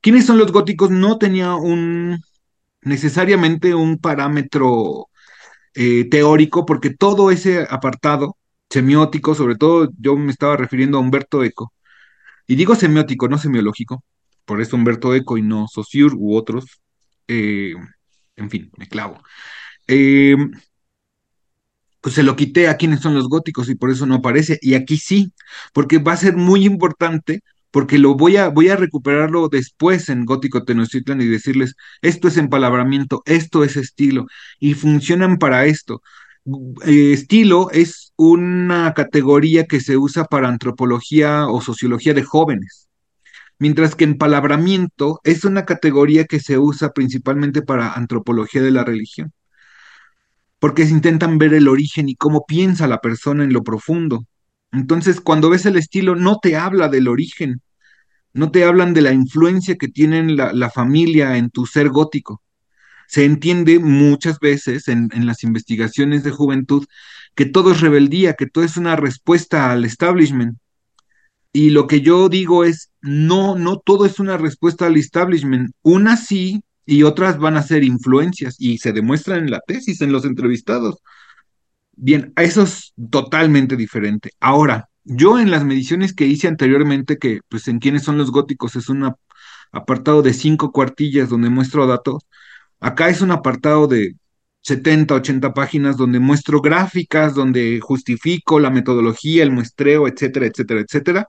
¿quiénes 0.00 0.24
son 0.24 0.38
los 0.38 0.50
góticos? 0.50 0.90
No 0.90 1.18
tenía 1.18 1.54
un 1.54 2.18
necesariamente 2.80 3.74
un 3.74 3.98
parámetro 3.98 5.08
eh, 5.74 6.08
teórico, 6.08 6.64
porque 6.64 6.88
todo 6.94 7.30
ese 7.30 7.66
apartado 7.68 8.38
semiótico, 8.70 9.34
sobre 9.34 9.56
todo 9.56 9.90
yo 9.98 10.16
me 10.16 10.32
estaba 10.32 10.56
refiriendo 10.56 10.96
a 10.96 11.02
Humberto 11.02 11.44
Eco, 11.44 11.74
y 12.46 12.54
digo 12.56 12.74
semiótico, 12.74 13.28
no 13.28 13.36
semiológico, 13.36 14.02
por 14.46 14.62
eso 14.62 14.76
Humberto 14.76 15.14
Eco 15.14 15.36
y 15.36 15.42
no 15.42 15.66
Saussure 15.68 16.14
u 16.16 16.34
otros, 16.36 16.80
eh, 17.28 17.74
en 18.36 18.50
fin, 18.50 18.70
me 18.78 18.88
clavo. 18.88 19.22
Eh, 19.86 20.36
pues 22.00 22.14
se 22.14 22.22
lo 22.22 22.36
quité 22.36 22.68
a 22.68 22.76
quiénes 22.76 23.00
son 23.00 23.14
los 23.14 23.28
góticos 23.28 23.68
y 23.68 23.74
por 23.74 23.90
eso 23.90 24.06
no 24.06 24.16
aparece. 24.16 24.58
Y 24.62 24.74
aquí 24.74 24.96
sí, 24.98 25.32
porque 25.72 25.98
va 25.98 26.12
a 26.12 26.16
ser 26.16 26.36
muy 26.36 26.64
importante, 26.64 27.42
porque 27.70 27.98
lo 27.98 28.14
voy 28.14 28.36
a, 28.36 28.48
voy 28.48 28.68
a 28.70 28.76
recuperarlo 28.76 29.48
después 29.48 30.08
en 30.08 30.24
Gótico 30.24 30.64
Tenochtitlan 30.64 31.20
y 31.20 31.26
decirles, 31.26 31.74
esto 32.02 32.28
es 32.28 32.36
empalabramiento, 32.36 33.22
esto 33.26 33.64
es 33.64 33.76
estilo, 33.76 34.26
y 34.58 34.74
funcionan 34.74 35.38
para 35.38 35.66
esto. 35.66 36.02
Eh, 36.86 37.12
estilo 37.12 37.70
es 37.70 38.12
una 38.16 38.94
categoría 38.94 39.66
que 39.66 39.80
se 39.80 39.96
usa 39.96 40.24
para 40.24 40.48
antropología 40.48 41.46
o 41.48 41.60
sociología 41.60 42.14
de 42.14 42.22
jóvenes, 42.24 42.88
mientras 43.58 43.94
que 43.94 44.04
empalabramiento 44.04 45.20
es 45.24 45.44
una 45.44 45.66
categoría 45.66 46.24
que 46.26 46.40
se 46.40 46.58
usa 46.58 46.92
principalmente 46.92 47.62
para 47.62 47.92
antropología 47.92 48.62
de 48.62 48.70
la 48.72 48.84
religión 48.84 49.32
porque 50.60 50.82
intentan 50.82 51.38
ver 51.38 51.54
el 51.54 51.66
origen 51.66 52.08
y 52.08 52.14
cómo 52.14 52.44
piensa 52.46 52.86
la 52.86 53.00
persona 53.00 53.42
en 53.42 53.52
lo 53.52 53.64
profundo. 53.64 54.24
Entonces, 54.72 55.20
cuando 55.20 55.50
ves 55.50 55.66
el 55.66 55.76
estilo, 55.76 56.14
no 56.14 56.38
te 56.40 56.56
habla 56.56 56.88
del 56.88 57.08
origen, 57.08 57.60
no 58.32 58.52
te 58.52 58.62
hablan 58.62 58.94
de 58.94 59.00
la 59.00 59.12
influencia 59.12 59.76
que 59.76 59.88
tiene 59.88 60.22
la, 60.32 60.70
familia 60.70 61.36
en 61.36 61.50
tu 61.50 61.66
ser 61.66 61.88
gótico. 61.88 62.42
Se 63.08 63.24
entiende 63.24 63.80
muchas 63.80 64.38
veces 64.38 64.86
en 64.86 65.26
las 65.26 65.42
investigaciones 65.42 66.22
de 66.22 66.30
juventud 66.30 66.86
que 67.34 67.46
todo 67.46 67.72
es 67.72 67.80
rebeldía, 67.80 68.34
que 68.34 68.46
todo 68.46 68.64
es 68.64 68.76
una 68.76 68.96
respuesta 68.96 69.72
al 69.72 69.84
establishment. 69.84 70.58
Y 71.52 71.70
lo 71.70 71.86
que 71.86 72.00
yo 72.00 72.28
digo 72.28 72.64
es, 72.64 72.90
no, 73.00 73.56
no 73.56 73.78
todo 73.78 74.06
es 74.06 74.20
una 74.20 74.36
respuesta 74.36 74.86
al 74.86 74.96
establishment. 74.96 75.72
Una 75.82 76.16
sí 76.16 76.62
y 76.90 77.04
otras 77.04 77.38
van 77.38 77.56
a 77.56 77.62
ser 77.62 77.84
influencias 77.84 78.56
y 78.58 78.78
se 78.78 78.92
demuestra 78.92 79.36
en 79.38 79.50
la 79.50 79.60
tesis, 79.60 80.00
en 80.02 80.12
los 80.12 80.24
entrevistados. 80.24 80.96
Bien, 81.92 82.32
eso 82.36 82.62
es 82.62 82.92
totalmente 83.10 83.76
diferente. 83.76 84.30
Ahora, 84.40 84.88
yo 85.04 85.38
en 85.38 85.50
las 85.50 85.64
mediciones 85.64 86.14
que 86.14 86.26
hice 86.26 86.48
anteriormente, 86.48 87.18
que 87.18 87.40
pues 87.48 87.68
en 87.68 87.78
quiénes 87.78 88.02
son 88.04 88.16
los 88.18 88.30
góticos 88.30 88.76
es 88.76 88.88
un 88.88 89.04
ap- 89.04 89.18
apartado 89.72 90.22
de 90.22 90.32
cinco 90.34 90.72
cuartillas 90.72 91.28
donde 91.28 91.50
muestro 91.50 91.86
datos, 91.86 92.24
acá 92.80 93.08
es 93.10 93.20
un 93.22 93.32
apartado 93.32 93.86
de 93.88 94.16
70, 94.62 95.14
80 95.14 95.54
páginas 95.54 95.96
donde 95.96 96.20
muestro 96.20 96.60
gráficas, 96.62 97.34
donde 97.34 97.80
justifico 97.80 98.60
la 98.60 98.70
metodología, 98.70 99.42
el 99.42 99.52
muestreo, 99.52 100.08
etcétera, 100.08 100.46
etcétera, 100.46 100.80
etcétera. 100.82 101.28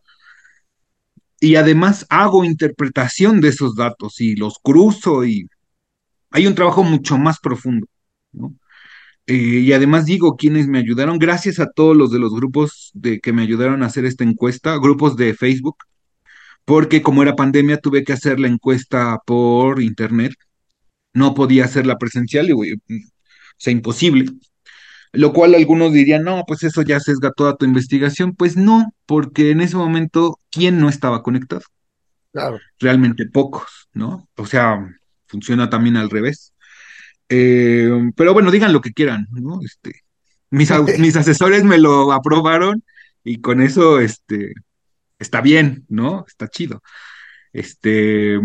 Y 1.42 1.56
además 1.56 2.06
hago 2.10 2.46
interpretación 2.46 3.42
de 3.42 3.50
esos 3.50 3.76
datos 3.76 4.22
y 4.22 4.36
los 4.36 4.60
cruzo 4.64 5.26
y 5.26 5.48
hay 6.32 6.48
un 6.48 6.56
trabajo 6.56 6.84
mucho 6.84 7.18
más 7.18 7.40
profundo, 7.40 7.88
¿no? 8.32 8.56
Eh, 9.28 9.36
y 9.36 9.74
además 9.74 10.06
digo 10.06 10.36
quienes 10.36 10.68
me 10.68 10.80
ayudaron, 10.80 11.20
gracias 11.20 11.60
a 11.60 11.70
todos 11.70 11.96
los 11.96 12.12
de 12.12 12.20
los 12.20 12.34
grupos 12.34 12.92
de 12.94 13.20
que 13.20 13.34
me 13.34 13.44
ayudaron 13.44 13.84
a 13.84 13.86
hacer 13.86 14.06
esta 14.06 14.24
encuesta, 14.24 14.78
grupos 14.78 15.16
de 15.16 15.34
Facebook, 15.36 15.78
porque 16.66 17.02
como 17.02 17.22
era 17.22 17.36
pandemia 17.36 17.78
tuve 17.78 18.04
que 18.04 18.14
hacer 18.14 18.40
la 18.40 18.48
encuesta 18.48 19.20
por 19.26 19.82
internet, 19.82 20.34
no 21.14 21.34
podía 21.34 21.66
hacerla 21.66 21.98
presencial, 21.98 22.50
y, 22.50 22.54
güey, 22.54 22.74
o 22.74 22.78
sea, 23.58 23.74
imposible. 23.74 24.26
Lo 25.14 25.34
cual 25.34 25.56
algunos 25.56 25.92
dirían, 25.92 26.24
no, 26.24 26.44
pues 26.48 26.64
eso 26.64 26.82
ya 26.84 27.00
sesga 27.00 27.32
toda 27.32 27.58
tu 27.58 27.66
investigación. 27.66 28.34
Pues 28.34 28.56
no, 28.56 28.94
porque 29.06 29.52
en 29.52 29.60
ese 29.62 29.76
momento, 29.76 30.40
¿quién 30.50 30.80
no 30.80 30.88
estaba 30.88 31.22
conectado? 31.22 31.64
Claro. 32.32 32.60
Realmente 32.80 33.26
pocos, 33.26 33.90
¿no? 33.94 34.30
O 34.38 34.46
sea, 34.46 34.88
funciona 35.32 35.70
también 35.70 35.98
al 35.98 36.10
revés. 36.12 36.54
Eh, 37.30 37.90
pero 38.16 38.34
bueno, 38.34 38.52
digan 38.52 38.74
lo 38.74 38.82
que 38.82 38.94
quieran, 38.94 39.28
¿no? 39.32 39.60
Este, 39.66 39.94
mis, 40.52 40.72
mis 41.00 41.16
asesores 41.16 41.64
me 41.64 41.80
lo 41.80 42.12
aprobaron 42.12 42.84
y 43.24 43.42
con 43.42 43.62
eso, 43.62 44.00
este, 44.00 44.54
está 45.20 45.42
bien, 45.42 45.86
¿no? 45.90 46.26
Está 46.28 46.48
chido. 46.50 46.82
Este, 47.54 48.40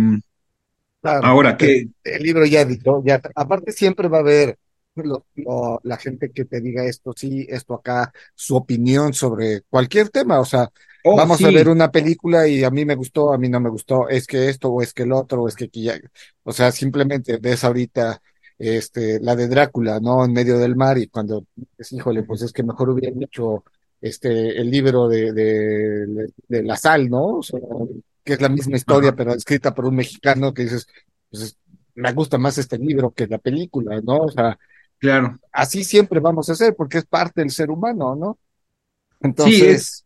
Claro, 1.02 1.26
ahora 1.26 1.56
que, 1.56 1.88
el 2.04 2.22
libro 2.22 2.44
ya 2.46 2.62
editó, 2.62 3.02
ya, 3.04 3.20
aparte 3.34 3.70
siempre 3.72 4.08
va 4.08 4.18
a 4.18 4.20
haber 4.20 4.58
lo- 4.96 5.26
lo- 5.36 5.80
la 5.84 5.96
gente 5.98 6.32
que 6.32 6.44
te 6.44 6.60
diga 6.60 6.84
esto 6.84 7.12
sí, 7.14 7.46
esto 7.48 7.74
acá, 7.74 8.12
su 8.34 8.56
opinión 8.56 9.12
sobre 9.12 9.62
cualquier 9.68 10.08
tema, 10.08 10.40
o 10.40 10.44
sea, 10.44 10.68
oh, 11.06 11.14
vamos 11.14 11.44
a 11.44 11.50
ver 11.50 11.68
sí, 11.68 11.68
una 11.68 11.90
película 11.90 12.48
y 12.48 12.64
a 12.64 12.70
mí 12.70 12.84
me 12.84 12.94
gustó, 12.94 13.32
a 13.32 13.38
mí 13.38 13.48
no 13.48 13.60
me 13.60 13.70
gustó, 13.70 14.08
es 14.08 14.26
que 14.26 14.48
esto 14.48 14.70
o 14.70 14.82
es 14.82 14.92
que 14.94 15.04
el 15.04 15.12
otro 15.12 15.42
o 15.42 15.48
es 15.48 15.56
que 15.56 15.64
aquí 15.66 15.84
ya, 15.84 15.98
o 16.42 16.52
sea, 16.52 16.72
simplemente 16.72 17.38
ves 17.38 17.64
ahorita 17.64 18.20
este 18.58 19.20
la 19.20 19.36
de 19.36 19.48
Drácula, 19.48 20.00
¿no? 20.00 20.24
En 20.24 20.32
medio 20.32 20.58
del 20.58 20.76
mar 20.76 20.98
y 20.98 21.08
cuando 21.08 21.46
es, 21.78 21.92
híjole, 21.92 22.22
pues 22.24 22.42
es 22.42 22.52
que 22.52 22.62
mejor 22.62 22.90
hubieran 22.90 23.22
hecho 23.22 23.64
este 24.00 24.58
el 24.60 24.70
libro 24.70 25.08
de, 25.08 25.32
de, 25.32 26.28
de 26.48 26.62
la 26.62 26.76
sal, 26.76 27.08
¿no? 27.10 27.38
O 27.38 27.42
sea, 27.42 27.60
que 28.24 28.32
es 28.34 28.40
la 28.40 28.48
misma 28.48 28.76
historia, 28.76 29.14
pero 29.14 29.32
escrita 29.34 29.74
por 29.74 29.86
un 29.86 29.96
mexicano 29.96 30.52
que 30.54 30.62
dices, 30.64 30.86
pues 31.30 31.42
es- 31.42 31.58
me 31.94 32.12
gusta 32.12 32.36
más 32.38 32.58
este 32.58 32.76
libro 32.78 33.10
que 33.12 33.26
la 33.26 33.38
película, 33.38 34.00
¿no? 34.02 34.18
O 34.24 34.30
sea, 34.30 34.58
claro. 34.98 35.38
así 35.52 35.84
siempre 35.84 36.20
vamos 36.20 36.48
a 36.48 36.52
hacer 36.52 36.74
porque 36.76 36.98
es 36.98 37.06
parte 37.06 37.40
del 37.42 37.50
ser 37.50 37.70
humano, 37.70 38.14
¿no? 38.16 38.38
Sí, 39.36 39.62
Entonces, 39.62 39.64
es, 39.64 40.05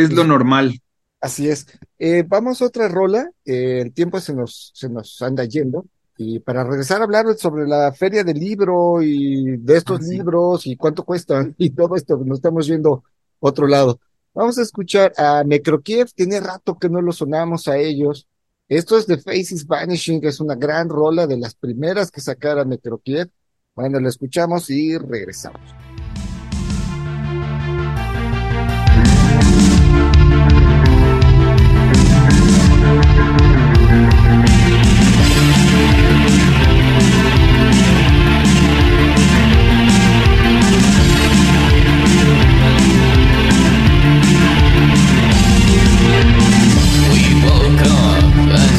es 0.00 0.12
lo 0.12 0.24
normal. 0.24 0.80
así 1.20 1.48
es. 1.48 1.66
Eh, 1.98 2.24
vamos 2.26 2.62
a 2.62 2.66
otra 2.66 2.88
rola, 2.88 3.30
eh, 3.44 3.80
el 3.82 3.92
tiempo 3.92 4.20
se 4.20 4.34
nos, 4.34 4.72
se 4.74 4.88
nos 4.88 5.20
anda 5.22 5.44
yendo. 5.44 5.86
Y 6.16 6.38
para 6.40 6.64
regresar 6.64 7.00
a 7.00 7.04
hablar 7.04 7.26
sobre 7.38 7.66
la 7.66 7.92
feria 7.94 8.22
del 8.24 8.38
libro 8.38 9.00
y 9.02 9.56
de 9.58 9.74
Ah, 9.74 9.78
estos 9.78 10.06
sí. 10.06 10.18
libros 10.18 10.66
y 10.66 10.76
cuánto 10.76 11.02
cuestan 11.04 11.54
y 11.58 11.70
todo 11.70 11.96
esto, 11.96 12.16
nos 12.18 12.38
estamos 12.38 12.66
yendo 12.66 13.04
a 13.40 13.46
otro 13.48 13.66
lado. 13.66 14.00
Vamos 14.34 14.58
a 14.58 14.62
escuchar 14.62 15.12
a 15.16 15.42
Necrokiev, 15.44 16.12
tiene 16.14 16.38
rato 16.40 16.78
que 16.78 16.88
no 16.90 17.00
lo 17.00 17.12
sonamos 17.12 17.68
a 17.68 17.78
ellos. 17.78 18.26
Esto 18.68 18.96
es 18.98 19.06
The 19.06 19.18
Face 19.18 19.54
is 19.54 19.66
Vanishing, 19.66 20.24
es 20.24 20.38
una 20.40 20.54
gran 20.54 20.88
rola 20.88 21.26
de 21.26 21.36
las 21.38 21.54
primeras 21.54 22.10
que 22.10 22.20
sacara 22.20 22.64
Necrokiev. 22.64 23.28
Bueno, 23.74 23.98
la 23.98 24.08
escuchamos 24.10 24.68
y 24.70 24.96
regresamos. 24.98 25.60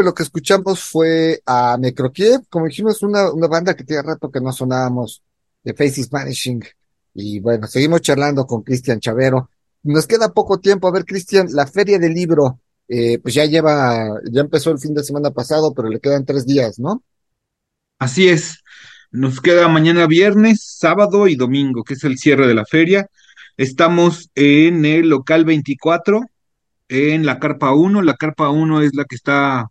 pues 0.00 0.06
lo 0.06 0.14
que 0.14 0.22
escuchamos 0.22 0.82
fue 0.82 1.42
a 1.44 1.76
Necrokiev, 1.78 2.40
como 2.48 2.64
dijimos, 2.64 3.02
una, 3.02 3.30
una 3.30 3.48
banda 3.48 3.76
que 3.76 3.84
tiene 3.84 4.00
rato 4.00 4.30
que 4.30 4.40
no 4.40 4.50
sonábamos, 4.50 5.22
de 5.62 5.74
Faces 5.74 6.08
Vanishing. 6.08 6.64
Y 7.12 7.38
bueno, 7.40 7.66
seguimos 7.66 8.00
charlando 8.00 8.46
con 8.46 8.62
Cristian 8.62 8.98
Chavero. 8.98 9.50
Nos 9.82 10.06
queda 10.06 10.32
poco 10.32 10.58
tiempo. 10.58 10.88
A 10.88 10.90
ver, 10.90 11.04
Cristian, 11.04 11.48
la 11.50 11.66
feria 11.66 11.98
del 11.98 12.14
libro, 12.14 12.60
eh, 12.88 13.18
pues 13.18 13.34
ya 13.34 13.44
lleva, 13.44 14.08
ya 14.32 14.40
empezó 14.40 14.70
el 14.70 14.78
fin 14.78 14.94
de 14.94 15.04
semana 15.04 15.32
pasado, 15.32 15.74
pero 15.74 15.90
le 15.90 16.00
quedan 16.00 16.24
tres 16.24 16.46
días, 16.46 16.78
¿no? 16.78 17.02
Así 17.98 18.30
es. 18.30 18.62
Nos 19.10 19.38
queda 19.42 19.68
mañana 19.68 20.06
viernes, 20.06 20.64
sábado 20.64 21.28
y 21.28 21.36
domingo, 21.36 21.84
que 21.84 21.92
es 21.92 22.04
el 22.04 22.16
cierre 22.16 22.46
de 22.46 22.54
la 22.54 22.64
feria. 22.64 23.06
Estamos 23.58 24.30
en 24.34 24.86
el 24.86 25.10
local 25.10 25.44
24, 25.44 26.22
en 26.88 27.26
la 27.26 27.38
carpa 27.38 27.74
1. 27.74 28.00
La 28.00 28.16
carpa 28.16 28.48
1 28.48 28.80
es 28.80 28.94
la 28.94 29.04
que 29.04 29.16
está 29.16 29.68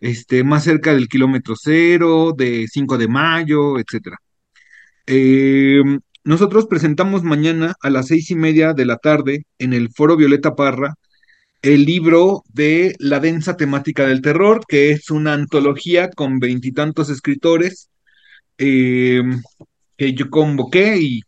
este, 0.00 0.44
más 0.44 0.64
cerca 0.64 0.94
del 0.94 1.08
kilómetro 1.08 1.54
cero, 1.56 2.34
de 2.36 2.66
5 2.68 2.98
de 2.98 3.08
mayo, 3.08 3.78
etcétera. 3.78 4.18
Eh, 5.06 5.82
nosotros 6.24 6.66
presentamos 6.66 7.22
mañana 7.24 7.74
a 7.80 7.90
las 7.90 8.08
seis 8.08 8.30
y 8.30 8.34
media 8.34 8.74
de 8.74 8.84
la 8.86 8.96
tarde 8.98 9.44
en 9.58 9.72
el 9.72 9.90
Foro 9.90 10.16
Violeta 10.16 10.54
Parra 10.54 10.94
el 11.62 11.84
libro 11.84 12.44
de 12.52 12.94
La 12.98 13.20
densa 13.20 13.56
temática 13.56 14.06
del 14.06 14.22
terror, 14.22 14.60
que 14.68 14.90
es 14.92 15.10
una 15.10 15.32
antología 15.32 16.10
con 16.10 16.38
veintitantos 16.38 17.10
escritores 17.10 17.90
eh, 18.58 19.22
que 19.96 20.14
yo 20.14 20.30
convoqué 20.30 20.98
y, 20.98 21.22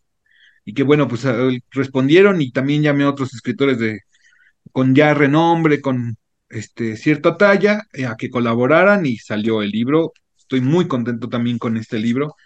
y 0.65 0.75
que 0.75 0.83
bueno, 0.85 1.09
pues 1.09 1.25
eh, 1.25 1.61
respondieron 1.71 2.41
y 2.43 2.53
también 2.53 2.83
llamé 2.83 3.05
a 3.05 3.11
otros 3.11 3.35
escritores 3.35 3.79
de 3.79 4.01
con 4.73 4.95
ya 4.95 5.15
renombre, 5.15 5.81
con 5.81 6.17
este 6.51 6.97
cierta 6.97 7.37
talla, 7.37 7.83
eh, 7.93 8.07
a 8.07 8.17
que 8.17 8.31
colaboraran 8.31 9.07
y 9.07 9.17
salió 9.19 9.63
el 9.63 9.71
libro. 9.71 10.13
Estoy 10.39 10.61
muy 10.61 10.89
contento 10.89 11.29
también 11.29 11.59
con 11.59 11.77
este 11.77 11.99
libro. 11.99 12.37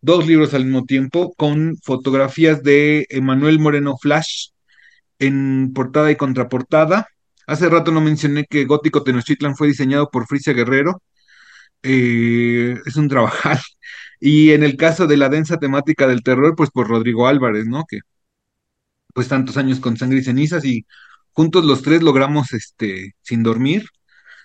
Dos 0.00 0.26
libros 0.26 0.54
al 0.54 0.64
mismo 0.66 0.84
tiempo, 0.84 1.34
con 1.36 1.76
fotografías 1.82 2.62
de 2.62 3.06
Emanuel 3.10 3.58
Moreno 3.58 3.96
Flash 3.98 4.48
en 5.18 5.72
portada 5.74 6.10
y 6.10 6.16
contraportada. 6.16 7.08
Hace 7.46 7.68
rato 7.68 7.92
no 7.92 8.00
mencioné 8.00 8.46
que 8.46 8.64
Gótico 8.66 9.02
Tenochtitlan 9.04 9.56
fue 9.56 9.68
diseñado 9.68 10.10
por 10.10 10.26
Frisia 10.26 10.52
Guerrero. 10.52 11.02
Eh, 11.82 12.76
es 12.86 12.96
un 12.96 13.08
trabajal. 13.08 13.58
Y 14.20 14.52
en 14.52 14.62
el 14.64 14.76
caso 14.76 15.06
de 15.06 15.16
la 15.18 15.28
densa 15.28 15.58
temática 15.58 16.06
del 16.06 16.22
terror, 16.22 16.54
pues 16.56 16.70
por 16.70 16.88
Rodrigo 16.88 17.26
Álvarez, 17.28 17.66
¿no? 17.66 17.84
Que 17.86 18.00
pues 19.14 19.28
tantos 19.28 19.56
años 19.56 19.80
con 19.80 19.96
sangre 19.96 20.18
y 20.18 20.24
cenizas 20.24 20.64
y 20.64 20.86
juntos 21.34 21.64
los 21.64 21.82
tres 21.82 22.02
logramos, 22.02 22.52
este, 22.52 23.14
sin 23.22 23.42
dormir, 23.42 23.84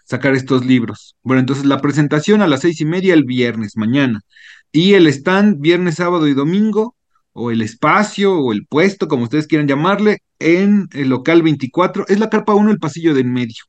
sacar 0.05 0.33
estos 0.33 0.65
libros. 0.65 1.15
Bueno, 1.21 1.39
entonces 1.39 1.65
la 1.65 1.81
presentación 1.81 2.41
a 2.41 2.47
las 2.47 2.61
seis 2.61 2.81
y 2.81 2.85
media 2.85 3.13
el 3.13 3.23
viernes, 3.23 3.77
mañana. 3.77 4.21
Y 4.71 4.93
el 4.95 5.07
stand 5.07 5.59
viernes, 5.59 5.95
sábado 5.95 6.27
y 6.27 6.33
domingo, 6.33 6.95
o 7.31 7.51
el 7.51 7.61
espacio, 7.61 8.37
o 8.37 8.51
el 8.51 8.65
puesto, 8.65 9.07
como 9.07 9.23
ustedes 9.23 9.47
quieran 9.47 9.67
llamarle, 9.67 10.23
en 10.39 10.87
el 10.93 11.09
local 11.09 11.43
24. 11.43 12.07
Es 12.07 12.19
la 12.19 12.29
carpa 12.29 12.55
1, 12.55 12.71
el 12.71 12.79
pasillo 12.79 13.13
de 13.13 13.21
en 13.21 13.31
medio. 13.31 13.63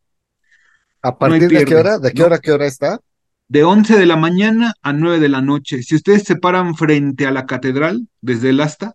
¿A 1.03 1.19
partir 1.19 1.49
de 1.49 1.65
qué 1.65 1.77
hora? 1.77 1.99
¿De 1.99 2.13
qué 2.13 2.23
hora 2.23 2.37
a 2.37 2.41
qué 2.41 2.53
hora 2.53 2.67
está? 2.67 3.01
De 3.49 3.65
11 3.65 3.99
de 3.99 4.07
la 4.07 4.17
mañana 4.17 4.75
a 4.83 4.93
9 4.93 5.19
de 5.19 5.29
la 5.29 5.43
noche. 5.43 5.83
Si 5.83 5.95
ustedes 5.95 6.25
se 6.25 6.37
paran 6.37 6.75
frente 6.75 7.27
a 7.27 7.33
la 7.33 7.47
catedral, 7.47 8.09
desde 8.21 8.51
el 8.51 8.61
asta, 8.61 8.95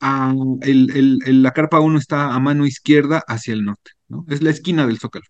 a- 0.00 0.34
el- 0.62 0.90
el- 0.96 1.18
el- 1.26 1.42
la 1.42 1.52
carpa 1.52 1.80
1 1.80 1.98
está 1.98 2.34
a 2.34 2.40
mano 2.40 2.66
izquierda 2.66 3.22
hacia 3.26 3.54
el 3.54 3.64
norte, 3.64 3.92
¿no? 4.08 4.24
Es 4.28 4.42
la 4.42 4.50
esquina 4.50 4.86
del 4.86 4.98
Zócalo. 4.98 5.26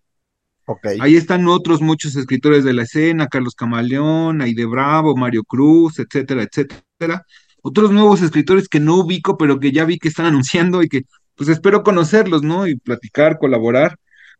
Ahí 0.97 1.15
están 1.15 1.47
otros 1.47 1.81
muchos 1.81 2.15
escritores 2.15 2.63
de 2.63 2.73
la 2.73 2.83
escena, 2.83 3.27
Carlos 3.27 3.55
Camaleón, 3.55 4.41
Aide 4.41 4.65
Bravo, 4.65 5.15
Mario 5.15 5.43
Cruz, 5.43 5.99
etcétera, 5.99 6.43
etcétera. 6.43 7.25
Otros 7.61 7.91
nuevos 7.91 8.21
escritores 8.21 8.67
que 8.69 8.79
no 8.79 8.97
ubico, 8.97 9.37
pero 9.37 9.59
que 9.59 9.71
ya 9.71 9.85
vi 9.85 9.97
que 9.99 10.09
están 10.09 10.25
anunciando 10.45 10.83
y 10.83 10.89
que 10.89 11.03
pues 11.35 11.49
espero 11.49 11.83
conocerlos, 11.83 12.43
¿no? 12.43 12.67
Y 12.67 12.75
platicar, 12.77 13.37
colaborar, 13.39 13.95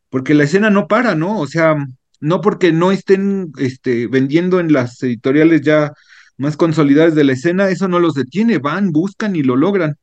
porque 0.09 0.33
la 0.33 0.43
escena 0.45 0.69
no 0.69 0.87
para, 0.87 1.15
¿no? 1.15 1.39
O 1.39 1.47
sea, 1.47 1.75
no 2.19 2.41
porque 2.41 2.71
no 2.71 2.91
estén 2.91 3.51
este, 3.57 4.07
vendiendo 4.07 4.59
en 4.59 4.71
las 4.73 5.01
editoriales 5.03 5.61
ya 5.61 5.91
más 6.37 6.57
consolidadas 6.57 7.15
de 7.15 7.23
la 7.23 7.33
escena, 7.33 7.69
eso 7.69 7.87
no 7.87 7.99
los 7.99 8.13
detiene, 8.15 8.57
van, 8.59 8.91
buscan 8.91 9.35
y 9.35 9.43
lo 9.43 9.55
logran, 9.55 9.95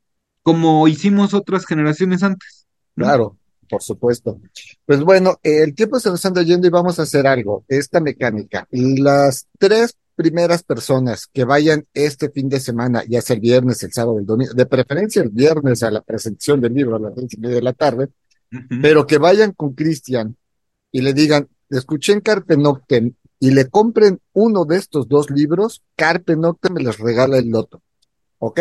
como 0.49 0.89
hicimos 0.89 1.35
otras 1.35 1.67
generaciones 1.67 2.23
antes, 2.23 2.67
¿no? 2.97 3.05
Claro, 3.05 3.37
por 3.69 3.83
supuesto. 3.83 4.41
Pues 4.87 5.03
bueno, 5.03 5.39
el 5.43 5.75
tiempo 5.75 6.01
se 6.01 6.09
nos 6.09 6.25
anda 6.25 6.41
yendo 6.41 6.67
y 6.67 6.71
vamos 6.71 6.99
a 6.99 7.03
hacer 7.03 7.27
algo. 7.27 7.67
Esta 7.69 8.01
mecánica. 8.01 8.67
Las 8.71 9.47
tres 9.59 9.99
primeras 10.17 10.63
personas 10.63 11.27
que 11.31 11.45
vayan 11.45 11.85
este 11.93 12.31
fin 12.31 12.49
de 12.49 12.61
semana, 12.61 13.05
ya 13.07 13.21
sea 13.21 13.35
el 13.35 13.43
viernes, 13.43 13.83
el 13.83 13.93
sábado, 13.93 14.19
el 14.19 14.25
domingo, 14.25 14.55
de 14.55 14.65
preferencia 14.65 15.21
el 15.21 15.29
viernes 15.29 15.83
a 15.83 15.91
la 15.91 16.01
presentación 16.01 16.63
del 16.63 16.73
libro 16.73 16.97
a 16.97 17.01
las 17.01 17.13
seis 17.15 17.35
y 17.35 17.41
media 17.41 17.57
de 17.57 17.63
la 17.63 17.75
tarde, 17.75 18.09
pero 18.81 19.07
que 19.07 19.19
vayan 19.19 19.53
con 19.53 19.75
Cristian 19.75 20.35
y 20.91 21.03
le 21.03 21.13
digan, 21.13 21.47
escuché 21.69 22.15
en 22.15 22.23
Carpe 22.23 22.57
Noctem 22.57 23.13
y 23.39 23.51
le 23.51 23.67
compren 23.67 24.19
uno 24.33 24.65
de 24.65 24.79
estos 24.79 25.09
dos 25.09 25.29
libros, 25.29 25.83
Carpe 25.95 26.37
Noctem 26.37 26.73
me 26.73 26.83
les 26.83 26.97
regala 26.99 27.37
el 27.37 27.51
loto. 27.51 27.83
¿Ok? 28.39 28.61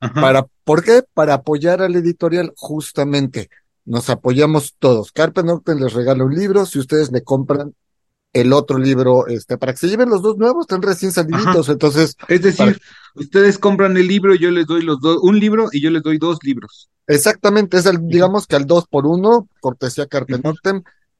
Ajá. 0.00 0.20
Para, 0.20 0.46
¿por 0.64 0.84
qué? 0.84 1.02
Para 1.14 1.34
apoyar 1.34 1.82
al 1.82 1.96
editorial, 1.96 2.52
justamente. 2.56 3.50
Nos 3.84 4.10
apoyamos 4.10 4.74
todos. 4.78 5.12
Carpe 5.12 5.42
Noctem 5.42 5.78
les 5.78 5.92
regala 5.92 6.24
un 6.24 6.34
libro, 6.34 6.66
si 6.66 6.78
ustedes 6.78 7.10
le 7.10 7.22
compran 7.22 7.74
el 8.34 8.52
otro 8.52 8.78
libro, 8.78 9.26
este, 9.26 9.56
para 9.56 9.72
que 9.72 9.78
se 9.78 9.88
lleven 9.88 10.10
los 10.10 10.20
dos 10.20 10.36
nuevos, 10.36 10.62
están 10.64 10.82
recién 10.82 11.12
saliditos, 11.12 11.68
entonces, 11.70 12.14
Es 12.28 12.42
decir, 12.42 12.66
Para- 12.74 12.78
ustedes 13.14 13.58
compran 13.58 13.96
el 13.96 14.06
libro 14.06 14.34
y 14.34 14.38
yo 14.38 14.50
les 14.50 14.66
doy 14.66 14.82
los 14.82 15.00
dos, 15.00 15.18
un 15.22 15.40
libro 15.40 15.68
y 15.72 15.80
yo 15.80 15.90
les 15.90 16.02
doy 16.02 16.18
dos 16.18 16.38
libros. 16.42 16.90
exactamente, 17.06 17.78
es 17.78 17.86
el, 17.86 18.06
digamos 18.06 18.46
que 18.46 18.56
al 18.56 18.66
dos 18.66 18.86
por 18.86 19.06
uno, 19.06 19.48
cortesía 19.60 20.06
Carpe 20.06 20.40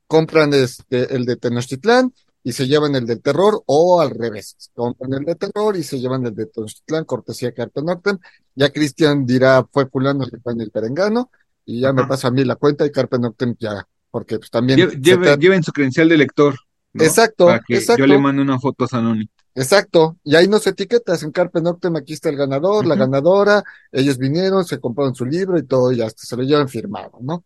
compran 0.07 0.53
este, 0.53 1.14
el 1.14 1.24
de 1.24 1.37
Tenochtitlán 1.37 2.12
y 2.45 2.53
se 2.53 2.66
llevan 2.66 2.95
el 2.95 3.05
del 3.07 3.20
terror, 3.20 3.62
o 3.66 4.01
al 4.01 4.11
revés, 4.11 4.57
compran 4.74 5.12
el 5.14 5.24
de 5.24 5.34
terror 5.34 5.76
y 5.76 5.82
se 5.82 5.99
llevan 5.99 6.24
el 6.26 6.34
de 6.34 6.47
Tenochtitlán, 6.47 7.05
cortesía 7.05 7.53
Carpe 7.53 7.82
Noctem. 7.82 8.18
Ya 8.55 8.70
Cristian 8.70 9.26
dirá, 9.26 9.66
fue 9.70 9.86
fulano 9.86 10.26
que 10.26 10.39
fue 10.39 10.53
en 10.53 10.61
el 10.62 10.70
perengano, 10.70 11.30
y 11.64 11.80
ya 11.80 11.93
me 11.93 12.07
pasa 12.07 12.28
a 12.28 12.30
mí 12.30 12.45
la 12.45 12.57
cuenta 12.57 12.86
y 12.86 12.91
Carpe 12.91 13.18
Noctem 13.18 13.55
ya, 13.59 13.86
porque 14.11 14.39
pues 14.39 14.51
también 14.51 14.78
Lle- 14.78 14.91
se 14.91 15.01
lleve- 15.01 15.36
lleven 15.36 15.62
su 15.62 15.72
credencial 15.72 16.09
de 16.09 16.16
lector, 16.16 16.55
¿no? 16.95 17.05
Exacto, 17.05 17.47
Para 17.47 17.61
que 17.66 17.76
exacto. 17.76 18.01
yo 18.01 18.07
le 18.07 18.18
mande 18.18 18.41
una 18.43 18.59
foto 18.59 18.84
a 18.84 18.89
Sanoni. 18.89 19.28
Exacto, 19.59 20.16
y 20.22 20.36
ahí 20.36 20.46
nos 20.46 20.64
etiquetas 20.68 21.24
en 21.24 21.32
Carpe 21.32 21.61
Noctem, 21.61 21.96
aquí 21.96 22.12
está 22.12 22.28
el 22.28 22.36
ganador, 22.36 22.86
la 22.86 22.94
ganadora, 22.94 23.64
ellos 23.90 24.16
vinieron, 24.16 24.64
se 24.64 24.78
compraron 24.78 25.16
su 25.16 25.24
libro 25.24 25.59
y 25.59 25.64
todo, 25.64 25.90
y 25.90 26.00
hasta 26.00 26.22
se 26.22 26.36
lo 26.36 26.44
llevan 26.44 26.68
firmado, 26.68 27.18
¿no? 27.20 27.44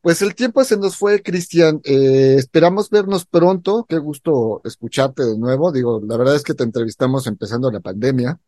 Pues 0.00 0.20
el 0.22 0.34
tiempo 0.34 0.64
se 0.64 0.76
nos 0.76 0.96
fue, 0.96 1.22
Cristian, 1.22 1.80
eh, 1.84 2.34
esperamos 2.38 2.90
vernos 2.90 3.24
pronto, 3.24 3.86
qué 3.88 3.98
gusto 3.98 4.62
escucharte 4.64 5.24
de 5.24 5.38
nuevo, 5.38 5.70
digo, 5.70 6.02
la 6.04 6.16
verdad 6.16 6.34
es 6.34 6.42
que 6.42 6.54
te 6.54 6.64
entrevistamos 6.64 7.28
empezando 7.28 7.70
la 7.70 7.78
pandemia, 7.78 8.40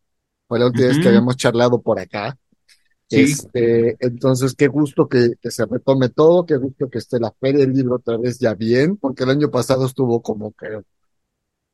fue 0.49 0.59
la 0.59 0.65
última 0.65 0.87
vez 0.87 0.99
que 0.99 1.07
habíamos 1.07 1.37
charlado 1.37 1.81
por 1.81 1.99
acá, 1.99 2.37
Sí. 3.09 3.21
este, 3.21 3.95
entonces 4.05 4.53
qué 4.53 4.67
gusto 4.67 5.07
que, 5.07 5.35
que 5.41 5.49
se 5.49 5.65
retome 5.65 6.09
todo, 6.09 6.45
qué 6.45 6.57
gusto 6.57 6.89
que 6.89 6.97
esté 6.97 7.21
la 7.21 7.31
Feria 7.39 7.61
del 7.61 7.71
Libro 7.73 7.95
otra 7.95 8.17
vez 8.17 8.37
ya 8.37 8.53
bien, 8.53 8.97
porque 8.97 9.23
el 9.23 9.29
año 9.29 9.49
pasado 9.49 9.85
estuvo 9.85 10.21
como 10.21 10.51
que 10.51 10.81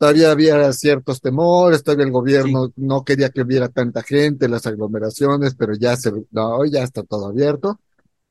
Todavía 0.03 0.31
había 0.31 0.73
ciertos 0.73 1.21
temores, 1.21 1.81
todavía 1.81 2.03
el 2.03 2.11
gobierno 2.11 2.73
no 2.75 3.05
quería 3.05 3.29
que 3.29 3.39
hubiera 3.41 3.69
tanta 3.69 4.03
gente, 4.03 4.49
las 4.49 4.67
aglomeraciones, 4.67 5.55
pero 5.55 5.75
ya 5.75 5.95
se, 5.95 6.11
no, 6.31 6.65
ya 6.65 6.83
está 6.83 7.03
todo 7.03 7.27
abierto. 7.27 7.79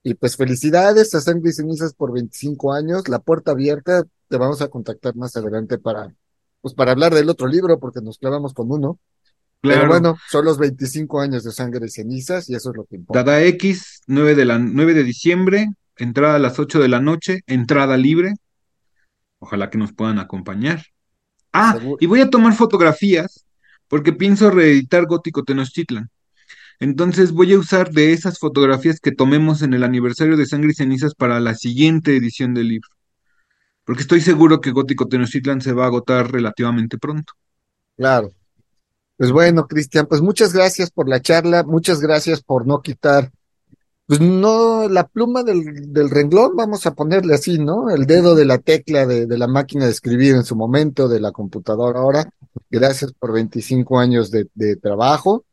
Y 0.03 0.13
pues 0.13 0.37
felicidades 0.37 1.15
a 1.15 1.23
Sangre 1.23 1.49
y 1.49 1.55
Cenizas 1.55 1.95
por 1.95 2.13
25 2.13 2.75
años, 2.75 3.09
la 3.09 3.21
puerta 3.21 3.53
abierta, 3.53 4.05
te 4.29 4.37
vamos 4.37 4.61
a 4.61 4.69
contactar 4.69 5.17
más 5.17 5.35
adelante 5.35 5.79
para, 5.79 6.15
pues 6.61 6.75
para 6.75 6.93
hablar 6.93 7.15
del 7.15 7.31
otro 7.31 7.47
libro, 7.47 7.81
porque 7.81 8.03
nos 8.03 8.19
clavamos 8.19 8.53
con 8.53 8.71
uno. 8.71 8.99
Pero 9.63 9.77
Claro. 9.77 9.89
bueno, 9.89 10.19
son 10.29 10.45
los 10.45 10.59
25 10.59 11.23
años 11.23 11.43
de 11.43 11.53
Sangre 11.53 11.87
y 11.87 11.89
Cenizas 11.89 12.51
y 12.51 12.55
eso 12.55 12.69
es 12.69 12.77
lo 12.77 12.85
que 12.85 12.97
importa. 12.97 13.25
Dada 13.25 13.43
X, 13.45 14.03
9 14.07 14.35
de 14.35 14.45
la, 14.45 14.59
9 14.59 14.93
de 14.93 15.05
diciembre, 15.05 15.69
entrada 15.97 16.35
a 16.35 16.39
las 16.39 16.59
8 16.59 16.81
de 16.81 16.89
la 16.89 17.01
noche, 17.01 17.41
entrada 17.47 17.97
libre. 17.97 18.35
Ojalá 19.39 19.71
que 19.71 19.79
nos 19.79 19.95
puedan 19.95 20.19
acompañar. 20.19 20.83
Ah, 21.53 21.75
Seguro. 21.75 21.97
y 22.01 22.07
voy 22.07 22.21
a 22.21 22.31
tomar 22.31 22.55
fotografías 22.55 23.45
porque 23.89 24.13
pienso 24.13 24.51
reeditar 24.51 25.07
Gótico 25.07 25.45
Tenochtitlan. 25.45 26.11
Entonces 26.81 27.33
voy 27.33 27.53
a 27.53 27.59
usar 27.59 27.91
de 27.91 28.13
esas 28.13 28.39
fotografías 28.39 28.99
que 29.01 29.13
tomemos 29.13 29.63
en 29.63 29.75
el 29.75 29.85
aniversario 29.85 30.37
de 30.37 30.47
Sangre 30.47 30.73
y 30.73 30.75
Cenizas 30.75 31.15
para 31.15 31.39
la 31.41 31.55
siguiente 31.55 32.17
edición 32.17 32.55
del 32.55 32.69
libro. 32.69 32.89
Porque 33.85 34.03
estoy 34.03 34.21
seguro 34.21 34.61
que 34.61 34.71
Gótico 34.71 35.07
Tenochtitlan 35.07 35.61
se 35.61 35.73
va 35.73 35.85
a 35.85 35.87
agotar 35.89 36.33
relativamente 36.33 36.99
pronto. 36.99 37.35
Claro. 37.97 38.33
Pues 39.17 39.31
bueno, 39.31 39.67
Cristian, 39.69 40.07
pues 40.07 40.21
muchas 40.21 40.53
gracias 40.53 40.91
por 40.91 41.09
la 41.09 41.21
charla, 41.21 41.63
muchas 41.63 42.01
gracias 42.01 42.43
por 42.43 42.67
no 42.67 42.83
quitar 42.83 43.31
pues 44.13 44.21
no, 44.21 44.91
la 44.91 45.09
pluma 45.09 45.43
del, 45.43 45.91
del 45.91 46.11
renglón, 46.11 46.55
vamos 46.55 46.85
a 46.85 46.95
ponerle 46.95 47.33
así, 47.33 47.59
¿no? 47.59 47.89
El 47.89 48.05
dedo 48.05 48.35
de 48.35 48.45
la 48.45 48.59
tecla 48.59 49.07
de, 49.07 49.25
de 49.25 49.39
la 49.39 49.47
máquina 49.47 49.87
de 49.87 49.91
escribir 49.91 50.35
en 50.35 50.45
su 50.45 50.55
momento, 50.55 51.09
de 51.09 51.19
la 51.19 51.33
computadora 51.33 52.01
ahora. 52.01 52.31
Gracias 52.69 53.15
por 53.15 53.33
25 53.33 53.99
años 53.99 54.31
de, 54.31 54.51
de 54.53 54.77
trabajo 54.77 55.47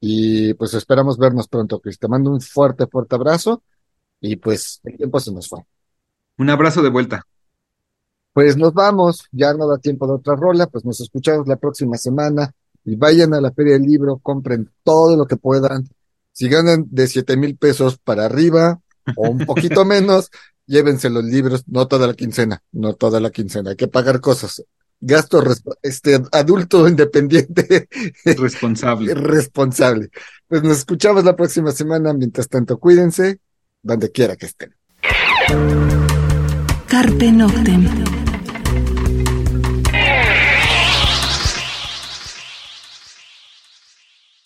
y 0.00 0.54
pues 0.54 0.74
esperamos 0.74 1.18
vernos 1.18 1.46
pronto, 1.46 1.78
Chris. 1.78 2.00
Te 2.00 2.08
mando 2.08 2.32
un 2.32 2.40
fuerte, 2.40 2.88
fuerte 2.88 3.14
abrazo 3.14 3.62
y 4.20 4.34
pues 4.34 4.80
el 4.82 4.96
tiempo 4.96 5.20
se 5.20 5.32
nos 5.32 5.48
fue. 5.48 5.60
Un 6.36 6.50
abrazo 6.50 6.82
de 6.82 6.90
vuelta. 6.90 7.24
Pues 8.32 8.56
nos 8.56 8.74
vamos, 8.74 9.28
ya 9.30 9.54
no 9.54 9.68
da 9.68 9.78
tiempo 9.78 10.08
de 10.08 10.14
otra 10.14 10.34
rola, 10.34 10.66
pues 10.66 10.84
nos 10.84 11.00
escuchamos 11.00 11.46
la 11.46 11.58
próxima 11.58 11.96
semana 11.96 12.52
y 12.84 12.96
vayan 12.96 13.34
a 13.34 13.40
la 13.40 13.52
Feria 13.52 13.74
del 13.74 13.82
Libro, 13.82 14.18
compren 14.20 14.68
todo 14.82 15.16
lo 15.16 15.26
que 15.26 15.36
puedan. 15.36 15.88
Si 16.32 16.48
ganan 16.48 16.86
de 16.90 17.06
siete 17.06 17.36
mil 17.36 17.56
pesos 17.56 17.98
para 17.98 18.24
arriba 18.26 18.80
o 19.16 19.28
un 19.30 19.44
poquito 19.46 19.84
menos, 19.84 20.30
llévense 20.66 21.10
los 21.10 21.24
libros, 21.24 21.64
no 21.66 21.88
toda 21.88 22.06
la 22.06 22.14
quincena, 22.14 22.62
no 22.72 22.94
toda 22.94 23.20
la 23.20 23.30
quincena, 23.30 23.70
hay 23.70 23.76
que 23.76 23.88
pagar 23.88 24.20
cosas. 24.20 24.62
Gasto 25.00 25.42
este 25.82 26.20
adulto 26.32 26.86
independiente 26.88 27.88
Responsable. 28.24 29.14
responsable. 29.14 30.10
Pues 30.46 30.62
nos 30.62 30.78
escuchamos 30.78 31.24
la 31.24 31.34
próxima 31.34 31.72
semana, 31.72 32.12
mientras 32.12 32.48
tanto 32.48 32.78
cuídense, 32.78 33.40
donde 33.82 34.10
quiera 34.10 34.36
que 34.36 34.46
estén. 34.46 34.74
Carpe 36.86 37.32
Noctem. 37.32 38.19